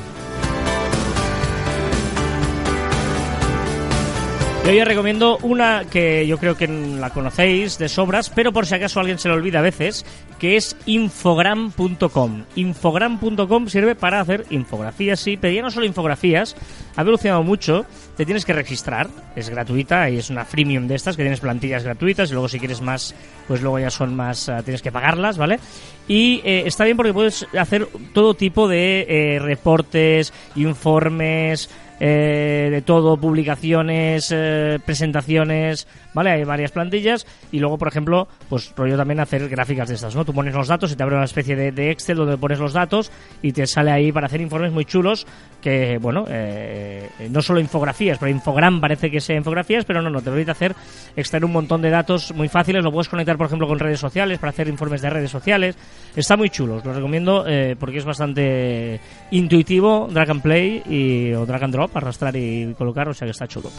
Y 4.68 4.70
hoy 4.70 4.84
recomiendo 4.84 5.38
una 5.44 5.86
que 5.86 6.28
yo 6.28 6.38
creo 6.40 6.58
que 6.58 6.68
la 6.68 7.12
conocéis 7.12 7.78
de 7.78 7.88
sobras, 7.88 8.30
pero 8.30 8.52
por 8.52 8.66
si 8.66 8.76
acaso 8.76 9.00
alguien 9.00 9.18
se 9.18 9.30
le 9.30 9.36
olvida 9.36 9.60
a 9.60 9.62
veces, 9.62 10.06
que 10.40 10.58
es 10.58 10.76
infogram.com. 10.86 12.44
Infogram.com 12.54 13.68
sirve 13.70 13.96
para 13.96 14.20
hacer 14.20 14.46
infografías, 14.50 15.22
sí, 15.22 15.38
pero 15.38 15.62
no 15.62 15.72
solo 15.72 15.86
infografías, 15.86 16.58
ha 16.98 17.02
evolucionado 17.02 17.44
mucho, 17.44 17.86
te 18.18 18.26
tienes 18.26 18.44
que 18.44 18.52
registrar, 18.52 19.08
es 19.38 19.50
gratuita 19.50 20.10
y 20.10 20.18
es 20.18 20.30
una 20.30 20.44
freemium 20.44 20.86
de 20.86 20.96
estas 20.96 21.16
que 21.16 21.24
tienes 21.24 21.40
plantillas 21.40 21.86
gratuitas 21.86 22.30
y 22.30 22.34
luego 22.34 22.50
si 22.50 22.60
quieres 22.60 22.82
más, 22.82 23.16
pues 23.48 23.62
luego 23.62 23.80
ya 23.80 23.90
son 23.90 24.18
más, 24.18 24.50
eh, 24.50 24.58
tienes 24.66 24.82
que 24.82 24.92
pagarlas, 24.92 25.38
¿vale? 25.38 25.62
Y 26.10 26.42
eh, 26.44 26.64
está 26.66 26.84
bien 26.84 26.98
porque 26.98 27.14
puedes 27.14 27.48
hacer 27.58 27.88
todo 28.14 28.34
tipo 28.34 28.68
de 28.68 29.06
eh, 29.08 29.40
reportes, 29.40 30.34
informes, 30.56 31.70
eh, 32.00 32.70
de 32.72 32.82
todo, 32.82 33.18
publicaciones, 33.18 34.32
eh, 34.36 34.80
presentaciones, 34.86 35.88
¿vale? 36.14 36.32
Hay 36.32 36.44
varias 36.44 36.72
plantillas 36.72 37.26
y 37.52 37.60
luego, 37.60 37.78
por 37.78 37.88
ejemplo, 37.88 38.28
pues 38.50 38.74
rollo 38.76 38.98
también 38.98 39.20
hacer 39.20 39.48
gráficas 39.50 39.90
de 39.90 39.96
estas, 39.96 40.16
¿no? 40.16 40.26
Tú 40.26 40.34
pones 40.34 40.54
los 40.54 40.68
datos 40.68 40.92
y 40.92 40.96
te 40.96 41.04
abre 41.04 41.16
una 41.16 41.26
especie 41.26 41.56
de, 41.56 41.72
de 41.72 41.92
Excel 41.92 42.18
donde 42.18 42.38
pones 42.38 42.60
los 42.60 42.74
datos 42.74 43.12
y 43.42 43.52
te 43.52 43.66
sale 43.66 43.92
ahí 43.92 44.12
para 44.12 44.28
hacer 44.28 44.42
informes 44.42 44.72
muy 44.72 44.86
chulos 44.86 45.26
que, 45.68 45.98
bueno, 45.98 46.24
eh, 46.30 47.10
no 47.30 47.42
solo 47.42 47.60
infografías, 47.60 48.18
pero 48.18 48.32
Infogram 48.32 48.80
parece 48.80 49.12
que 49.12 49.20
sea 49.20 49.36
infografías, 49.36 49.84
pero 49.84 50.02
no, 50.02 50.10
no, 50.10 50.20
te 50.20 50.30
permite 50.30 50.52
hacer, 50.52 50.74
extraer 51.14 51.44
un 51.44 51.52
montón 51.52 51.82
de 51.82 51.90
datos 51.90 52.34
muy 52.34 52.48
fáciles, 52.48 52.86
lo 52.86 52.90
puedes 52.90 53.10
conectar, 53.10 53.36
por 53.36 53.48
ejemplo, 53.48 53.68
con 53.68 53.78
redes 53.78 54.00
sociales 54.00 54.40
para 54.40 54.52
hacer 54.52 54.70
informes 54.70 55.02
de 55.02 55.10
redes 55.10 55.30
sociales. 55.30 55.76
Está 56.16 56.38
muy 56.38 56.50
chulo, 56.50 56.76
os 56.76 56.86
lo 56.86 56.94
recomiendo 56.94 57.44
eh, 57.46 57.76
porque 57.78 57.98
es 57.98 58.06
bastante 58.06 59.02
intuitivo, 59.32 60.08
drag 60.10 60.32
and 60.32 60.42
play 60.42 60.84
y, 60.90 61.34
o 61.34 61.46
drag 61.46 61.66
and 61.66 61.74
drop, 61.74 61.98
arrastrar 61.98 62.34
y 62.38 62.74
colocar, 62.78 63.10
o 63.10 63.14
sea 63.14 63.26
que 63.26 63.32
está 63.32 63.46
chulo. 63.46 63.70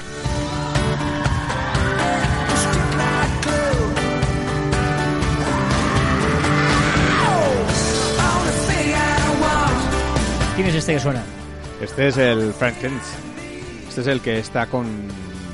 ¿Quién 10.54 10.68
es 10.68 10.74
este 10.74 10.92
que 10.92 11.00
suena? 11.00 11.22
Este 11.80 12.08
es 12.08 12.16
el 12.16 12.52
Frank 12.52 12.78
Kent. 12.78 13.02
Este 13.88 14.00
es 14.00 14.06
el 14.06 14.20
que 14.20 14.38
está 14.38 14.66
con. 14.66 14.86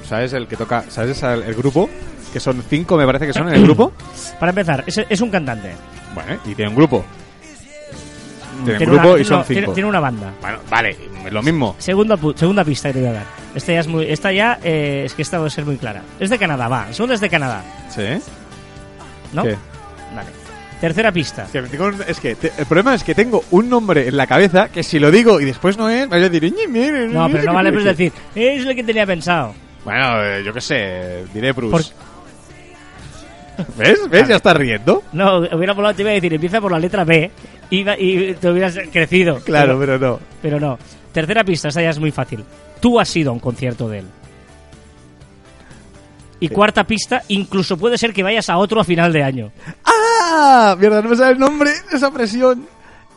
¿Sabes? 0.09 0.33
El 0.33 0.47
que 0.47 0.57
toca. 0.57 0.85
¿Sabes 0.89 1.23
el, 1.23 1.43
el 1.43 1.55
grupo? 1.55 1.89
Que 2.33 2.41
son 2.41 2.63
cinco, 2.69 2.97
me 2.97 3.07
parece 3.07 3.27
que 3.27 3.33
son 3.33 3.49
en 3.49 3.55
el 3.55 3.63
grupo. 3.65 3.93
Para 4.41 4.51
empezar, 4.51 4.85
es, 4.87 4.99
es 5.09 5.21
un 5.21 5.31
cantante. 5.31 5.73
Bueno, 6.15 6.39
y 6.45 6.55
tiene 6.55 6.71
un 6.71 6.77
grupo. 6.77 7.05
Tiene 8.65 8.87
un 8.87 8.93
grupo 8.93 9.13
una, 9.13 9.21
y 9.21 9.25
son 9.25 9.39
no, 9.39 9.45
cinco. 9.45 9.73
tiene 9.73 9.89
una 9.89 10.01
banda. 10.01 10.33
Bueno, 10.41 10.59
vale, 10.71 10.97
lo 11.31 11.43
mismo. 11.43 11.75
Segunda, 11.79 12.17
segunda 12.37 12.65
pista 12.65 12.89
que 12.89 12.95
te 12.95 13.01
voy 13.01 13.09
a 13.09 13.13
dar. 13.13 13.27
Esta 13.55 13.73
ya 13.73 13.81
es 13.81 13.89
muy, 13.89 14.05
esta 14.07 14.33
ya 14.33 14.59
eh, 14.63 15.03
es 15.07 15.15
que 15.15 15.23
esta 15.23 15.39
va 15.39 15.47
a 15.47 15.51
ser 15.51 15.65
muy 15.65 15.77
clara. 15.77 16.03
Es 16.21 16.31
de 16.31 16.39
Canadá, 16.39 16.69
va. 16.69 16.93
Segunda 16.93 17.15
es 17.15 17.21
de 17.21 17.29
Canadá, 17.31 17.63
¿Sí? 17.91 18.03
¿no? 19.33 19.43
¿Qué? 19.43 19.57
Tercera 20.85 21.11
pista. 21.13 21.45
Es 21.45 21.51
que, 21.51 21.63
tengo 21.63 21.87
un- 21.87 22.03
es 22.07 22.21
que 22.21 22.35
te- 22.35 22.53
el 22.59 22.67
problema 22.67 22.95
es 22.95 23.03
que 23.03 23.15
tengo 23.15 23.43
un 23.53 23.71
nombre 23.71 24.07
en 24.07 24.17
la 24.19 24.27
cabeza 24.27 24.69
que 24.69 24.83
si 24.83 24.99
lo 24.99 25.11
digo 25.11 25.41
y 25.41 25.47
después 25.47 25.79
no 25.79 25.89
es, 25.89 26.03
me 26.09 26.17
voy 26.19 26.27
a 26.27 26.29
decir, 26.29 26.53
"Ñe, 26.55 26.69
mire, 26.69 27.07
No, 27.09 27.27
pero 27.31 27.45
no 27.45 27.55
vale 27.55 27.73
pues 27.73 27.85
ser". 27.85 27.97
decir, 27.97 28.13
es 28.35 28.65
lo 28.67 28.75
que 28.75 28.85
tenía 28.85 29.07
pensado. 29.07 29.55
Bueno, 29.83 30.23
eh, 30.23 30.43
yo 30.45 30.53
qué 30.53 30.61
sé, 30.61 31.25
diré 31.33 31.53
Bruce. 31.53 31.93
¿Ves? 33.79 34.11
¿Ves? 34.11 34.29
Ya 34.29 34.37
estás 34.37 34.57
riendo. 34.57 35.03
No, 35.13 35.39
hubiera 35.39 35.73
volado, 35.73 35.95
te 35.95 36.03
iba 36.03 36.11
a 36.11 36.15
decir, 36.15 36.35
empieza 36.35 36.61
por 36.61 36.73
la 36.73 36.79
letra 36.79 37.05
B 37.05 37.31
y, 37.71 37.85
te 38.35 38.51
hubieras 38.51 38.77
crecido. 38.93 39.41
Claro, 39.41 39.79
pero, 39.79 39.99
pero 39.99 40.13
no. 40.13 40.21
pero 40.43 40.61
no. 40.61 40.79
Tercera 41.13 41.45
pista, 41.45 41.69
esta 41.69 41.81
ya 41.81 41.91
es 41.91 41.99
muy 41.99 42.11
fácil. 42.11 42.45
Tú 42.81 42.99
has 43.01 43.15
ido 43.17 43.31
a 43.31 43.33
un 43.33 43.39
concierto 43.41 43.89
de 43.89 44.01
él. 44.01 44.07
Y 46.45 46.49
cuarta 46.49 46.85
pista, 46.85 47.23
incluso 47.29 47.77
puede 47.77 47.97
ser 47.97 48.13
que 48.13 48.23
vayas 48.23 48.49
a 48.51 48.57
otro 48.59 48.81
a 48.81 48.85
final 48.85 49.13
de 49.13 49.23
año. 49.23 49.51
¡Ah! 49.85 50.77
Mierda, 50.79 51.01
no 51.01 51.09
me 51.11 51.17
sale 51.17 51.33
el 51.33 51.39
nombre 51.39 51.71
de 51.91 51.97
esa 51.97 52.11
presión. 52.13 52.67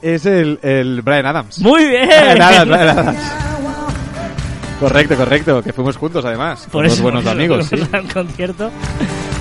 Es 0.02 0.26
el, 0.26 0.60
el 0.62 1.02
Brian 1.02 1.26
Adams. 1.26 1.60
Muy 1.60 1.86
bien. 1.88 2.08
Brian 2.08 2.42
Adams, 2.42 2.68
Brian 2.70 2.90
Adams. 2.90 3.20
Correcto, 4.80 5.16
correcto. 5.16 5.64
Que 5.64 5.74
fuimos 5.74 5.98
juntos, 5.98 6.24
además. 6.24 6.68
Por 6.72 6.86
eso 6.86 7.02
buenos 7.02 7.24
por 7.24 7.32
eso 7.34 7.40
amigos, 7.40 7.66
sí. 7.66 7.78
fuimos 7.78 7.94
al 7.94 8.14
concierto. 8.14 8.72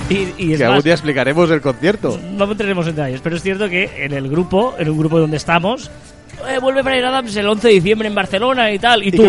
Y, 0.09 0.15
y 0.37 0.53
es 0.53 0.57
Que 0.57 0.63
más, 0.63 0.69
algún 0.71 0.83
día 0.83 0.93
explicaremos 0.93 1.49
el 1.51 1.61
concierto. 1.61 2.19
no 2.31 2.51
entraremos 2.51 2.87
en 2.87 2.95
detalles, 2.95 3.21
pero 3.21 3.35
es 3.35 3.43
cierto 3.43 3.69
que 3.69 4.03
en 4.05 4.13
el 4.13 4.29
grupo, 4.29 4.73
en 4.79 4.89
un 4.89 4.97
grupo 4.97 5.19
donde 5.19 5.37
estamos, 5.37 5.91
eh, 6.47 6.59
vuelve 6.59 6.81
Brian 6.81 7.05
Adams 7.05 7.35
el 7.35 7.47
11 7.47 7.67
de 7.67 7.73
diciembre 7.75 8.07
en 8.07 8.15
Barcelona 8.15 8.71
y 8.71 8.79
tal. 8.79 9.03
Y, 9.03 9.09
¿Y 9.09 9.11
tú, 9.11 9.23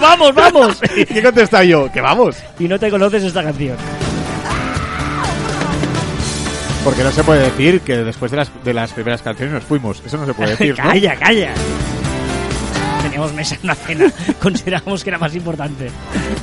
vamos, 0.00 0.34
vamos. 0.34 0.80
¿Y 0.96 1.04
qué 1.04 1.18
he 1.18 1.22
contestado 1.22 1.64
yo? 1.64 1.92
Que 1.92 2.00
vamos. 2.00 2.36
y 2.58 2.68
no 2.68 2.78
te 2.78 2.90
conoces 2.90 3.24
esta 3.24 3.42
canción. 3.42 3.76
Porque 6.84 7.02
no 7.02 7.10
se 7.10 7.24
puede 7.24 7.42
decir 7.42 7.80
que 7.80 7.96
después 7.96 8.30
de 8.30 8.36
las, 8.36 8.64
de 8.64 8.72
las 8.72 8.92
primeras 8.92 9.20
canciones 9.20 9.54
nos 9.54 9.64
fuimos. 9.64 10.00
Eso 10.06 10.18
no 10.18 10.24
se 10.26 10.34
puede 10.34 10.50
decir, 10.50 10.78
¿no? 10.78 10.84
calla, 10.84 11.16
calla. 11.16 11.52
Teníamos 13.02 13.32
mesa 13.32 13.56
en 13.56 13.60
una 13.64 13.74
cena. 13.74 14.12
Consideramos 14.40 15.02
que 15.02 15.10
era 15.10 15.18
más 15.18 15.34
importante. 15.34 15.90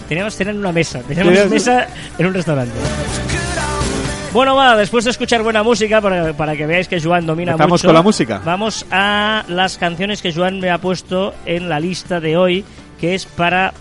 Teníamos 0.10 0.36
cena 0.36 0.52
en 0.52 0.58
una 0.58 0.74
mesa. 0.74 1.00
Teníamos 1.02 1.50
mesa 1.50 1.88
en 2.18 2.26
un 2.26 2.34
restaurante. 2.34 2.74
Bueno, 4.34 4.56
va, 4.56 4.76
después 4.76 5.06
de 5.06 5.12
escuchar 5.12 5.44
buena 5.44 5.62
música, 5.62 6.02
para, 6.02 6.34
para 6.34 6.56
que 6.56 6.66
veáis 6.66 6.88
que 6.88 7.00
Joan 7.00 7.28
domina 7.28 7.52
¿Empezamos 7.52 7.82
mucho. 7.82 7.88
con 7.88 7.94
la 7.94 8.02
música? 8.02 8.42
Vamos 8.44 8.84
a 8.90 9.44
las 9.48 9.78
canciones 9.78 10.24
que 10.24 10.34
Joan 10.34 10.60
me 10.60 10.72
ha 10.72 10.80
puesto 10.80 11.36
en 11.46 11.70
la 11.70 11.80
lista 11.80 12.20
de 12.20 12.36
hoy, 12.36 12.66
que 13.00 13.14
es 13.14 13.28
para 13.28 13.72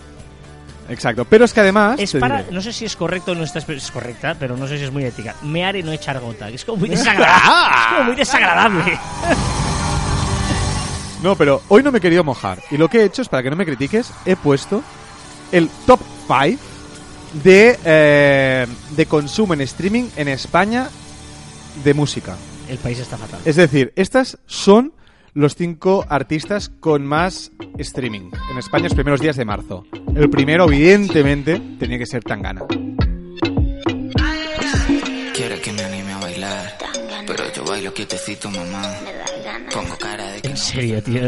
Exacto. 0.89 1.25
Pero 1.25 1.45
es 1.45 1.53
que 1.53 1.61
además. 1.61 1.99
es 1.99 2.13
para, 2.19 2.43
diré. 2.43 2.51
no 2.51 2.61
sé 2.61 2.71
si 2.71 2.85
es 2.85 2.95
correcto 2.95 3.31
o 3.31 3.35
no 3.35 3.43
está, 3.43 3.59
es 3.59 3.89
correcta, 3.89 4.35
pero 4.39 4.55
no 4.55 4.67
sé 4.67 4.77
si 4.77 4.83
es 4.83 4.91
muy 4.91 5.03
ética. 5.05 5.33
Mear 5.41 5.75
y 5.75 5.81
no 5.81 5.91
echar 5.91 6.19
gota, 6.19 6.49
que 6.49 6.55
es 6.55 6.65
como 6.65 6.77
muy 6.77 6.89
desagradable. 6.89 7.75
es 7.75 7.87
como 7.89 8.03
muy 8.03 8.15
desagradable. 8.15 8.99
No, 11.23 11.35
pero 11.35 11.63
hoy 11.69 11.81
no 11.81 11.91
me 11.91 11.97
he 11.97 12.01
querido 12.01 12.23
mojar. 12.23 12.59
Y 12.69 12.77
lo 12.77 12.89
que 12.89 12.99
he 12.99 13.05
hecho 13.05 13.23
es, 13.23 13.29
para 13.29 13.41
que 13.41 13.49
no 13.49 13.55
me 13.55 13.65
critiques, 13.65 14.11
he 14.25 14.35
puesto 14.35 14.83
el 15.51 15.67
top 15.87 16.01
5 16.27 16.72
de, 17.43 17.77
eh, 17.85 18.67
de 18.95 19.05
consumo 19.05 19.53
en 19.53 19.61
streaming 19.61 20.05
en 20.17 20.27
España 20.27 20.89
de 21.83 21.93
música. 21.93 22.35
El 22.69 22.77
país 22.77 22.99
está 22.99 23.17
fatal. 23.17 23.39
Es 23.45 23.55
decir, 23.55 23.91
estas 23.95 24.37
son 24.45 24.93
los 25.33 25.55
cinco 25.55 26.05
artistas 26.09 26.69
con 26.79 27.05
más 27.05 27.51
streaming 27.79 28.29
en 28.51 28.57
España 28.57 28.83
los 28.85 28.93
primeros 28.93 29.19
días 29.19 29.35
de 29.35 29.45
marzo. 29.45 29.85
El 30.15 30.29
primero, 30.29 30.65
evidentemente, 30.65 31.59
tenía 31.79 31.97
que 31.97 32.05
ser 32.05 32.23
Tangana. 32.23 32.61
Quiere 35.35 35.59
que 35.59 35.71
me 35.73 35.83
anime 35.83 36.11
a 36.13 36.17
bailar, 36.19 36.77
pero 37.25 37.43
yo 37.53 37.63
bailo 37.65 37.93
quietecito, 37.93 38.49
mamá. 38.49 38.93
Pongo 39.73 39.97
cara 39.97 40.31
de 40.31 40.41
que 40.41 40.47
En 40.49 40.57
serio, 40.57 41.01
tío. 41.01 41.21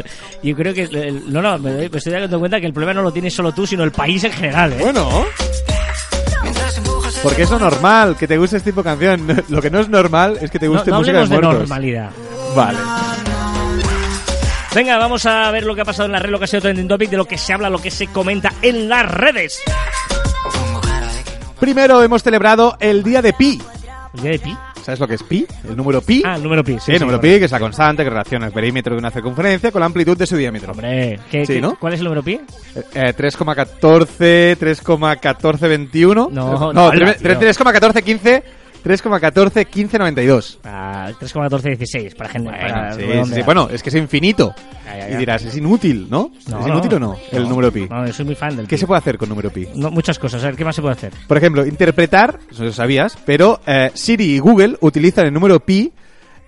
Yo 0.44 0.56
creo 0.56 0.74
que. 0.74 0.84
el- 0.84 1.34
no, 1.34 1.42
no, 1.42 1.58
me, 1.58 1.72
doy- 1.72 1.90
me 1.90 1.98
estoy 1.98 2.14
dando 2.14 2.38
cuenta 2.40 2.60
que 2.60 2.68
el 2.68 2.74
problema 2.74 2.94
no 2.94 3.02
lo 3.02 3.12
tienes 3.12 3.34
solo 3.34 3.52
tú, 3.54 3.66
sino 3.66 3.84
el 3.84 3.92
país 3.92 4.24
en 4.24 4.32
general, 4.32 4.74
¿eh? 4.74 4.78
Bueno, 4.80 5.26
porque 7.26 7.42
es 7.42 7.50
lo 7.50 7.58
normal 7.58 8.16
que 8.16 8.28
te 8.28 8.38
guste 8.38 8.58
este 8.58 8.70
tipo 8.72 8.84
de 8.84 8.90
canción. 8.90 9.44
Lo 9.50 9.60
que 9.62 9.72
no 9.72 9.80
es 9.80 9.90
normal 9.90 10.38
es 10.40 10.52
que 10.52 10.60
te 10.60 10.68
no, 10.68 10.74
guste 10.74 10.92
no 10.92 11.00
música 11.00 11.18
hablemos 11.22 11.30
de 11.30 11.36
de 11.36 11.42
muertos. 11.42 11.70
normalidad. 11.70 12.10
Vale. 12.56 12.78
Venga, 14.76 14.98
vamos 14.98 15.26
a 15.26 15.50
ver 15.50 15.64
lo 15.64 15.74
que 15.74 15.82
ha 15.82 15.86
pasado 15.86 16.06
en 16.06 16.12
la 16.12 16.20
red, 16.20 16.30
lo 16.30 16.38
que 16.38 16.44
ha 16.46 16.48
sido 16.48 16.62
trending 16.62 16.88
topic, 16.88 17.10
de 17.10 17.18
lo 17.18 17.26
que 17.26 17.38
se 17.38 17.52
habla, 17.54 17.70
lo 17.72 17.80
que 17.80 17.90
se 17.90 18.08
comenta 18.08 18.54
en 18.62 18.88
las 18.88 19.10
redes. 19.10 19.60
de 19.66 19.72
no 20.72 20.82
Primero 21.60 22.04
hemos 22.04 22.22
celebrado 22.22 22.78
el 22.80 23.02
día 23.02 23.22
de 23.24 23.34
Pi. 23.34 23.60
¿El 24.14 24.22
día 24.22 24.32
de 24.32 24.40
pi? 24.40 24.58
¿Sabes 24.86 25.00
lo 25.00 25.08
que 25.08 25.16
es 25.16 25.24
pi? 25.24 25.48
El 25.68 25.76
número 25.76 26.00
pi. 26.00 26.22
Ah, 26.24 26.36
el 26.36 26.44
número 26.44 26.64
pi. 26.64 26.78
sí, 26.80 26.92
el 26.92 27.00
número 27.00 27.20
pi, 27.20 27.40
que 27.40 27.46
es 27.46 27.52
la 27.52 27.60
constante 27.60 28.04
que 28.04 28.10
relaciona 28.12 28.46
el 28.46 28.52
perímetro 28.52 28.94
de 28.94 29.00
una 29.00 29.10
circunferencia 29.10 29.72
con 29.72 29.80
la 29.80 29.88
amplitud 29.88 30.16
de 30.16 30.28
su 30.28 30.38
diámetro. 30.38 30.74
Hombre, 30.74 31.20
¿qué, 31.32 31.44
Sí, 31.44 31.54
qué- 31.54 31.62
¿no? 31.62 31.76
¿cuál 31.80 31.94
es 31.94 32.00
el 32.02 32.04
número 32.04 32.22
pi? 32.22 32.40
Eh, 32.94 33.14
3,14, 33.18 34.56
3,1421. 34.58 36.30
No, 36.32 36.60
no, 36.60 36.72
no, 36.74 36.90
3, 36.92 37.18
tío. 37.18 37.40
3,1415, 37.40 38.44
3,14, 38.86 39.66
15, 39.66 39.98
92. 39.98 40.60
Ah, 40.64 41.10
3,1416 41.20 42.16
para 42.16 42.30
gente. 42.30 42.50
para 42.52 42.94
sí, 42.94 43.02
sí, 43.02 43.06
redondear. 43.08 43.40
sí. 43.40 43.46
Bueno, 43.46 43.68
es 43.72 43.82
que 43.82 43.90
es 43.90 43.96
infinito. 43.96 44.54
Ya, 44.86 44.98
ya, 44.98 45.10
Y 45.10 45.18
dirás, 45.18 45.44
es 45.44 45.58
inútil, 45.58 46.08
¿no? 46.10 46.32
No, 46.48 46.60
¿Es 46.62 46.68
inútil 46.68 46.92
no. 46.92 46.96
o 46.96 47.00
no? 47.00 47.18
El 47.32 47.50
número 47.50 47.72
pi. 47.72 47.88
No, 47.90 48.06
yo 48.06 48.14
soy 48.14 48.26
muy 48.26 48.36
fan 48.36 48.56
del 48.56 48.68
¿Qué 48.68 48.76
pi. 48.76 48.80
se 48.80 48.86
puede 48.88 49.00
hacer 49.00 49.18
con 49.18 49.28
número 49.30 49.50
pi? 49.50 49.68
Muchas 49.76 50.20
cosas. 50.20 50.44
A 50.44 50.48
ver, 50.48 50.56
¿qué 50.56 50.64
más 50.64 50.76
se 50.76 50.82
puede 50.84 50.94
hacer? 50.94 51.12
Por 51.28 51.36
ejemplo, 51.38 51.66
interpretar, 51.66 52.40
eso 52.52 52.64
lo 52.64 52.72
sabías, 52.72 53.18
pero 53.26 53.60
eh, 53.66 53.90
Siri 53.96 54.36
y 54.36 54.40
Google 54.40 54.78
utilizan 54.82 55.26
el 55.26 55.34
número 55.34 55.60
pi 55.60 55.92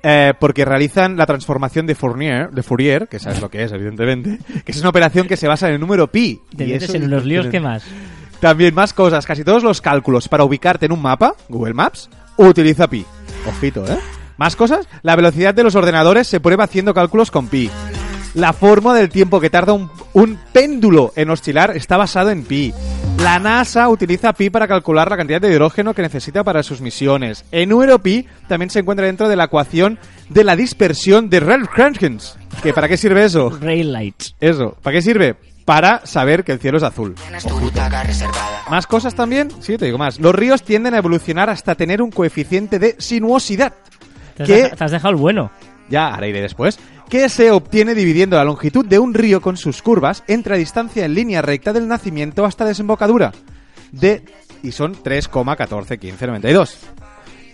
eh, 0.03 0.33
porque 0.39 0.63
realizan 0.63 1.17
la 1.17 1.25
transformación 1.25 1.87
de 1.87 1.95
Fourier, 1.95 2.51
de 2.51 2.61
Fourier, 2.61 3.07
que 3.07 3.17
sabes 3.17 3.41
lo 3.41 3.49
que 3.49 3.63
es, 3.63 3.71
evidentemente, 3.71 4.37
que 4.63 4.71
es 4.71 4.79
una 4.79 4.89
operación 4.89 5.27
que 5.27 5.37
se 5.37 5.47
basa 5.47 5.67
en 5.69 5.73
el 5.73 5.79
número 5.79 6.07
pi. 6.11 6.39
Te 6.55 6.65
Y 6.65 6.67
metes 6.73 6.83
eso 6.89 6.97
en 6.97 7.05
unos 7.05 7.25
líos, 7.25 7.47
¿qué 7.47 7.59
más? 7.59 7.83
También 8.39 8.75
más 8.75 8.93
cosas, 8.93 9.25
casi 9.25 9.43
todos 9.43 9.63
los 9.63 9.81
cálculos 9.81 10.27
para 10.29 10.43
ubicarte 10.43 10.85
en 10.85 10.91
un 10.91 11.01
mapa, 11.01 11.33
Google 11.49 11.73
Maps, 11.73 12.07
utiliza 12.37 12.87
pi. 12.87 13.05
Ojito, 13.47 13.85
¿eh? 13.85 13.97
Más 14.37 14.55
cosas, 14.55 14.87
la 15.01 15.15
velocidad 15.15 15.53
de 15.53 15.63
los 15.63 15.75
ordenadores 15.75 16.27
se 16.27 16.39
prueba 16.39 16.65
haciendo 16.65 16.93
cálculos 16.93 17.31
con 17.31 17.47
pi. 17.47 17.69
La 18.35 18.53
forma 18.53 18.93
del 18.93 19.09
tiempo 19.09 19.39
que 19.39 19.49
tarda 19.49 19.73
un, 19.73 19.89
un 20.13 20.39
péndulo 20.53 21.11
en 21.15 21.31
oscilar 21.31 21.75
está 21.75 21.97
basado 21.97 22.29
en 22.29 22.43
pi. 22.43 22.71
La 23.19 23.39
NASA 23.39 23.89
utiliza 23.89 24.33
pi 24.33 24.51
para 24.51 24.67
calcular 24.67 25.09
la 25.09 25.17
cantidad 25.17 25.41
de 25.41 25.49
hidrógeno 25.49 25.95
que 25.95 26.03
necesita 26.03 26.43
para 26.43 26.61
sus 26.61 26.81
misiones. 26.81 27.45
El 27.51 27.69
número 27.69 27.97
pi 27.99 28.27
también 28.47 28.69
se 28.69 28.79
encuentra 28.79 29.07
dentro 29.07 29.27
de 29.27 29.35
la 29.35 29.45
ecuación 29.45 29.97
de 30.29 30.43
la 30.43 30.55
dispersión 30.55 31.29
de 31.29 31.39
Rayleigh-Jenkins. 31.39 32.35
¿Que 32.61 32.73
¿Para 32.73 32.87
qué 32.87 32.97
sirve 32.97 33.25
eso? 33.25 33.49
Rail 33.49 33.91
lights. 33.91 34.35
Eso, 34.39 34.77
¿para 34.83 34.97
qué 34.97 35.01
sirve? 35.01 35.35
Para 35.67 36.05
saber 36.05 36.45
que 36.45 36.53
el 36.53 36.59
cielo 36.59 36.77
es 36.77 36.83
azul. 36.83 37.13
¿Más 38.69 38.87
cosas 38.87 39.15
también? 39.15 39.49
Sí, 39.59 39.77
te 39.77 39.83
digo 39.83 39.97
más. 39.97 40.17
Los 40.17 40.33
ríos 40.33 40.63
tienden 40.63 40.93
a 40.93 40.99
evolucionar 40.99 41.49
hasta 41.49 41.75
tener 41.75 42.01
un 42.01 42.09
coeficiente 42.09 42.79
de 42.79 42.95
sinuosidad. 42.99 43.73
Te 44.37 44.45
deja- 44.45 44.75
te 44.77 44.83
has 44.85 44.91
dejado 44.91 45.09
el 45.09 45.17
bueno. 45.17 45.51
Ya, 45.89 46.07
ahora 46.13 46.25
iré 46.27 46.39
después. 46.39 46.79
Que 47.09 47.27
se 47.27 47.51
obtiene 47.51 47.95
dividiendo 47.95 48.37
la 48.37 48.45
longitud 48.45 48.85
de 48.85 48.97
un 48.97 49.13
río 49.13 49.41
con 49.41 49.57
sus 49.57 49.81
curvas 49.81 50.23
entre 50.27 50.51
la 50.53 50.57
distancia 50.57 51.03
en 51.03 51.13
línea 51.13 51.41
recta 51.41 51.73
del 51.73 51.85
nacimiento 51.89 52.45
hasta 52.45 52.63
desembocadura. 52.63 53.33
De, 53.91 54.23
y 54.63 54.71
son 54.71 54.95
3,141592. 54.95 56.77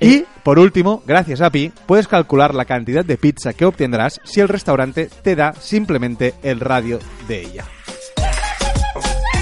Y, 0.02 0.26
por 0.44 0.60
último, 0.60 1.02
gracias 1.08 1.42
a 1.42 1.50
Pi, 1.50 1.72
puedes 1.88 2.08
calcular 2.08 2.54
la 2.54 2.66
cantidad 2.66 3.04
de 3.04 3.18
pizza 3.18 3.54
que 3.54 3.66
obtendrás 3.66 4.22
si 4.24 4.40
el 4.40 4.50
restaurante 4.50 5.10
te 5.24 5.36
da 5.36 5.54
simplemente 5.54 6.36
el 6.44 6.60
radio 6.60 7.00
de 7.28 7.42
ella. 7.42 7.66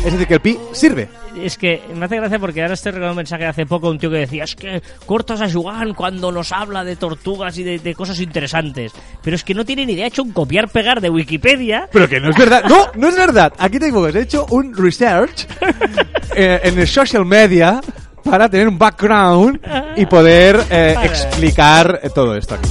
Es 0.04 0.12
decir, 0.12 0.28
que 0.28 0.34
el 0.34 0.40
Pi 0.40 0.58
sirve. 0.72 1.10
Es 1.38 1.58
que 1.58 1.82
me 1.96 2.06
hace 2.06 2.16
gracia 2.18 2.40
porque 2.40 2.62
ahora 2.62 2.74
estoy 2.74 2.92
recordando 2.92 3.14
un 3.14 3.18
mensaje 3.18 3.44
de 3.44 3.50
hace 3.50 3.66
poco 3.68 3.90
un 3.90 4.00
tío 4.00 4.10
que 4.10 4.18
decía 4.18 4.44
es 4.44 4.56
que 4.56 4.82
cortas 5.06 5.42
a 5.42 5.52
Joan 5.52 5.94
cuando 5.94 6.32
nos 6.32 6.52
habla 6.52 6.84
de 6.84 6.96
tortugas 6.96 7.58
y 7.60 7.64
de, 7.64 7.78
de 7.78 7.94
cosas 7.94 8.20
interesantes. 8.20 8.94
Pero 9.22 9.36
es 9.36 9.44
que 9.44 9.54
no 9.54 9.64
tiene 9.64 9.86
ni 9.86 9.94
idea, 9.94 10.06
ha 10.06 10.08
hecho 10.08 10.24
un 10.24 10.32
copiar-pegar 10.32 11.02
de 11.02 11.10
Wikipedia. 11.10 11.88
Pero 11.92 12.10
que 12.10 12.20
no 12.20 12.32
es 12.32 12.38
verdad. 12.38 12.64
No, 12.68 12.88
no 12.96 13.10
es 13.10 13.16
verdad. 13.16 13.54
Aquí 13.60 13.78
tengo 13.78 14.06
que 14.06 14.18
he 14.18 14.22
hecho 14.24 14.48
un 14.50 14.76
research 14.76 15.48
eh, 16.36 16.60
en 16.64 16.80
el 16.80 16.88
social 16.88 17.26
media 17.26 17.80
para 18.24 18.50
tener 18.50 18.68
un 18.68 18.80
background 18.80 19.60
y 19.96 20.06
poder 20.08 20.64
eh, 20.72 20.96
explicar 21.04 22.02
todo 22.14 22.36
esto 22.36 22.56
aquí. 22.56 22.70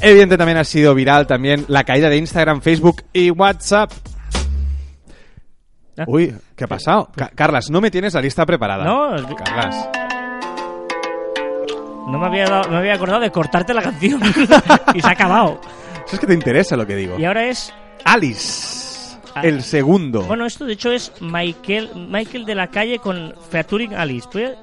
Evidente 0.00 0.36
también 0.36 0.58
ha 0.58 0.64
sido 0.64 0.94
viral 0.94 1.26
también 1.26 1.64
la 1.68 1.82
caída 1.84 2.10
de 2.10 2.18
Instagram, 2.18 2.60
Facebook 2.60 3.02
y 3.14 3.30
WhatsApp. 3.30 3.90
Ah. 5.96 6.04
Uy, 6.06 6.34
¿qué 6.56 6.64
ha 6.64 6.66
pasado? 6.66 7.08
Ca- 7.16 7.30
Carlas, 7.34 7.70
no 7.70 7.80
me 7.80 7.90
tienes 7.90 8.14
la 8.14 8.20
lista 8.20 8.44
preparada. 8.44 8.84
No, 8.84 9.14
Carlas. 9.36 9.88
No 12.08 12.18
me 12.18 12.26
había, 12.26 12.44
dado- 12.46 12.64
no 12.64 12.70
me 12.72 12.76
había 12.78 12.94
acordado 12.94 13.20
de 13.20 13.30
cortarte 13.30 13.72
la 13.72 13.82
canción. 13.82 14.20
y 14.94 15.00
se 15.00 15.06
ha 15.06 15.10
acabado. 15.10 15.60
Eso 16.06 16.16
es 16.16 16.20
que 16.20 16.26
te 16.26 16.34
interesa 16.34 16.76
lo 16.76 16.86
que 16.86 16.96
digo. 16.96 17.18
Y 17.18 17.24
ahora 17.24 17.46
es... 17.46 17.72
Alice, 18.04 18.92
Ah. 19.36 19.40
el 19.42 19.62
segundo. 19.62 20.22
Bueno, 20.22 20.46
esto 20.46 20.64
de 20.64 20.74
hecho 20.74 20.92
es 20.92 21.10
Michael, 21.20 21.90
Michael 22.08 22.44
de 22.44 22.54
la 22.54 22.68
calle 22.68 22.98
con 23.00 23.34
featuring 23.50 23.94
Alice. 23.94 24.28
Voy 24.32 24.44
a- 24.44 24.54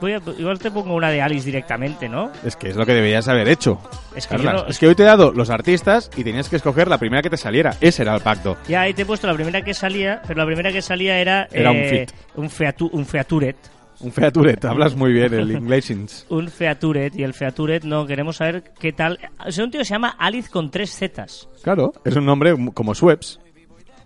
voy 0.00 0.12
a- 0.12 0.20
igual 0.38 0.58
te 0.58 0.70
pongo 0.70 0.94
una 0.94 1.10
de 1.10 1.20
Alice 1.22 1.44
directamente, 1.44 2.08
¿no? 2.08 2.30
Es 2.44 2.56
que 2.56 2.70
es 2.70 2.76
lo 2.76 2.84
que 2.86 2.94
deberías 2.94 3.28
haber 3.28 3.48
hecho. 3.48 3.78
Es 4.16 4.26
que 4.26 4.36
yo 4.38 4.44
Carlas, 4.44 4.62
no- 4.64 4.68
es 4.68 4.78
que 4.78 4.88
hoy 4.88 4.94
te 4.94 5.02
he 5.02 5.06
dado 5.06 5.32
los 5.32 5.50
artistas 5.50 6.10
y 6.16 6.24
tenías 6.24 6.48
que 6.48 6.56
escoger 6.56 6.88
la 6.88 6.98
primera 6.98 7.22
que 7.22 7.30
te 7.30 7.36
saliera. 7.36 7.76
Ese 7.80 8.02
era 8.02 8.14
el 8.14 8.20
pacto. 8.22 8.56
Ya 8.68 8.82
ahí 8.82 8.94
te 8.94 9.02
he 9.02 9.06
puesto 9.06 9.26
la 9.26 9.34
primera 9.34 9.62
que 9.62 9.74
salía, 9.74 10.22
pero 10.26 10.38
la 10.40 10.46
primera 10.46 10.72
que 10.72 10.82
salía 10.82 11.18
era... 11.18 11.48
Era 11.52 11.70
un 11.70 11.76
eh, 11.76 11.88
feat. 11.88 12.10
Un, 12.36 12.48
featu- 12.50 12.90
un 12.92 13.06
featuret. 13.06 13.56
Un 14.02 14.12
featuret, 14.12 14.64
hablas 14.64 14.96
muy 14.96 15.12
bien 15.12 15.34
el 15.34 15.50
inglés. 15.52 16.24
Un 16.30 16.48
featuret. 16.48 17.14
Y 17.16 17.22
el 17.22 17.34
featuret, 17.34 17.84
no, 17.84 18.06
queremos 18.06 18.36
saber 18.38 18.72
qué 18.80 18.92
tal... 18.94 19.18
Es 19.44 19.58
un 19.58 19.70
tío 19.70 19.80
que 19.80 19.84
se 19.84 19.92
llama 19.92 20.16
Alice 20.18 20.48
con 20.48 20.70
tres 20.70 20.96
Zetas. 20.96 21.46
Claro, 21.62 21.92
es 22.04 22.16
un 22.16 22.24
nombre 22.24 22.54
como 22.72 22.94
Sweps. 22.94 23.40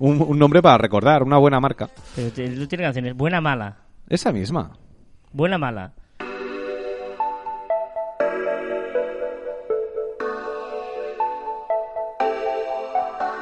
Un, 0.00 0.20
un 0.20 0.36
nombre 0.36 0.60
para 0.60 0.78
recordar, 0.78 1.22
una 1.22 1.38
buena 1.38 1.60
marca. 1.60 1.88
Pero 2.16 2.30
tiene 2.32 2.82
canciones. 2.82 3.14
Buena, 3.14 3.40
mala. 3.40 3.76
Esa 4.08 4.32
misma. 4.32 4.72
Buena, 5.34 5.58
mala. 5.58 5.92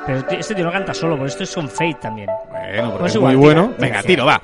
Pero 0.07 0.19
este 0.31 0.55
tío 0.55 0.65
no 0.65 0.73
canta 0.73 0.93
solo, 0.93 1.17
por 1.17 1.27
esto 1.29 1.45
es 1.45 1.55
con 1.55 1.69
Fate 1.69 1.99
también. 2.01 2.29
Bueno, 2.51 2.85
porque 2.91 2.99
Pues 3.01 3.15
es 3.15 3.21
muy 3.21 3.37
bueno. 3.37 3.69
tira, 3.77 3.79
Venga, 3.79 4.03
tiro, 4.03 4.27
va. 4.27 4.43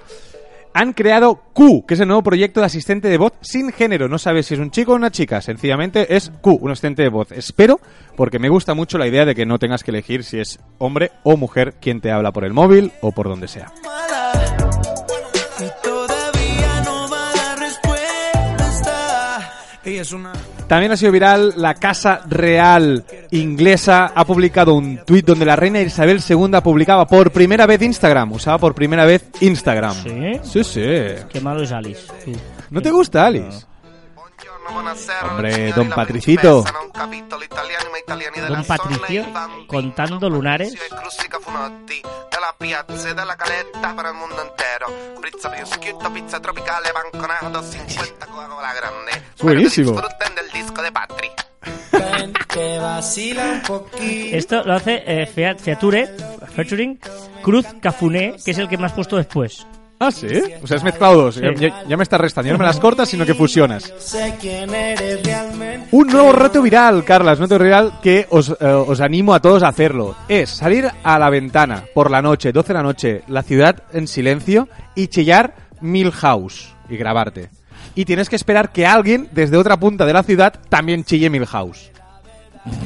Han 0.75 0.93
creado 0.93 1.35
Q, 1.53 1.85
que 1.87 1.95
es 1.95 2.01
el 2.01 2.07
nuevo 2.07 2.23
proyecto 2.23 2.61
de 2.61 2.67
asistente 2.67 3.09
de 3.09 3.19
voz 3.19 3.33
sin 3.41 3.73
género. 3.73 4.09
No 4.09 4.19
sabes 4.19 4.47
si 4.47 4.55
es 4.55 4.61
un 4.61 4.71
chico 4.71 4.93
o 4.93 4.95
una 4.97 5.11
chica. 5.11 5.41
Sencillamente 5.41 6.15
es 6.15 6.31
Q, 6.41 6.59
un 6.61 6.71
asistente 6.71 7.03
de 7.03 7.09
voz. 7.09 7.33
Espero, 7.33 7.81
porque 8.17 8.39
me 8.39 8.49
gusta 8.49 8.75
mucho 8.75 8.99
la 8.99 9.09
idea 9.09 9.25
de 9.25 9.35
que 9.35 9.47
no 9.47 9.59
tengas 9.59 9.83
que 9.83 9.91
elegir 9.91 10.23
si 10.23 10.39
es 10.39 10.61
hombre 10.79 11.11
o 11.25 11.37
mujer 11.37 11.75
quien 11.81 12.01
te 12.01 12.13
habla 12.13 12.31
por 12.31 12.45
el 12.45 12.53
móvil 12.53 12.93
o 13.01 13.11
por 13.11 13.29
donde 13.29 13.49
sea. 13.49 13.73
Es 19.99 20.13
una. 20.13 20.33
También 20.67 20.93
ha 20.93 20.97
sido 20.97 21.13
viral 21.13 21.55
la 21.57 21.75
Casa 21.75 22.21
Real 22.29 23.05
inglesa. 23.31 24.13
Ha 24.15 24.25
publicado 24.25 24.75
un 24.75 25.01
tuit 25.05 25.25
donde 25.25 25.45
la 25.45 25.57
reina 25.57 25.81
Isabel 25.81 26.21
II 26.27 26.61
publicaba 26.63 27.07
por 27.07 27.31
primera 27.33 27.67
vez 27.67 27.83
Instagram. 27.83 28.33
Usaba 28.33 28.59
por 28.59 28.75
primera 28.75 29.05
vez 29.05 29.29
Instagram. 29.41 29.95
¿Sí? 29.95 30.41
Sí, 30.43 30.65
sí. 30.65 31.25
Qué 31.31 31.41
malo 31.41 31.63
es 31.63 31.73
Alice. 31.73 32.03
¿No 32.71 32.83
te 32.83 32.91
gusta, 32.91 33.27
Alice? 33.27 33.67
Hombre, 35.23 35.73
don 35.73 35.89
Patricito. 35.89 36.65
Don 38.49 38.65
Patricio 38.67 39.27
contando 39.67 40.29
lunares. 40.29 40.73
E 43.05 43.15
dalla 43.15 43.37
caletta 43.37 43.93
para 43.95 44.09
il 44.11 44.15
mondo 44.17 44.43
intero. 44.43 45.17
Pizza 45.21 45.49
prosciutto, 45.49 46.11
pizza 46.11 46.41
tropicale, 46.41 46.91
banconato, 46.93 47.63
50 47.63 48.27
Coca-Cola 48.27 48.73
grande. 48.73 49.25
Buenísimo. 49.41 50.01
Esto 54.33 54.63
lo 54.65 54.75
hace 54.75 55.03
eh, 55.05 55.27
Fea- 55.27 55.57
Feature, 55.57 56.15
featuring 56.55 56.99
Cruz 57.43 57.67
Cafuné, 57.81 58.37
que 58.45 58.51
es 58.51 58.59
el 58.59 58.69
que 58.69 58.77
me 58.79 58.87
has 58.87 58.93
puesto 58.93 59.17
después. 59.17 59.67
Ah, 60.01 60.13
sí. 60.13 60.29
O 60.63 60.67
sea, 60.67 60.77
has 60.77 60.85
mezclado 60.85 61.23
dos. 61.23 61.37
Ya, 61.37 61.53
ya- 61.55 61.85
ya 61.89 61.97
me 61.97 62.03
estás 62.05 62.21
restando. 62.21 62.47
Ya 62.47 62.53
no 62.53 62.59
me 62.59 62.65
las 62.65 62.79
cortas, 62.79 63.09
sino 63.09 63.27
que 63.27 63.35
fusionas. 63.35 63.93
Un 65.91 66.07
nuevo 66.09 66.33
reto 66.33 66.63
viral, 66.63 67.05
Carlas, 67.05 67.39
un 67.41 67.49
reto 67.49 67.59
viral 67.65 67.93
que 68.03 68.27
os, 68.31 68.51
eh, 68.61 68.65
os 68.65 69.01
animo 69.01 69.35
a 69.35 69.41
todos 69.41 69.63
a 69.65 69.69
hacerlo. 69.69 70.15
Es 70.29 70.51
salir 70.51 70.89
a 71.03 71.19
la 71.19 71.31
ventana 71.31 71.85
por 71.95 72.11
la 72.11 72.23
noche, 72.23 72.53
12 72.53 72.69
de 72.69 72.75
la 72.75 72.83
noche, 72.83 73.23
la 73.27 73.43
ciudad 73.43 73.83
en 73.93 74.07
silencio 74.07 74.69
y 74.95 75.09
chillar 75.09 75.55
Milhouse 75.81 76.73
y 76.89 76.97
grabarte. 76.97 77.51
Y 77.95 78.05
tienes 78.05 78.29
que 78.29 78.37
esperar 78.37 78.71
que 78.71 78.87
alguien 78.87 79.29
desde 79.33 79.57
otra 79.57 79.77
punta 79.79 80.07
de 80.07 80.13
la 80.13 80.23
ciudad 80.23 80.55
también 80.69 81.05
chille 81.05 81.29
Milhouse. 81.31 81.91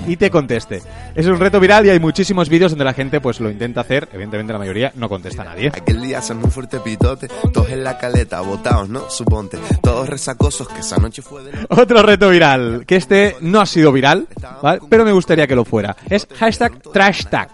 Y 0.07 0.17
te 0.17 0.31
conteste. 0.31 0.83
Es 1.15 1.27
un 1.27 1.39
reto 1.39 1.61
viral 1.61 1.87
y 1.87 1.91
hay 1.91 2.01
muchísimos 2.01 2.49
vídeos 2.49 2.73
donde 2.73 2.85
la 2.85 2.95
gente 2.95 3.21
pues 3.21 3.41
lo 3.41 3.51
intenta 3.51 3.83
hacer. 3.83 4.09
Evidentemente 4.13 4.53
la 4.53 4.59
mayoría 4.59 4.93
no 4.97 5.09
contesta 5.09 5.43
a 5.43 5.47
nadie. 5.47 5.69
Aquel 5.69 6.01
día 6.03 6.19
hacemos 6.19 6.45
un 6.45 6.51
fuerte 6.51 6.81
pitote, 6.81 7.29
todos 7.53 7.71
en 7.71 7.85
la 7.85 7.99
caleta, 7.99 8.41
botados, 8.41 8.89
¿no? 8.89 9.09
Suponte, 9.11 9.59
todos 9.83 10.09
resacosos, 10.09 10.69
que 10.69 10.81
esa 10.81 10.97
noche 10.97 11.23
fue 11.23 11.45
de... 11.45 11.53
Otro 11.69 12.03
reto 12.03 12.31
viral, 12.31 12.85
que 12.87 12.97
este 12.97 13.37
no 13.41 13.61
ha 13.61 13.67
sido 13.67 13.93
viral, 13.93 14.27
¿vale? 14.63 14.81
pero 14.89 15.05
me 15.05 15.13
gustaría 15.13 15.47
que 15.47 15.55
lo 15.55 15.65
fuera. 15.65 15.97
Es 16.09 16.27
hashtag 16.39 16.81
trashtag, 16.93 17.51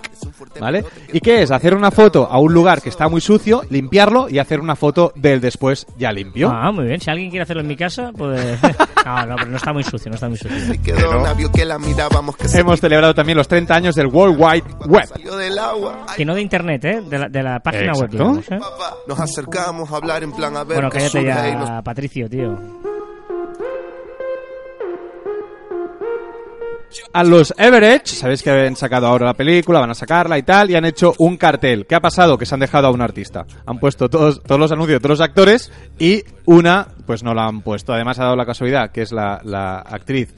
¿vale? 0.61 0.85
¿Y 1.13 1.21
qué 1.21 1.43
es? 1.43 1.51
Hacer 1.51 1.75
una 1.75 1.91
foto 1.91 2.27
a 2.31 2.39
un 2.39 2.53
lugar 2.53 2.81
que 2.81 2.89
está 2.89 3.09
muy 3.09 3.21
sucio, 3.21 3.63
limpiarlo 3.71 4.29
y 4.29 4.39
hacer 4.39 4.61
una 4.61 4.77
foto 4.77 5.13
del 5.17 5.41
después 5.41 5.87
ya 5.99 6.13
limpio. 6.13 6.51
Ah, 6.51 6.73
muy 6.73 6.87
bien. 6.87 7.01
Si 7.01 7.11
alguien 7.11 7.31
quiere 7.31 7.43
hacerlo 7.43 7.63
en 7.63 7.69
mi 7.69 7.77
casa, 7.77 8.13
pues... 8.17 8.59
No, 9.09 9.25
no, 9.25 9.37
pero 9.37 9.49
no 9.49 9.57
está 9.57 9.73
muy 9.73 9.83
sucio, 9.85 10.11
no 10.11 10.17
está 10.17 10.29
muy 10.29 10.37
sucio. 10.37 10.75
Quedó 10.83 11.23
que 11.51 11.65
la 11.65 11.79
mirábamos 12.19 12.37
que 12.37 12.49
se 12.49 12.61
Hemos 12.61 12.81
celebrado 12.81 13.15
también 13.15 13.39
los 13.39 13.49
30 13.49 13.75
años 13.75 13.95
del 13.95 14.07
World 14.09 14.37
Wide 14.39 14.65
Web. 14.87 15.07
salió 15.07 15.37
del 15.37 15.59
agua. 15.59 16.07
Ay, 16.09 16.17
Que 16.17 16.25
no 16.25 16.35
de 16.35 16.43
internet, 16.43 16.85
¿eh? 16.85 17.01
De 17.03 17.19
la, 17.19 17.29
de 17.29 17.43
la 17.43 17.61
página 17.61 17.93
web, 17.93 18.11
digamos, 18.11 18.51
¿eh? 18.51 18.59
nos 19.07 19.21
acercamos 19.21 19.91
a 19.93 19.97
hablar 19.97 20.23
en 20.23 20.33
plan 20.33 20.57
a 20.57 20.65
ver 20.65 20.77
Bueno, 20.77 20.91
qué 20.91 20.99
cállate 20.99 21.21
surge 21.21 21.51
y 21.51 21.55
nos 21.55 21.69
ya, 21.69 21.83
Patricio, 21.83 22.29
tío. 22.29 22.59
A 27.13 27.23
los 27.23 27.53
Everett, 27.59 28.07
sabéis 28.07 28.43
que 28.43 28.51
han 28.51 28.75
sacado 28.75 29.07
ahora 29.07 29.27
la 29.27 29.35
película, 29.35 29.79
van 29.79 29.91
a 29.91 29.95
sacarla 29.95 30.39
y 30.39 30.43
tal, 30.43 30.71
y 30.71 30.75
han 30.75 30.87
hecho 30.87 31.15
un 31.19 31.37
cartel. 31.37 31.87
¿Qué 31.87 31.95
ha 31.95 32.01
pasado? 32.01 32.39
Que 32.39 32.47
se 32.47 32.55
han 32.55 32.61
dejado 32.61 32.87
a 32.87 32.91
un 32.91 33.03
artista. 33.03 33.45
Han 33.67 33.79
puesto 33.79 34.09
todos, 34.09 34.43
todos 34.43 34.59
los 34.59 34.73
anuncios 34.73 34.97
de 34.97 35.01
todos 35.01 35.19
los 35.19 35.29
actores 35.29 35.71
y 35.99 36.23
una, 36.47 36.89
pues 37.07 37.23
no 37.23 37.35
la 37.35 37.47
han 37.47 37.61
puesto. 37.61 37.93
Además 37.93 38.19
ha 38.19 38.25
dado 38.25 38.37
la 38.37 38.47
casualidad 38.47 38.91
que 38.91 39.03
es 39.03 39.13
la, 39.13 39.41
la 39.45 39.81
actriz 39.81 40.35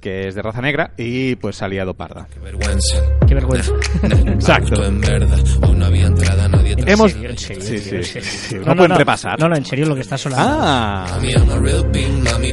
que 0.00 0.28
es 0.28 0.34
de 0.34 0.42
raza 0.42 0.60
negra 0.60 0.92
y 0.96 1.36
pues 1.36 1.56
se 1.56 1.64
ha 1.64 1.68
liado 1.68 1.94
parda. 1.94 2.26
Vergüenza. 2.42 2.96
Qué 3.26 3.34
vergüenza. 3.34 3.72
Exacto. 4.26 4.84
En 4.84 5.00
verdad, 5.00 5.38
no 5.76 5.86
había 5.86 6.06
entrada, 6.06 6.48
nadie 6.48 6.72
¿En 6.72 6.88
Hemos- 6.88 7.12
serio? 7.12 7.30
¿En 7.30 7.38
serio? 7.38 7.62
Sí, 7.62 7.78
sí, 7.78 7.96
¿En 7.96 8.04
sí, 8.04 8.12
serio? 8.12 8.28
sí. 8.30 8.56
No 8.66 8.74
pueden 8.76 8.96
repasar. 8.96 9.38
No, 9.38 9.48
no, 9.48 9.56
en 9.56 9.64
serio 9.64 9.86
lo 9.86 9.94
que 9.94 10.00
está 10.00 10.16
sonando. 10.18 10.48
Ah, 10.60 11.18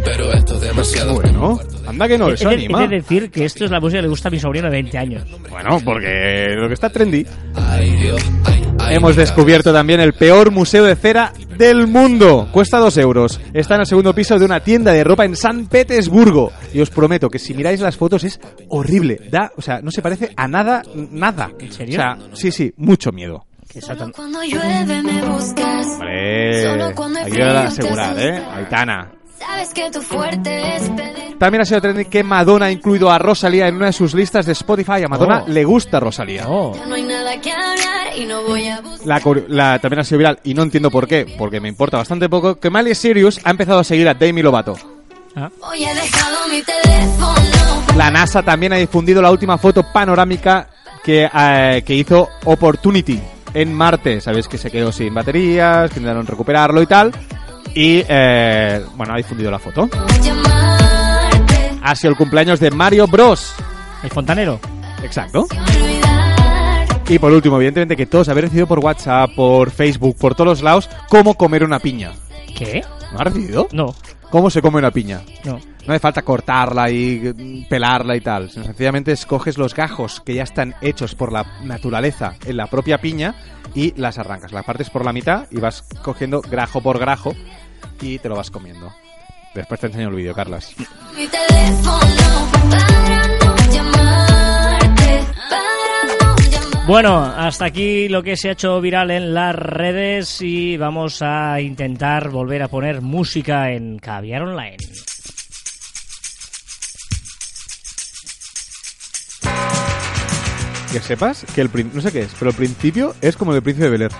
pero 0.03 0.33
esto 0.33 0.55
es 0.55 0.61
demasiado. 0.61 1.15
bueno. 1.15 1.59
Anda 1.85 2.07
que 2.07 2.17
no, 2.17 2.29
He 2.29 2.33
eso 2.33 2.49
he 2.51 2.53
anima. 2.53 2.81
de 2.81 2.87
decir 2.97 3.31
que 3.31 3.45
esto 3.45 3.65
es 3.65 3.71
la 3.71 3.79
música 3.79 3.99
que 3.99 4.03
le 4.03 4.07
gusta 4.09 4.27
a 4.27 4.31
mi 4.31 4.39
sobrino 4.39 4.65
de 4.65 4.71
20 4.71 4.97
años. 4.97 5.23
Bueno, 5.49 5.79
porque 5.83 6.47
lo 6.55 6.67
que 6.67 6.73
está 6.73 6.89
trendy. 6.89 7.25
Ay, 7.55 7.91
Dios, 7.91 8.21
ay, 8.45 8.63
Ay, 8.79 8.95
hemos 8.95 9.15
descubierto 9.15 9.73
también 9.73 9.99
el 9.99 10.13
peor 10.13 10.51
museo 10.51 10.83
de 10.83 10.95
cera 10.95 11.33
del 11.57 11.87
mundo. 11.87 12.47
Cuesta 12.51 12.77
dos 12.77 12.97
euros. 12.97 13.39
Está 13.53 13.75
en 13.75 13.81
el 13.81 13.87
segundo 13.87 14.13
piso 14.13 14.37
de 14.37 14.45
una 14.45 14.59
tienda 14.59 14.91
de 14.91 15.03
ropa 15.03 15.25
en 15.25 15.35
San 15.35 15.65
Petersburgo. 15.67 16.51
Y 16.73 16.81
os 16.81 16.89
prometo 16.89 17.29
que 17.29 17.36
si 17.39 17.53
miráis 17.53 17.79
las 17.81 17.95
fotos 17.97 18.23
es 18.23 18.39
horrible. 18.69 19.19
Da, 19.31 19.51
o 19.55 19.61
sea, 19.61 19.81
no 19.81 19.91
se 19.91 20.01
parece 20.01 20.31
a 20.35 20.47
nada, 20.47 20.81
nada. 20.95 21.51
¿En 21.59 21.71
serio? 21.71 21.95
O 21.99 22.01
sea, 22.01 22.17
sí, 22.33 22.51
sí, 22.51 22.73
mucho 22.77 23.11
miedo. 23.11 23.45
Que 23.71 23.81
Satan- 23.81 24.11
Cuando 24.11 24.41
llueve 24.43 25.01
me 25.03 25.21
buscas. 25.23 25.87
Hombre, 25.87 26.63
Solo 26.63 26.95
cuando 26.95 27.19
hay 27.19 27.31
frío 27.31 27.57
asegurar, 27.59 28.19
¿eh? 28.19 28.41
Aitana. 28.55 29.11
Sabes 29.37 29.71
que 29.73 29.91
tu 29.91 30.01
fuerte 30.01 30.75
es 30.77 30.89
pedir. 30.89 31.37
También 31.37 31.61
ha 31.61 31.65
sido 31.65 31.79
trending 31.81 32.09
que 32.09 32.23
Madonna 32.23 32.65
ha 32.67 32.71
incluido 32.71 33.11
a 33.11 33.19
Rosalía 33.19 33.67
en 33.67 33.75
una 33.75 33.87
de 33.87 33.93
sus 33.93 34.15
listas 34.15 34.47
de 34.47 34.53
Spotify. 34.53 35.03
A 35.03 35.07
Madonna 35.07 35.43
Oh. 35.45 35.49
le 35.49 35.63
gusta 35.63 35.99
Rosalía. 35.99 36.45
Oh. 36.47 36.75
No 36.87 36.95
hay 36.95 37.03
nada 37.03 37.39
que 37.39 37.51
hablar 37.51 38.17
y 38.17 38.25
no 38.25 38.41
voy 38.43 38.67
a 38.67 38.81
buscar. 38.81 39.05
La, 39.05 39.21
la- 39.47 39.79
también 39.79 39.99
ha 39.99 40.03
sido 40.03 40.17
viral, 40.17 40.39
y 40.43 40.55
no 40.55 40.63
entiendo 40.63 40.89
por 40.89 41.07
qué, 41.07 41.35
porque 41.37 41.59
me 41.59 41.69
importa 41.69 41.97
bastante 41.97 42.27
poco, 42.29 42.55
que 42.59 42.71
Miley 42.71 42.95
Sirius 42.95 43.39
ha 43.43 43.51
empezado 43.51 43.77
a 43.79 43.83
seguir 43.83 44.07
a 44.09 44.15
Demi 44.15 44.41
Lovato. 44.41 44.75
Ah. 45.39 45.51
Hoy 45.61 45.83
he 45.83 45.93
dejado 45.93 46.47
mi 46.49 46.63
teléfono. 46.63 47.95
La 47.95 48.09
NASA 48.09 48.41
también 48.41 48.73
ha 48.73 48.77
difundido 48.77 49.21
la 49.21 49.29
última 49.29 49.59
foto 49.59 49.83
panorámica 49.83 50.67
que, 51.03 51.29
eh, 51.31 51.83
que 51.85 51.93
hizo 51.93 52.27
Opportunity 52.45 53.21
en 53.53 53.71
Marte. 53.71 54.19
Sabéis 54.19 54.47
que 54.47 54.57
se 54.57 54.71
quedó 54.71 54.91
sin 54.91 55.13
baterías, 55.13 55.91
que 55.91 55.99
intentaron 55.99 56.25
recuperarlo 56.25 56.81
y 56.81 56.87
tal. 56.87 57.11
Y, 57.75 58.03
eh, 58.07 58.83
bueno, 58.95 59.13
ha 59.13 59.17
difundido 59.17 59.51
la 59.51 59.59
foto. 59.59 59.87
Ha 61.83 61.95
sido 61.95 62.11
el 62.11 62.17
cumpleaños 62.17 62.59
de 62.59 62.71
Mario 62.71 63.05
Bros. 63.05 63.53
El 64.01 64.09
fontanero. 64.09 64.59
Exacto. 65.03 65.45
Y 67.07 67.19
por 67.19 67.31
último, 67.31 67.57
evidentemente 67.57 67.95
que 67.95 68.07
todos 68.07 68.27
habéis 68.29 68.45
recibido 68.45 68.65
por 68.65 68.79
WhatsApp, 68.79 69.29
por 69.35 69.69
Facebook, 69.69 70.17
por 70.17 70.33
todos 70.33 70.47
los 70.47 70.63
lados, 70.63 70.89
cómo 71.09 71.35
comer 71.35 71.63
una 71.63 71.77
piña. 71.77 72.13
¿Qué? 72.57 72.83
¿No 73.11 73.19
has 73.19 73.25
recibido? 73.25 73.67
No, 73.71 73.95
¿Cómo 74.29 74.49
se 74.49 74.61
come 74.61 74.77
una 74.79 74.91
piña? 74.91 75.21
no. 75.43 75.59
No 75.87 75.93
hace 75.93 76.01
falta 76.01 76.21
cortarla 76.21 76.91
y 76.91 77.33
mm, 77.33 77.69
pelarla 77.69 78.17
y 78.17 78.19
tal. 78.19 78.49
sino 78.49 78.65
Sencillamente 78.65 79.13
escoges 79.13 79.57
los 79.57 79.73
gajos 79.73 80.19
que 80.19 80.35
ya 80.35 80.43
están 80.43 80.75
hechos 80.81 81.15
por 81.15 81.31
la 81.31 81.45
naturaleza 81.63 82.35
en 82.45 82.57
la 82.57 82.67
propia 82.67 82.97
piña 82.97 83.35
y 83.73 83.93
las 83.95 84.17
arrancas. 84.17 84.51
Las 84.51 84.65
partes 84.65 84.89
por 84.89 85.05
la 85.05 85.13
mitad 85.13 85.47
y 85.49 85.61
vas 85.61 85.85
cogiendo 86.03 86.41
grajo 86.41 86.81
por 86.81 86.99
grajo 86.99 87.33
y 88.01 88.19
te 88.19 88.27
lo 88.27 88.35
vas 88.35 88.51
comiendo. 88.51 88.91
Después 89.55 89.79
te 89.79 89.87
enseño 89.87 90.09
el 90.09 90.15
vídeo, 90.15 90.35
Carlas. 90.35 90.75
Mi 91.15 91.25
teléfono 91.27 92.49
para 92.69 93.36
Bueno, 96.87 97.21
hasta 97.21 97.65
aquí 97.65 98.07
lo 98.07 98.23
que 98.23 98.37
se 98.37 98.47
ha 98.47 98.53
hecho 98.53 98.79
viral 98.79 99.11
en 99.11 99.33
las 99.33 99.53
redes 99.53 100.41
y 100.41 100.77
vamos 100.77 101.21
a 101.21 101.59
intentar 101.59 102.29
volver 102.29 102.63
a 102.63 102.69
poner 102.69 103.01
música 103.01 103.73
en 103.73 103.99
Caviar 103.99 104.43
Online. 104.43 104.77
Que 110.89 111.01
sepas 111.01 111.45
que 111.53 111.59
el 111.59 111.69
no 111.93 111.99
sé 111.99 112.13
qué 112.13 112.21
es, 112.21 112.33
pero 112.39 112.51
el 112.51 112.55
principio 112.55 113.13
es 113.19 113.35
como 113.35 113.51
el 113.51 113.55
del 113.55 113.63
príncipe 113.63 113.83
de 113.83 113.91
Bel 113.91 114.03
Air. 114.03 114.11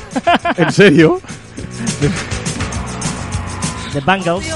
¿En 0.56 0.72
serio? 0.72 1.20
The 3.92 4.00
Bangles. 4.00 4.50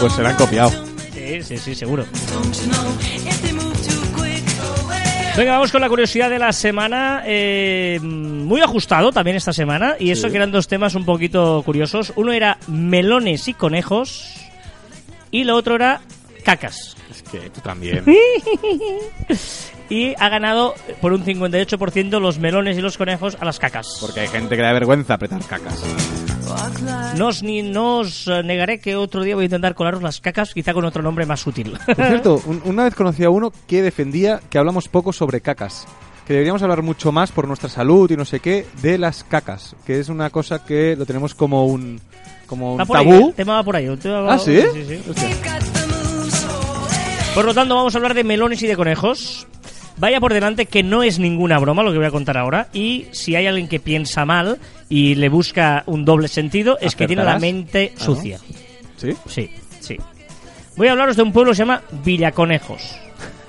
Pues 0.00 0.12
se 0.12 0.22
la 0.22 0.30
han 0.30 0.36
copiado. 0.36 0.72
Sí, 1.12 1.40
sí, 1.44 1.56
sí, 1.56 1.74
seguro. 1.76 2.04
Venga, 5.36 5.52
vamos 5.52 5.72
con 5.72 5.80
la 5.80 5.88
curiosidad 5.88 6.28
de 6.28 6.38
la 6.38 6.52
semana. 6.52 7.22
eh, 7.24 7.98
muy 8.02 8.60
ajustado 8.60 9.12
también 9.12 9.36
esta 9.36 9.52
semana. 9.52 9.96
Y 9.98 10.10
eso 10.10 10.28
que 10.28 10.36
eran 10.36 10.52
dos 10.52 10.68
temas 10.68 10.94
un 10.94 11.06
poquito 11.06 11.62
curiosos. 11.64 12.12
Uno 12.16 12.32
era 12.32 12.58
melones 12.68 13.48
y 13.48 13.54
conejos. 13.54 14.34
Y 15.30 15.44
lo 15.44 15.56
otro 15.56 15.76
era 15.76 16.02
cacas. 16.44 16.96
Es 17.10 17.22
que 17.22 17.50
tú 17.50 17.60
también. 17.60 18.04
Y 19.88 20.14
ha 20.18 20.30
ganado 20.30 20.74
por 21.02 21.12
un 21.12 21.22
58% 21.22 22.18
los 22.18 22.38
melones 22.38 22.78
y 22.78 22.80
los 22.80 22.96
conejos 22.96 23.36
a 23.38 23.44
las 23.44 23.58
cacas. 23.58 23.98
Porque 24.00 24.20
hay 24.20 24.28
gente 24.28 24.56
que 24.56 24.62
le 24.62 24.68
da 24.68 24.72
vergüenza 24.72 25.14
apretar 25.14 25.44
cacas. 25.44 25.84
No 27.16 27.28
os, 27.28 27.42
ni, 27.42 27.62
no 27.62 27.98
os 27.98 28.26
eh, 28.28 28.42
negaré 28.42 28.80
que 28.80 28.96
otro 28.96 29.22
día 29.22 29.34
voy 29.34 29.44
a 29.44 29.46
intentar 29.46 29.74
colaros 29.74 30.02
las 30.02 30.20
cacas, 30.20 30.52
quizá 30.54 30.72
con 30.72 30.84
otro 30.84 31.02
nombre 31.02 31.26
más 31.26 31.40
sutil. 31.40 31.78
Por 31.86 31.94
cierto, 32.06 32.42
un- 32.46 32.62
una 32.64 32.84
vez 32.84 32.94
conocí 32.94 33.22
a 33.24 33.30
uno 33.30 33.52
que 33.66 33.82
defendía 33.82 34.40
que 34.50 34.58
hablamos 34.58 34.88
poco 34.88 35.12
sobre 35.12 35.40
cacas. 35.40 35.86
Que 36.26 36.34
deberíamos 36.34 36.62
hablar 36.62 36.82
mucho 36.82 37.10
más 37.12 37.32
por 37.32 37.46
nuestra 37.48 37.68
salud 37.68 38.10
y 38.10 38.16
no 38.16 38.24
sé 38.24 38.40
qué 38.40 38.64
de 38.80 38.96
las 38.96 39.24
cacas. 39.24 39.74
Que 39.84 39.98
es 40.00 40.08
una 40.08 40.30
cosa 40.30 40.64
que 40.64 40.94
lo 40.96 41.04
tenemos 41.04 41.34
como 41.34 41.66
un, 41.66 42.00
como 42.46 42.74
un 42.76 42.86
por 42.86 42.96
ahí, 42.96 43.08
tabú. 43.08 43.28
el 43.28 43.34
tema 43.34 43.54
va 43.54 43.62
por 43.64 43.76
ahí. 43.76 43.86
el 43.86 43.98
tema 43.98 44.20
va- 44.20 44.34
¿Ah, 44.34 44.38
sí? 44.38 44.60
sí, 44.72 44.84
sí. 44.88 45.12
Por 47.34 47.44
lo 47.44 47.54
tanto, 47.54 47.74
vamos 47.74 47.94
a 47.94 47.98
hablar 47.98 48.14
de 48.14 48.24
melones 48.24 48.62
y 48.62 48.66
de 48.66 48.76
conejos. 48.76 49.46
Vaya 49.98 50.20
por 50.20 50.32
delante 50.32 50.66
que 50.66 50.82
no 50.82 51.02
es 51.02 51.18
ninguna 51.18 51.58
broma 51.58 51.82
lo 51.82 51.92
que 51.92 51.98
voy 51.98 52.06
a 52.06 52.10
contar 52.10 52.36
ahora. 52.38 52.68
Y 52.72 53.06
si 53.12 53.36
hay 53.36 53.46
alguien 53.46 53.68
que 53.68 53.80
piensa 53.80 54.24
mal 54.24 54.58
y 54.92 55.14
le 55.14 55.30
busca 55.30 55.84
un 55.86 56.04
doble 56.04 56.28
sentido, 56.28 56.76
es 56.78 56.94
que 56.94 57.06
tiene 57.06 57.24
la 57.24 57.38
mente 57.38 57.92
Ah, 57.94 57.98
¿no? 57.98 58.04
sucia. 58.04 58.38
¿Sí? 58.98 59.12
Sí, 59.26 59.50
sí. 59.80 59.96
Voy 60.76 60.88
a 60.88 60.92
hablaros 60.92 61.16
de 61.16 61.22
un 61.22 61.32
pueblo 61.32 61.52
que 61.52 61.56
se 61.56 61.62
llama 61.62 61.80
Villaconejos. 62.04 62.94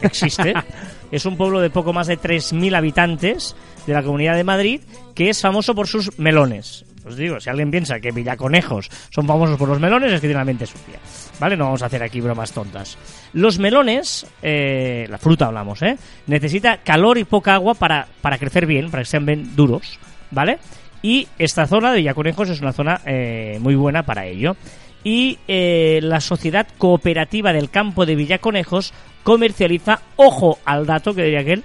Existe. 0.01 0.53
es 1.11 1.25
un 1.25 1.35
pueblo 1.35 1.59
de 1.59 1.69
poco 1.69 1.91
más 1.91 2.07
de 2.07 2.17
3.000 2.17 2.77
habitantes 2.77 3.57
de 3.85 3.91
la 3.91 4.01
Comunidad 4.03 4.37
de 4.37 4.45
Madrid 4.45 4.79
que 5.13 5.29
es 5.29 5.41
famoso 5.41 5.75
por 5.75 5.85
sus 5.85 6.17
melones. 6.17 6.85
Os 7.05 7.17
digo, 7.17 7.41
si 7.41 7.49
alguien 7.49 7.69
piensa 7.69 7.99
que 7.99 8.11
Villaconejos 8.11 8.89
son 9.09 9.27
famosos 9.27 9.57
por 9.57 9.67
los 9.67 9.81
melones, 9.81 10.13
es 10.13 10.21
que 10.21 10.27
tiene 10.27 10.39
la 10.39 10.45
mente 10.45 10.65
sucia. 10.65 10.97
¿Vale? 11.41 11.57
No 11.57 11.65
vamos 11.65 11.81
a 11.83 11.87
hacer 11.87 12.01
aquí 12.03 12.21
bromas 12.21 12.53
tontas. 12.53 12.97
Los 13.33 13.59
melones, 13.59 14.25
eh, 14.41 15.07
la 15.09 15.17
fruta 15.17 15.47
hablamos, 15.47 15.81
¿eh? 15.81 15.97
Necesita 16.27 16.77
calor 16.77 17.17
y 17.17 17.25
poca 17.25 17.55
agua 17.55 17.73
para, 17.73 18.07
para 18.21 18.37
crecer 18.37 18.65
bien, 18.65 18.89
para 18.89 19.03
que 19.03 19.09
sean 19.09 19.25
bien 19.25 19.53
duros, 19.57 19.99
¿vale? 20.31 20.59
Y 21.03 21.27
esta 21.37 21.67
zona 21.67 21.91
de 21.91 21.97
Villaconejos 21.97 22.49
es 22.49 22.61
una 22.61 22.73
zona 22.73 23.01
eh, 23.05 23.59
muy 23.61 23.75
buena 23.75 24.03
para 24.03 24.25
ello. 24.25 24.55
Y 25.03 25.37
eh, 25.47 25.99
la 26.01 26.19
Sociedad 26.21 26.65
Cooperativa 26.77 27.53
del 27.53 27.69
Campo 27.69 28.05
de 28.07 28.15
Villaconejos 28.15 28.93
comercializa, 29.21 29.99
ojo 30.15 30.57
al 30.65 30.85
dato 30.87 31.13
que 31.13 31.23
diría 31.23 31.41
aquel, 31.41 31.63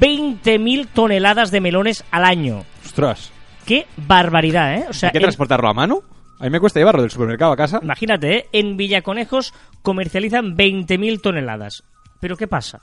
20.000 0.00 0.88
toneladas 0.92 1.50
de 1.50 1.60
melones 1.60 2.04
al 2.10 2.24
año. 2.24 2.64
Ostras. 2.84 3.30
¡Qué 3.64 3.86
barbaridad, 3.96 4.74
eh! 4.74 4.84
O 4.88 4.92
sea, 4.92 5.08
¿Hay 5.08 5.12
que 5.12 5.18
en- 5.18 5.22
transportarlo 5.22 5.68
a 5.70 5.74
mano? 5.74 6.02
A 6.40 6.44
mí 6.44 6.50
me 6.50 6.58
cuesta 6.58 6.80
llevarlo 6.80 7.02
del 7.02 7.10
supermercado 7.10 7.52
a 7.52 7.56
casa. 7.56 7.78
imagínate, 7.82 8.36
¿eh? 8.38 8.46
En 8.52 8.76
Villaconejos 8.76 9.52
comercializan 9.82 10.56
20.000 10.56 11.20
toneladas. 11.20 11.84
¿Pero 12.20 12.36
qué 12.36 12.48
pasa, 12.48 12.80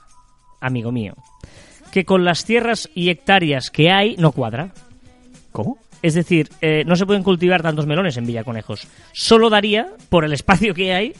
amigo 0.60 0.90
mío? 0.92 1.14
Que 1.92 2.04
con 2.04 2.24
las 2.24 2.44
tierras 2.44 2.88
y 2.94 3.10
hectáreas 3.10 3.70
que 3.70 3.90
hay 3.90 4.16
no 4.16 4.32
cuadra. 4.32 4.72
¿Cómo? 5.52 5.78
Es 6.02 6.14
decir, 6.14 6.48
eh, 6.60 6.84
no 6.86 6.94
se 6.96 7.06
pueden 7.06 7.22
cultivar 7.22 7.62
tantos 7.62 7.86
melones 7.86 8.16
en 8.16 8.26
Villaconejos. 8.26 8.86
Solo 9.12 9.50
daría, 9.50 9.88
por 10.08 10.24
el 10.24 10.32
espacio 10.32 10.72
que 10.74 10.92
hay, 10.94 11.12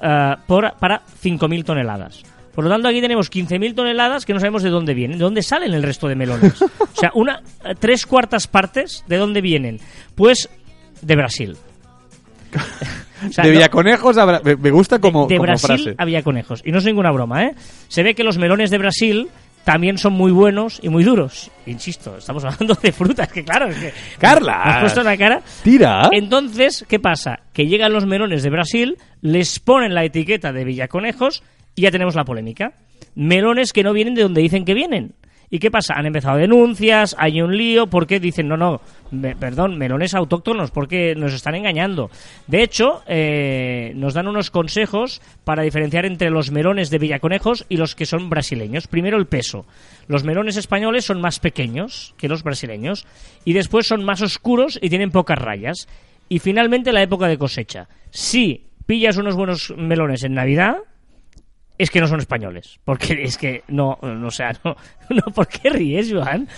ah, 0.00 0.38
por, 0.46 0.72
para 0.78 1.02
5.000 1.22 1.64
toneladas. 1.64 2.22
Por 2.54 2.64
lo 2.64 2.70
tanto, 2.70 2.88
aquí 2.88 3.02
tenemos 3.02 3.30
15.000 3.30 3.74
toneladas 3.74 4.24
que 4.24 4.32
no 4.32 4.40
sabemos 4.40 4.62
de 4.62 4.70
dónde 4.70 4.94
vienen, 4.94 5.18
de 5.18 5.24
dónde 5.24 5.42
salen 5.42 5.74
el 5.74 5.82
resto 5.82 6.08
de 6.08 6.14
melones. 6.14 6.54
O 6.96 6.98
sea, 6.98 7.10
una 7.14 7.42
eh, 7.62 7.74
tres 7.78 8.06
cuartas 8.06 8.46
partes 8.46 9.04
de 9.06 9.18
dónde 9.18 9.42
vienen. 9.42 9.78
Pues 10.14 10.48
de 11.02 11.16
Brasil. 11.16 11.56
O 13.28 13.32
sea, 13.32 13.44
de 13.44 13.50
Villaconejos 13.50 14.18
a 14.18 14.26
Bra- 14.26 14.58
me, 14.58 14.70
gusta 14.70 14.98
como, 14.98 15.26
de 15.26 15.36
como 15.36 15.46
Brasil 15.46 15.66
frase. 15.68 15.94
a 15.96 16.04
Villaconejos. 16.04 16.62
Y 16.66 16.70
no 16.70 16.78
es 16.78 16.84
ninguna 16.84 17.10
broma, 17.10 17.44
¿eh? 17.44 17.54
Se 17.88 18.02
ve 18.02 18.14
que 18.14 18.22
los 18.22 18.36
melones 18.36 18.70
de 18.70 18.76
Brasil 18.76 19.28
también 19.66 19.98
son 19.98 20.12
muy 20.12 20.30
buenos 20.30 20.78
y 20.80 20.88
muy 20.88 21.02
duros. 21.02 21.50
Insisto, 21.66 22.18
estamos 22.18 22.44
hablando 22.44 22.74
de 22.80 22.92
frutas, 22.92 23.26
que 23.26 23.42
claro, 23.42 23.66
es 23.66 23.76
que... 23.76 23.92
Carlas. 24.16 24.64
Me 24.64 24.70
has 24.70 24.80
puesto 24.82 25.02
la 25.02 25.16
cara. 25.16 25.42
Tira. 25.64 26.08
Entonces, 26.12 26.84
¿qué 26.88 27.00
pasa? 27.00 27.40
Que 27.52 27.66
llegan 27.66 27.92
los 27.92 28.06
melones 28.06 28.44
de 28.44 28.50
Brasil, 28.50 28.96
les 29.22 29.58
ponen 29.58 29.92
la 29.92 30.04
etiqueta 30.04 30.52
de 30.52 30.62
Villaconejos 30.62 31.42
y 31.74 31.82
ya 31.82 31.90
tenemos 31.90 32.14
la 32.14 32.24
polémica. 32.24 32.74
Melones 33.16 33.72
que 33.72 33.82
no 33.82 33.92
vienen 33.92 34.14
de 34.14 34.22
donde 34.22 34.40
dicen 34.40 34.64
que 34.64 34.72
vienen. 34.72 35.14
¿Y 35.50 35.58
qué 35.58 35.70
pasa? 35.70 35.94
Han 35.94 36.06
empezado 36.06 36.36
denuncias, 36.36 37.14
hay 37.18 37.40
un 37.40 37.56
lío, 37.56 37.86
porque 37.86 38.18
dicen, 38.20 38.48
no, 38.48 38.56
no, 38.56 38.80
perdón, 39.38 39.78
melones 39.78 40.14
autóctonos, 40.14 40.70
porque 40.70 41.14
nos 41.14 41.32
están 41.32 41.54
engañando. 41.54 42.10
De 42.46 42.62
hecho, 42.62 43.02
eh, 43.06 43.92
nos 43.94 44.14
dan 44.14 44.28
unos 44.28 44.50
consejos 44.50 45.22
para 45.44 45.62
diferenciar 45.62 46.04
entre 46.04 46.30
los 46.30 46.50
melones 46.50 46.90
de 46.90 46.98
Villaconejos 46.98 47.64
y 47.68 47.76
los 47.76 47.94
que 47.94 48.06
son 48.06 48.28
brasileños. 48.28 48.88
Primero, 48.88 49.18
el 49.18 49.26
peso. 49.26 49.66
Los 50.08 50.24
melones 50.24 50.56
españoles 50.56 51.04
son 51.04 51.20
más 51.20 51.38
pequeños 51.38 52.14
que 52.16 52.28
los 52.28 52.42
brasileños 52.42 53.06
y 53.44 53.52
después 53.52 53.86
son 53.86 54.04
más 54.04 54.22
oscuros 54.22 54.78
y 54.82 54.88
tienen 54.88 55.10
pocas 55.10 55.38
rayas. 55.38 55.88
Y 56.28 56.40
finalmente, 56.40 56.92
la 56.92 57.02
época 57.02 57.28
de 57.28 57.38
cosecha. 57.38 57.88
Si 58.10 58.66
pillas 58.86 59.16
unos 59.16 59.36
buenos 59.36 59.72
melones 59.76 60.24
en 60.24 60.34
Navidad, 60.34 60.78
es 61.78 61.90
que 61.90 62.00
no 62.00 62.06
son 62.06 62.20
españoles. 62.20 62.80
Porque 62.84 63.22
es 63.22 63.36
que 63.36 63.62
no, 63.68 63.98
no 64.02 64.28
o 64.28 64.30
sea, 64.30 64.52
no, 64.64 64.76
no 65.10 65.22
¿por 65.34 65.48
qué 65.48 65.70
ríes, 65.70 66.12
Joan? 66.12 66.48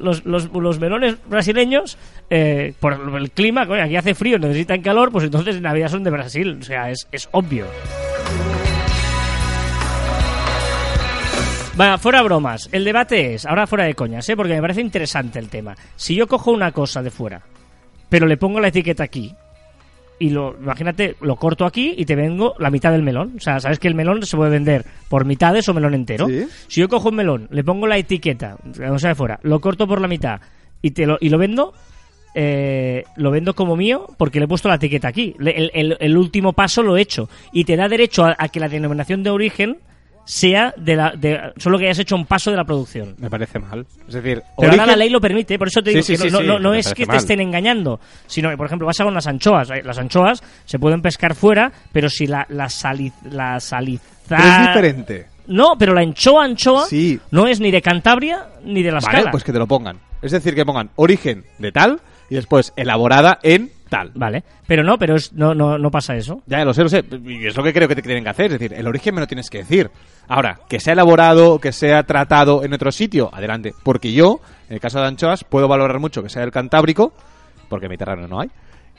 Los, 0.00 0.24
los, 0.24 0.52
los 0.52 0.78
melones 0.78 1.16
brasileños, 1.26 1.98
eh, 2.30 2.74
por 2.80 2.94
el 3.16 3.30
clima, 3.30 3.66
coño, 3.66 3.82
aquí 3.82 3.96
hace 3.96 4.14
frío, 4.14 4.38
necesitan 4.38 4.82
calor, 4.82 5.10
pues 5.12 5.24
entonces 5.24 5.56
en 5.56 5.62
Navidad 5.62 5.88
son 5.88 6.04
de 6.04 6.10
Brasil. 6.10 6.58
O 6.60 6.64
sea, 6.64 6.90
es, 6.90 7.08
es 7.12 7.28
obvio. 7.32 7.66
Va, 11.80 11.96
fuera 11.96 12.22
bromas. 12.22 12.68
El 12.70 12.84
debate 12.84 13.34
es, 13.34 13.46
ahora 13.46 13.66
fuera 13.66 13.84
de 13.84 13.94
coñas, 13.94 14.28
¿eh? 14.28 14.36
porque 14.36 14.54
me 14.54 14.60
parece 14.60 14.82
interesante 14.82 15.38
el 15.38 15.48
tema. 15.48 15.74
Si 15.96 16.14
yo 16.14 16.26
cojo 16.26 16.50
una 16.50 16.70
cosa 16.72 17.02
de 17.02 17.10
fuera, 17.10 17.42
pero 18.10 18.26
le 18.26 18.36
pongo 18.36 18.60
la 18.60 18.68
etiqueta 18.68 19.04
aquí, 19.04 19.34
y 20.22 20.30
lo, 20.30 20.56
imagínate, 20.60 21.16
lo 21.20 21.36
corto 21.36 21.64
aquí 21.66 21.94
y 21.96 22.04
te 22.04 22.14
vengo 22.14 22.54
la 22.58 22.70
mitad 22.70 22.92
del 22.92 23.02
melón. 23.02 23.34
O 23.36 23.40
sea, 23.40 23.58
sabes 23.60 23.78
que 23.78 23.88
el 23.88 23.94
melón 23.94 24.24
se 24.24 24.36
puede 24.36 24.50
vender 24.50 24.84
por 25.08 25.24
mitades 25.24 25.68
o 25.68 25.74
melón 25.74 25.94
entero. 25.94 26.26
Sí. 26.28 26.46
Si 26.68 26.80
yo 26.80 26.88
cojo 26.88 27.08
un 27.10 27.16
melón, 27.16 27.48
le 27.50 27.64
pongo 27.64 27.86
la 27.86 27.98
etiqueta, 27.98 28.56
o 28.90 28.98
sea, 28.98 29.08
de 29.10 29.14
fuera, 29.14 29.38
lo 29.42 29.60
corto 29.60 29.86
por 29.86 30.00
la 30.00 30.08
mitad 30.08 30.40
y 30.80 30.92
te 30.92 31.06
lo, 31.06 31.18
y 31.20 31.28
lo 31.28 31.38
vendo, 31.38 31.72
eh, 32.34 33.04
lo 33.16 33.30
vendo 33.30 33.54
como 33.54 33.76
mío 33.76 34.06
porque 34.16 34.38
le 34.38 34.44
he 34.46 34.48
puesto 34.48 34.68
la 34.68 34.76
etiqueta 34.76 35.08
aquí. 35.08 35.34
Le- 35.38 35.56
El, 35.56 35.70
el- 35.74 35.96
el 36.00 36.16
último 36.16 36.52
paso 36.52 36.82
lo 36.82 36.96
he 36.96 37.00
hecho. 37.02 37.28
Y 37.52 37.64
te 37.64 37.76
da 37.76 37.88
derecho 37.88 38.24
a, 38.24 38.34
a 38.38 38.48
que 38.48 38.60
la 38.60 38.68
denominación 38.68 39.22
de 39.22 39.30
origen 39.30 39.78
sea 40.24 40.72
de 40.76 40.96
la 40.96 41.10
de 41.16 41.52
solo 41.56 41.78
que 41.78 41.84
hayas 41.86 41.98
hecho 41.98 42.14
un 42.14 42.26
paso 42.26 42.50
de 42.50 42.56
la 42.56 42.64
producción. 42.64 43.14
Me 43.18 43.28
parece 43.28 43.58
mal. 43.58 43.86
Es 44.06 44.14
decir, 44.14 44.42
Pero 44.56 44.68
origen- 44.70 44.80
ahora 44.80 44.92
la 44.92 44.96
ley 44.96 45.10
lo 45.10 45.20
permite, 45.20 45.58
por 45.58 45.68
eso 45.68 45.82
te 45.82 45.90
digo 45.90 46.02
sí, 46.02 46.12
que 46.16 46.18
sí, 46.18 46.30
no, 46.30 46.58
no- 46.58 46.74
es 46.74 46.94
que 46.94 47.06
te 47.06 47.16
estén 47.16 47.40
engañando, 47.40 48.00
sino 48.26 48.48
que, 48.50 48.56
por 48.56 48.66
ejemplo, 48.66 48.86
vas 48.86 49.00
a 49.00 49.04
con 49.04 49.14
las 49.14 49.26
anchoas. 49.26 49.70
eh, 49.70 49.82
Las 49.84 49.98
anchoas 49.98 50.42
se 50.64 50.78
pueden 50.78 51.02
pescar 51.02 51.34
fuera, 51.34 51.72
pero 51.92 52.08
si 52.08 52.26
la, 52.26 52.46
la, 52.48 52.68
sali- 52.68 53.12
la 53.30 53.58
saliza... 53.60 54.04
Pero 54.28 54.42
es 54.42 54.66
diferente. 54.68 55.26
No, 55.48 55.76
pero 55.76 55.92
la 55.92 56.02
anchoa, 56.02 56.44
anchoa, 56.44 56.86
no 57.32 57.46
es 57.48 57.58
ni 57.60 57.70
de 57.72 57.82
Cantabria 57.82 58.46
ni 58.64 58.82
de 58.82 58.92
la 58.92 59.00
Vale, 59.00 59.24
pues 59.30 59.42
que 59.42 59.52
te 59.52 59.58
lo 59.58 59.66
pongan. 59.66 59.98
Es 60.22 60.30
decir, 60.30 60.54
que 60.54 60.64
pongan 60.64 60.90
origen 60.94 61.44
de 61.58 61.72
tal 61.72 62.00
y 62.30 62.36
después 62.36 62.72
elaborada 62.76 63.40
en 63.42 63.70
tal. 63.92 64.10
Vale, 64.14 64.42
pero 64.66 64.82
no, 64.82 64.96
pero 64.98 65.16
es, 65.16 65.34
no, 65.34 65.54
no, 65.54 65.76
no 65.76 65.90
pasa 65.90 66.16
eso. 66.16 66.40
Ya, 66.46 66.64
lo 66.64 66.72
sé, 66.72 66.82
lo 66.82 66.88
sé. 66.88 67.04
Y 67.26 67.46
es 67.46 67.54
lo 67.54 67.62
que 67.62 67.74
creo 67.74 67.86
que 67.86 67.94
te 67.94 68.00
tienen 68.00 68.24
que 68.24 68.30
hacer. 68.30 68.46
Es 68.46 68.58
decir, 68.58 68.72
el 68.72 68.86
origen 68.86 69.14
me 69.14 69.20
lo 69.20 69.26
tienes 69.26 69.50
que 69.50 69.58
decir. 69.58 69.90
Ahora, 70.28 70.60
que 70.66 70.80
sea 70.80 70.94
elaborado, 70.94 71.58
que 71.58 71.72
sea 71.72 72.02
tratado 72.04 72.64
en 72.64 72.72
otro 72.72 72.90
sitio, 72.90 73.28
adelante. 73.34 73.74
Porque 73.82 74.14
yo, 74.14 74.40
en 74.70 74.76
el 74.76 74.80
caso 74.80 74.98
de 74.98 75.08
anchoas, 75.08 75.44
puedo 75.44 75.68
valorar 75.68 75.98
mucho 75.98 76.22
que 76.22 76.30
sea 76.30 76.40
del 76.40 76.52
Cantábrico, 76.52 77.12
porque 77.68 77.84
en 77.84 77.90
Mediterráneo 77.90 78.28
no 78.28 78.40
hay. 78.40 78.48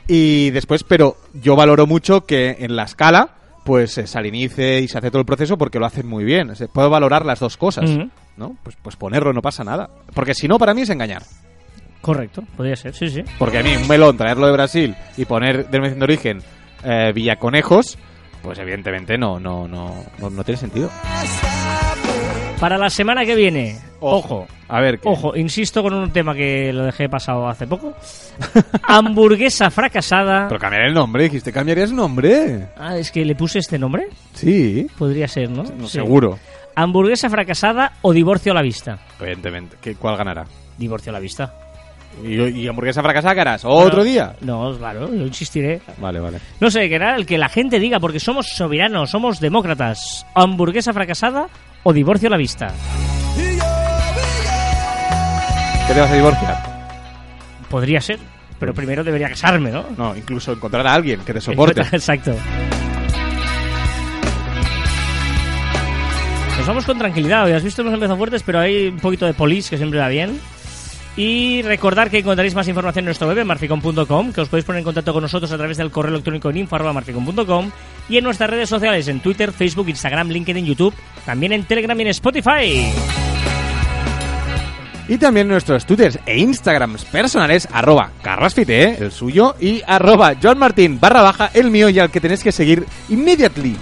Y 0.08 0.52
después, 0.52 0.84
pero 0.84 1.18
yo 1.34 1.56
valoro 1.56 1.88
mucho 1.88 2.28
que 2.28 2.58
en 2.60 2.76
la 2.76 2.84
escala, 2.84 3.30
pues 3.66 3.94
se 3.94 4.06
salinice 4.06 4.80
y 4.80 4.88
se 4.88 5.00
hace 5.00 5.10
todo 5.10 5.22
el 5.22 5.26
proceso 5.26 5.58
porque 5.58 5.80
lo 5.80 5.88
hacen 5.88 6.06
muy 6.06 6.24
bien. 6.24 6.54
Puedo 6.72 6.91
valorar 6.91 7.26
las 7.26 7.39
dos 7.39 7.58
cosas. 7.58 7.89
¿No? 8.38 8.58
Pues, 8.62 8.76
pues 8.80 8.96
ponerlo 8.96 9.34
no 9.34 9.41
pasa 9.41 9.64
nada. 9.64 9.89
Porque 10.14 10.36
si 10.36 10.48
no, 10.48 10.60
para 10.60 10.76
mí 10.76 10.82
es 10.82 10.89
engañar. 10.91 11.24
Correcto, 12.04 12.43
podría 12.58 12.76
ser, 12.76 12.93
sí, 12.93 13.10
sí. 13.10 13.24
Porque 13.39 13.60
a 13.60 13.64
mí 13.64 13.74
un 13.78 13.88
melón, 13.88 14.18
traerlo 14.18 14.45
de 14.45 14.51
Brasil 14.51 14.93
y 15.16 15.24
poner 15.24 15.70
denominación 15.70 15.99
de 15.99 16.04
origen 16.04 16.41
eh, 16.84 17.14
Villaconejos, 17.16 17.97
pues 18.41 18.60
evidentemente 18.60 19.18
no, 19.18 19.39
no, 19.39 19.70
no, 19.70 20.04
no, 20.20 20.30
no 20.30 20.43
tiene 20.43 20.60
sentido. 20.60 20.89
Para 22.60 22.78
la 22.78 22.89
semana 22.89 23.26
que 23.26 23.36
viene, 23.36 23.78
ojo, 24.01 24.47
A 24.70 24.82
ver, 24.82 24.99
¿qué? 24.99 25.08
ojo, 25.08 25.36
insisto 25.36 25.82
con 25.82 25.93
un 25.93 26.12
tema 26.12 26.34
que 26.34 26.72
lo 26.74 26.84
dejé 26.86 27.08
pasado 27.08 27.47
hace 27.47 27.68
poco. 27.68 27.93
Hamburguesa 28.84 29.70
fracasada. 29.72 30.47
Pero 30.49 30.60
cambiar 30.60 30.84
el 30.84 30.93
nombre, 30.93 31.24
dijiste, 31.24 31.51
cambiarías 31.54 31.89
el 31.89 31.95
nombre. 31.95 32.68
Ah, 32.78 32.97
es 32.97 33.12
que 33.12 33.24
le 33.24 33.36
puse 33.36 33.60
este 33.60 33.80
nombre. 33.80 34.08
Sí, 34.34 34.88
Podría 34.97 35.28
ser, 35.28 35.49
¿no? 35.49 35.64
no, 35.64 35.88
Sí. 35.88 35.93
seguro. 35.99 36.38
Hamburguesa 36.76 37.30
fracasada 37.30 37.93
o 38.01 38.12
divorcio 38.14 38.51
a 38.51 38.56
la 38.56 38.62
vista. 38.62 38.97
Evidentemente. 39.20 39.78
¿Qué, 39.82 39.95
¿Cuál 39.95 40.18
ganará? 40.18 40.45
Divorcio 40.78 41.10
a 41.12 41.14
la 41.14 41.20
vista. 41.20 41.54
¿Y, 42.24 42.61
y 42.61 42.68
hamburguesa 42.68 43.01
fracasada 43.01 43.41
harás? 43.41 43.66
¿Otro 43.66 43.97
Bueno, 43.97 44.03
día? 44.03 44.36
No, 44.41 44.78
claro, 44.78 45.07
yo 45.14 45.26
insistiré. 45.26 45.82
Vale, 45.97 46.20
vale. 46.20 46.39
No 46.59 46.70
sé, 46.70 46.88
que 46.89 46.95
era 46.95 47.16
el 47.16 47.26
que 47.26 47.38
la 47.38 47.49
gente 47.49 47.80
diga, 47.80 47.99
porque 47.99 48.20
somos 48.20 48.47
soberanos, 48.49 49.09
somos 49.09 49.39
demócratas. 49.39 50.26
Hamburguesa 50.36 50.93
fracasada 50.93 51.47
o 51.84 51.93
divorcio 51.93 52.28
a 52.28 52.32
la 52.32 52.38
vista. 52.38 52.68
¿Qué 55.88 55.93
te 55.93 55.99
vas 55.99 56.11
a 56.11 56.16
divorciar? 56.16 56.57
Podría 57.70 57.99
ser, 57.99 58.20
pero 58.59 58.74
primero 58.74 59.03
debería 59.03 59.30
casarme, 59.30 59.72
¿no? 59.72 59.86
No, 59.97 60.16
incluso 60.16 60.53
encontrar 60.53 60.86
a 60.88 60.93
alguien 60.93 61.20
que 61.22 61.34
te 61.34 61.41
soporte. 61.41 61.82
Exacto. 61.91 62.34
Nos 66.57 66.68
vamos 66.68 66.86
con 66.86 66.97
tranquilidad. 66.97 67.45
Hoy 67.45 67.51
has 67.51 67.64
visto 67.64 67.82
hemos 67.82 67.93
empezado 67.95 68.16
fuertes, 68.18 68.43
pero 68.43 68.59
hay 68.59 68.88
un 68.88 68.99
poquito 68.99 69.26
de 69.26 69.34
polis 69.34 69.70
que 69.70 69.78
siempre 69.78 69.99
va 69.99 70.07
bien. 70.07 70.39
Y 71.16 71.61
recordar 71.61 72.09
que 72.09 72.20
encontraréis 72.20 72.55
más 72.55 72.68
información 72.68 73.03
en 73.03 73.05
nuestro 73.05 73.28
web, 73.28 73.45
marficom.com, 73.45 74.34
que 74.34 74.41
os 74.41 74.49
podéis 74.49 74.66
poner 74.66 74.80
en 74.80 74.86
contacto 74.86 75.14
con 75.14 75.22
nosotros 75.22 75.51
a 75.51 75.57
través 75.57 75.78
del 75.78 75.91
correo 75.91 76.11
electrónico 76.11 76.49
en 76.49 76.68
y 78.09 78.18
en 78.18 78.24
nuestras 78.24 78.49
redes 78.49 78.68
sociales, 78.68 79.07
en 79.07 79.20
Twitter, 79.20 79.51
Facebook, 79.51 79.89
Instagram, 79.89 80.30
LinkedIn, 80.30 80.66
YouTube, 80.66 80.93
también 81.26 81.53
en 81.53 81.66
Telegram 81.66 81.97
y 81.99 82.03
en 82.03 82.07
Spotify. 82.09 82.91
Y 85.07 85.18
también 85.18 85.47
nuestros 85.47 85.86
twitters 85.86 86.18
e 86.26 86.39
instagrams 86.39 87.05
personales, 87.05 87.68
arroba 87.72 88.11
carrasfite, 88.22 89.03
el 89.03 89.11
suyo, 89.11 89.55
y 89.59 89.82
arroba 89.86 90.34
johnmartin 90.41 90.99
barra 90.99 91.22
baja, 91.22 91.51
el 91.53 91.70
mío, 91.70 91.89
y 91.89 91.99
al 91.99 92.09
que 92.09 92.22
tenéis 92.22 92.41
que 92.41 92.51
seguir 92.51 92.86
immediately. 93.09 93.76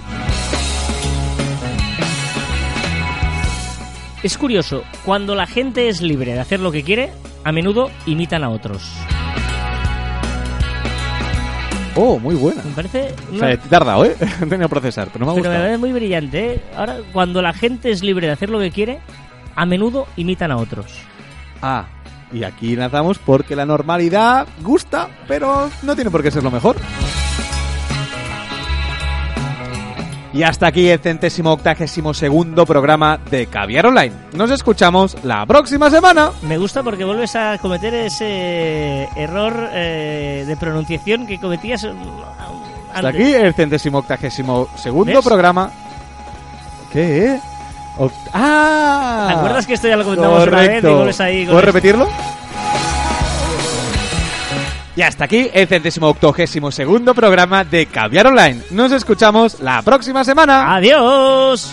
Es 4.24 4.38
curioso, 4.38 4.84
cuando 5.04 5.34
la 5.34 5.48
gente 5.48 5.90
es 5.90 6.00
libre 6.00 6.34
de 6.34 6.40
hacer 6.40 6.60
lo 6.60 6.72
que 6.72 6.84
quiere, 6.84 7.12
a 7.44 7.52
menudo 7.52 7.90
imitan 8.06 8.44
a 8.44 8.50
otros. 8.50 8.84
Oh, 11.96 12.20
muy 12.20 12.36
buena. 12.36 12.62
Me 12.64 12.72
parece... 12.72 13.16
O 13.34 13.38
sea, 13.38 13.48
te 13.48 13.54
he 13.54 13.70
tardado, 13.70 14.06
¿eh? 14.06 14.16
He 14.22 14.46
tenido 14.46 14.60
que 14.60 14.70
procesar, 14.70 15.10
pero 15.12 15.26
no 15.26 15.34
me 15.34 15.40
ha 15.40 15.42
Pero 15.42 15.54
me 15.54 15.60
parece 15.60 15.78
muy 15.80 15.92
brillante, 15.92 16.54
¿eh? 16.54 16.62
Ahora, 16.76 16.98
cuando 17.12 17.42
la 17.42 17.54
gente 17.54 17.90
es 17.90 18.04
libre 18.04 18.28
de 18.28 18.34
hacer 18.34 18.52
lo 18.52 18.60
que 18.60 18.70
quiere, 18.70 19.00
a 19.56 19.66
menudo 19.66 20.06
imitan 20.16 20.52
a 20.52 20.58
otros. 20.58 20.86
Ah, 21.64 21.88
y 22.32 22.44
aquí 22.44 22.76
lanzamos 22.76 23.18
porque 23.18 23.56
la 23.56 23.66
normalidad 23.66 24.48
gusta, 24.62 25.10
pero 25.28 25.70
no 25.82 25.96
tiene 25.96 26.12
por 26.12 26.22
qué 26.22 26.30
ser 26.30 26.44
lo 26.44 26.52
mejor. 26.52 26.76
Y 30.34 30.44
hasta 30.44 30.68
aquí 30.68 30.88
el 30.90 31.00
centésimo 31.00 31.52
octagésimo 31.52 32.14
segundo 32.14 32.66
programa 32.66 33.20
de 33.30 33.48
Caviar 33.48 33.88
Online. 33.88 34.14
Nos 34.34 34.50
escuchamos 34.50 35.18
la 35.24 35.46
próxima 35.46 35.90
semana. 35.90 36.32
Me 36.44 36.58
gusta 36.58 36.84
porque 36.84 37.04
vuelves 37.04 37.36
a 37.36 37.58
cometer 37.58 37.94
ese 37.94 39.10
error 39.18 39.70
eh, 39.74 40.46
de 40.48 40.56
pronunciación 40.56 41.28
que 41.28 41.38
cometías 41.38 41.84
Hasta 41.84 43.08
antes. 43.10 43.14
aquí 43.22 43.34
el 43.34 43.54
centésimo 43.54 43.98
octagésimo 44.00 44.70
segundo 44.78 45.16
¿Ves? 45.18 45.26
programa. 45.26 45.70
¿Qué? 46.94 47.38
Oct- 47.98 48.12
¡Ah! 48.34 49.26
¿Te 49.32 49.36
acuerdas 49.38 49.68
que 49.68 49.74
esto 49.74 49.90
ya 49.90 49.98
lo 49.98 50.06
comentamos 50.06 50.48
una 50.48 50.60
vez 50.62 50.82
y 50.84 50.88
vuelves 50.88 51.20
ahí 51.20 51.46
con 51.46 51.56
¿Puedes 51.56 51.68
esto? 51.68 51.74
repetirlo? 51.80 52.08
Y 55.02 55.04
hasta 55.04 55.26
aquí 55.26 55.50
el 55.52 55.68
centésimo 55.68 56.10
octogésimo 56.10 56.70
segundo 56.72 57.16
programa 57.16 57.64
de 57.64 57.88
Caviar 57.88 58.28
Online. 58.28 58.62
Nos 58.70 58.92
escuchamos 58.92 59.60
la 59.60 59.82
próxima 59.82 60.24
semana. 60.24 60.76
¡Adiós! 60.76 61.72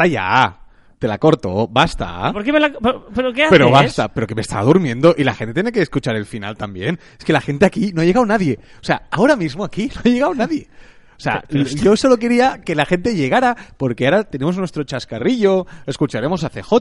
Basta 0.00 0.06
ya. 0.12 0.56
Te 0.98 1.08
la 1.08 1.16
corto, 1.18 1.66
basta. 1.68 2.30
¿Por 2.32 2.44
qué 2.44 2.52
me 2.52 2.60
la... 2.60 2.70
pero, 2.70 3.06
pero 3.14 3.32
qué 3.32 3.42
haces? 3.44 3.52
Pero 3.52 3.70
basta, 3.70 4.08
pero 4.12 4.26
que 4.26 4.34
me 4.34 4.42
estaba 4.42 4.62
durmiendo 4.64 5.14
y 5.16 5.24
la 5.24 5.34
gente 5.34 5.54
tiene 5.54 5.72
que 5.72 5.80
escuchar 5.80 6.14
el 6.14 6.26
final 6.26 6.56
también. 6.58 6.98
Es 7.18 7.24
que 7.24 7.32
la 7.32 7.40
gente 7.40 7.64
aquí 7.64 7.92
no 7.94 8.02
ha 8.02 8.04
llegado 8.04 8.26
nadie. 8.26 8.58
O 8.80 8.84
sea, 8.84 9.02
ahora 9.10 9.34
mismo 9.34 9.64
aquí 9.64 9.90
no 9.94 10.00
ha 10.04 10.08
llegado 10.08 10.34
nadie. 10.34 10.68
O 11.16 11.22
sea, 11.22 11.42
yo 11.50 11.96
solo 11.96 12.16
quería 12.18 12.60
que 12.64 12.74
la 12.74 12.84
gente 12.86 13.14
llegara 13.14 13.54
porque 13.78 14.06
ahora 14.06 14.24
tenemos 14.24 14.56
nuestro 14.58 14.84
chascarrillo, 14.84 15.66
escucharemos 15.86 16.44
a 16.44 16.48
CJ 16.50 16.72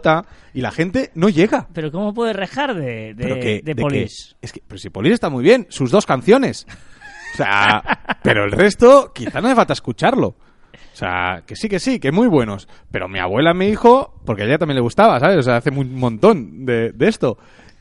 y 0.54 0.62
la 0.62 0.72
gente 0.72 1.12
no 1.16 1.28
llega. 1.30 1.68
Pero 1.74 1.92
¿cómo 1.92 2.14
puedes 2.14 2.36
rejar 2.36 2.74
de, 2.74 3.14
de, 3.16 3.40
que- 3.40 3.62
de 3.64 3.76
que- 3.76 3.82
Police? 3.82 4.36
es 4.42 4.52
que, 4.54 4.62
pero 4.66 4.80
si 4.80 4.90
Polis 4.90 5.14
está 5.14 5.30
muy 5.30 5.44
bien, 5.44 5.66
sus 5.70 5.92
dos 5.92 6.06
canciones. 6.06 6.66
O 7.34 7.38
sea, 7.38 7.84
pero 8.24 8.44
el 8.46 8.52
resto 8.52 9.12
quizá 9.14 9.40
no 9.40 9.48
hace 9.48 9.56
falta 9.56 9.74
escucharlo. 9.74 10.36
O 11.00 11.06
sea, 11.06 11.44
que 11.48 11.56
sí, 11.56 11.70
que 11.70 11.80
sí, 11.80 11.98
que 11.98 12.12
muy 12.12 12.28
buenos. 12.28 12.68
Pero 12.92 13.08
mi 13.08 13.20
abuela 13.20 13.54
me 13.54 13.68
dijo, 13.68 14.20
porque 14.26 14.44
a 14.44 14.46
ella 14.46 14.58
también 14.58 14.76
le 14.76 14.82
gustaba, 14.82 15.18
¿sabes? 15.20 15.38
O 15.38 15.44
sea, 15.44 15.56
hace 15.58 15.70
un 15.70 15.96
montón 15.96 16.66
de, 16.66 16.92
de 16.92 17.08
esto. 17.08 17.38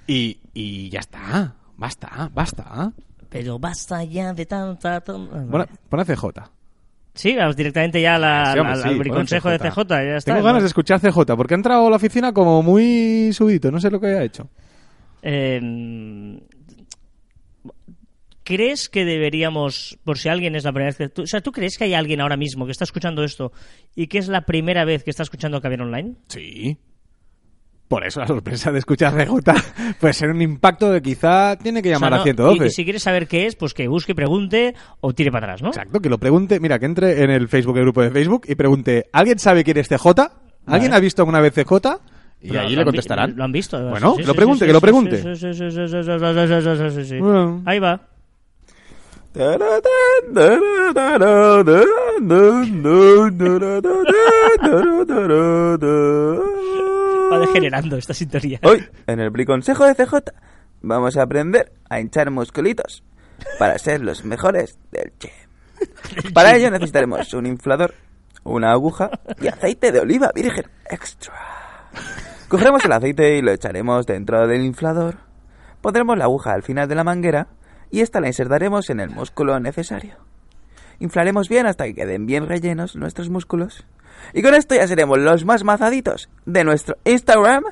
Y, 0.07 0.39
y 0.55 0.89
ya 0.89 1.01
está, 1.01 1.55
basta, 1.77 2.31
basta. 2.33 2.93
Pero 3.29 3.59
basta 3.59 4.05
ya 4.05 4.33
de 4.33 4.47
tanta... 4.47 5.01
ton- 5.01 5.29
ah, 5.53 5.67
Pon, 5.89 6.05
CJ. 6.05 6.25
Sí, 7.15 7.35
vamos 7.35 7.57
directamente 7.57 8.01
ya 8.01 8.15
a 8.15 8.19
la- 8.21 8.53
Sí, 8.53 8.59
hombre, 8.61 8.73
al, 8.75 8.79
sí, 8.79 8.85
al 8.85 8.91
pon 8.91 8.99
briconsejo 9.01 9.49
de 9.51 9.59
CJ. 9.59 9.77
Ya 9.89 10.17
está, 10.17 10.31
Tengo 10.33 10.39
¿no? 10.39 10.45
ganas 10.47 10.63
de 10.63 10.69
escuchar 10.69 11.01
CJ, 11.01 11.19
porque 11.37 11.55
ha 11.55 11.57
entrado 11.57 11.89
a 11.89 11.91
la 11.91 11.97
oficina 11.97 12.33
como 12.33 12.63
muy 12.63 13.33
subidito, 13.33 13.73
no 13.73 13.81
sé 13.81 13.91
lo 13.91 13.99
que 14.01 14.07
ha 14.07 14.23
hecho. 14.23 14.49
Eh, 15.23 16.41
¿Crees 18.49 18.89
que 18.89 19.05
deberíamos, 19.05 19.99
por 20.05 20.17
si 20.17 20.31
alguien 20.31 20.57
es 20.57 20.65
la 20.65 20.73
primera 20.73 20.89
vez 20.89 20.97
que... 20.97 21.11
Tú, 21.11 21.25
o 21.25 21.27
sea, 21.27 21.43
¿tú 21.43 21.53
crees 21.53 21.77
que 21.77 21.85
hay 21.85 21.93
alguien 21.93 22.23
ahora 22.23 22.39
mismo 22.39 22.65
que 22.65 22.73
está 22.73 22.85
escuchando 22.85 23.23
esto 23.23 23.53
y 23.95 24.07
que 24.07 24.17
es 24.17 24.29
la 24.29 24.47
primera 24.47 24.87
vez 24.87 25.05
que 25.05 25.11
está 25.11 25.23
escuchando 25.23 25.61
Caviar 25.61 25.83
Online? 25.83 26.15
Sí. 26.29 26.79
Por 27.89 28.07
eso 28.07 28.21
la 28.21 28.27
sorpresa 28.27 28.73
de 28.73 28.79
escuchar 28.79 29.13
Regota 29.13 29.55
puede 30.01 30.15
ser 30.15 30.31
un 30.31 30.41
impacto 30.41 30.91
que 30.95 31.03
quizá 31.03 31.59
tiene 31.59 31.83
que 31.83 31.91
llamar 31.91 32.15
a 32.15 32.23
112. 32.23 32.65
Y, 32.65 32.67
y, 32.69 32.71
si 32.71 32.85
quieres 32.85 33.03
saber 33.03 33.29
qué 33.29 33.45
es, 33.45 33.55
pues 33.55 33.75
que 33.75 33.87
busque, 33.87 34.15
pregunte 34.15 34.75
o 35.03 35.13
tire 35.13 35.31
para 35.31 35.49
atrás, 35.49 35.61
¿no? 35.61 35.69
Exacto, 35.69 36.01
que 36.01 36.09
lo 36.09 36.17
pregunte. 36.17 36.59
Mira, 36.59 36.79
que 36.79 36.87
entre 36.87 37.23
en 37.23 37.29
el 37.29 37.49
Facebook, 37.49 37.77
el 37.77 37.83
grupo 37.83 38.01
de 38.01 38.11
Facebook, 38.11 38.47
y 38.49 38.55
pregunte, 38.55 39.11
¿alguien 39.13 39.39
sabe 39.39 39.63
quién 39.63 39.77
es 39.77 39.89
CJ? 39.89 40.07
¿Alguien 40.65 40.95
ha 40.95 41.01
visto 41.01 41.21
alguna 41.21 41.43
vez 41.43 41.53
CJ? 41.53 41.75
Y 42.41 42.49
Pero 42.49 42.61
allí 42.63 42.77
le 42.77 42.85
contestarán. 42.85 43.37
Lo 43.37 43.45
han 43.45 43.53
visto. 43.53 43.79
Bueno, 43.91 44.17
que 44.17 44.25
lo 44.25 44.35
pregunte, 44.35 44.65
que 44.65 44.73
lo 44.73 44.81
pregunte. 44.81 45.23
Ahí 47.67 47.79
va. 47.79 48.09
Va 57.31 57.39
degenerando 57.41 57.97
esta 57.97 58.15
sintonía. 58.15 58.59
Hoy, 58.65 58.85
en 59.07 59.21
el 59.21 59.31
briconsejo 59.31 59.85
de 59.85 59.95
CJ, 59.95 60.15
vamos 60.81 61.17
a 61.19 61.23
aprender 61.23 61.73
a 61.91 62.01
hinchar 62.01 62.31
musculitos 62.31 63.05
para 63.59 63.79
ser 63.79 64.01
los 64.01 64.25
mejores 64.25 64.79
del 64.91 65.13
gym. 65.21 65.31
Para 66.35 66.57
ello 66.57 66.71
necesitaremos 66.71 67.33
un 67.35 67.47
inflador, 67.47 67.95
una 68.45 68.73
aguja 68.73 69.11
y 69.41 69.47
aceite 69.47 69.93
de 69.93 70.01
oliva 70.01 70.33
virgen 70.35 70.65
extra. 70.91 71.35
Cogeremos 72.49 72.85
el 72.85 72.93
aceite 72.93 73.37
y 73.37 73.43
lo 73.43 73.53
echaremos 73.53 74.07
dentro 74.07 74.47
del 74.47 74.65
inflador. 74.65 75.17
Pondremos 75.83 76.17
la 76.17 76.25
aguja 76.25 76.55
al 76.55 76.63
final 76.63 76.89
de 76.89 76.95
la 76.95 77.05
manguera 77.05 77.47
y 77.91 78.01
esta 78.01 78.21
la 78.21 78.29
insertaremos 78.29 78.91
en 78.91 79.01
el 79.01 79.11
músculo 79.11 79.59
necesario. 79.61 80.17
Inflaremos 81.01 81.49
bien 81.49 81.67
hasta 81.67 81.85
que 81.85 81.95
queden 81.95 82.27
bien 82.27 82.49
rellenos 82.49 82.97
nuestros 82.97 83.29
músculos. 83.31 83.87
Y 84.33 84.43
con 84.43 84.55
esto 84.55 84.75
ya 84.75 84.89
seremos 84.89 85.19
los 85.19 85.45
más 85.45 85.63
mazaditos 85.65 86.29
de 86.45 86.65
nuestro 86.65 86.97
Instagram 87.05 87.65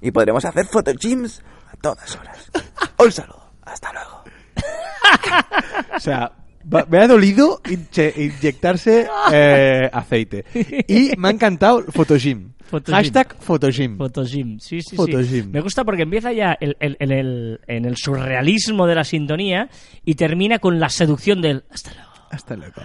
y 0.00 0.10
podremos 0.12 0.44
hacer 0.44 0.66
fotogyms 0.66 1.42
a 1.72 1.76
todas 1.76 2.16
horas. 2.16 2.50
Un 2.98 3.12
saludo. 3.12 3.50
Hasta 3.62 3.92
luego. 3.92 4.24
O 5.96 6.00
sea, 6.00 6.32
me 6.64 6.98
ha 6.98 7.06
dolido 7.08 7.60
inche- 7.64 8.12
inyectarse 8.16 9.08
eh, 9.32 9.88
aceite. 9.92 10.44
Y 10.88 11.12
me 11.16 11.28
ha 11.28 11.30
encantado 11.30 11.84
Photogym. 11.92 12.52
Photogym. 12.70 12.94
Hashtag 12.94 13.36
Photogym. 13.40 13.98
Photogym, 13.98 14.60
sí, 14.60 14.80
sí, 14.82 14.94
Photogym. 14.96 15.44
sí. 15.44 15.48
Me 15.50 15.60
gusta 15.60 15.84
porque 15.84 16.02
empieza 16.02 16.32
ya 16.32 16.56
el- 16.60 16.76
el- 16.78 16.96
en, 17.00 17.10
el, 17.12 17.60
en 17.66 17.84
el 17.84 17.96
surrealismo 17.96 18.86
de 18.86 18.94
la 18.94 19.04
sintonía 19.04 19.68
y 20.04 20.14
termina 20.14 20.58
con 20.60 20.78
la 20.78 20.88
seducción 20.88 21.40
del 21.42 21.64
hasta 21.70 21.90
luego. 21.94 22.10
Hasta 22.30 22.54
luego. 22.56 22.82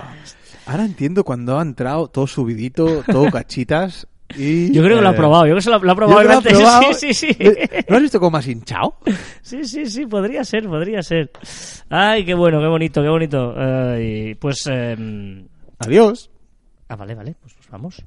Ahora 0.66 0.86
entiendo 0.86 1.24
cuando 1.24 1.60
ha 1.60 1.62
entrado 1.62 2.08
todo 2.08 2.26
subidito, 2.26 3.04
todo 3.04 3.30
cachitas. 3.32 4.08
Y, 4.38 4.72
Yo 4.74 4.84
creo 4.84 4.98
que 4.98 5.02
lo 5.04 5.10
ha 5.10 5.14
eh, 5.14 5.16
probado, 5.16 5.44
yo 5.46 5.52
creo 5.52 5.56
que 5.58 5.62
se 5.62 5.70
lo, 5.70 5.80
lo 5.80 5.92
ha 5.92 5.94
yo 5.94 5.96
probado 5.96 6.20
creo 6.20 6.42
que 6.42 6.54
lo 6.54 6.68
ha 6.68 6.78
antes. 6.78 6.88
probado. 6.88 6.94
Sí, 7.00 7.14
sí, 7.14 7.34
sí. 7.34 7.38
¿Eh? 7.40 7.86
¿No 7.90 7.96
has 7.96 8.02
visto 8.02 8.20
cómo 8.20 8.38
has 8.38 8.48
hinchado? 8.48 8.98
Sí, 9.42 9.64
sí, 9.64 9.86
sí, 9.86 10.06
podría 10.08 10.44
ser, 10.44 10.68
podría 10.68 11.02
ser. 11.04 11.30
Ay, 11.90 12.26
qué 12.26 12.34
bueno, 12.34 12.60
qué 12.60 12.68
bonito, 12.68 13.02
qué 13.02 13.10
bonito. 13.10 13.54
Ay, 13.58 14.36
pues... 14.36 14.66
em, 14.68 15.48
Adiós. 15.80 16.32
Ah, 16.90 16.96
vale, 16.96 17.14
vale, 17.16 17.36
pues, 17.40 17.54
pues 17.54 17.70
vamos. 17.70 18.04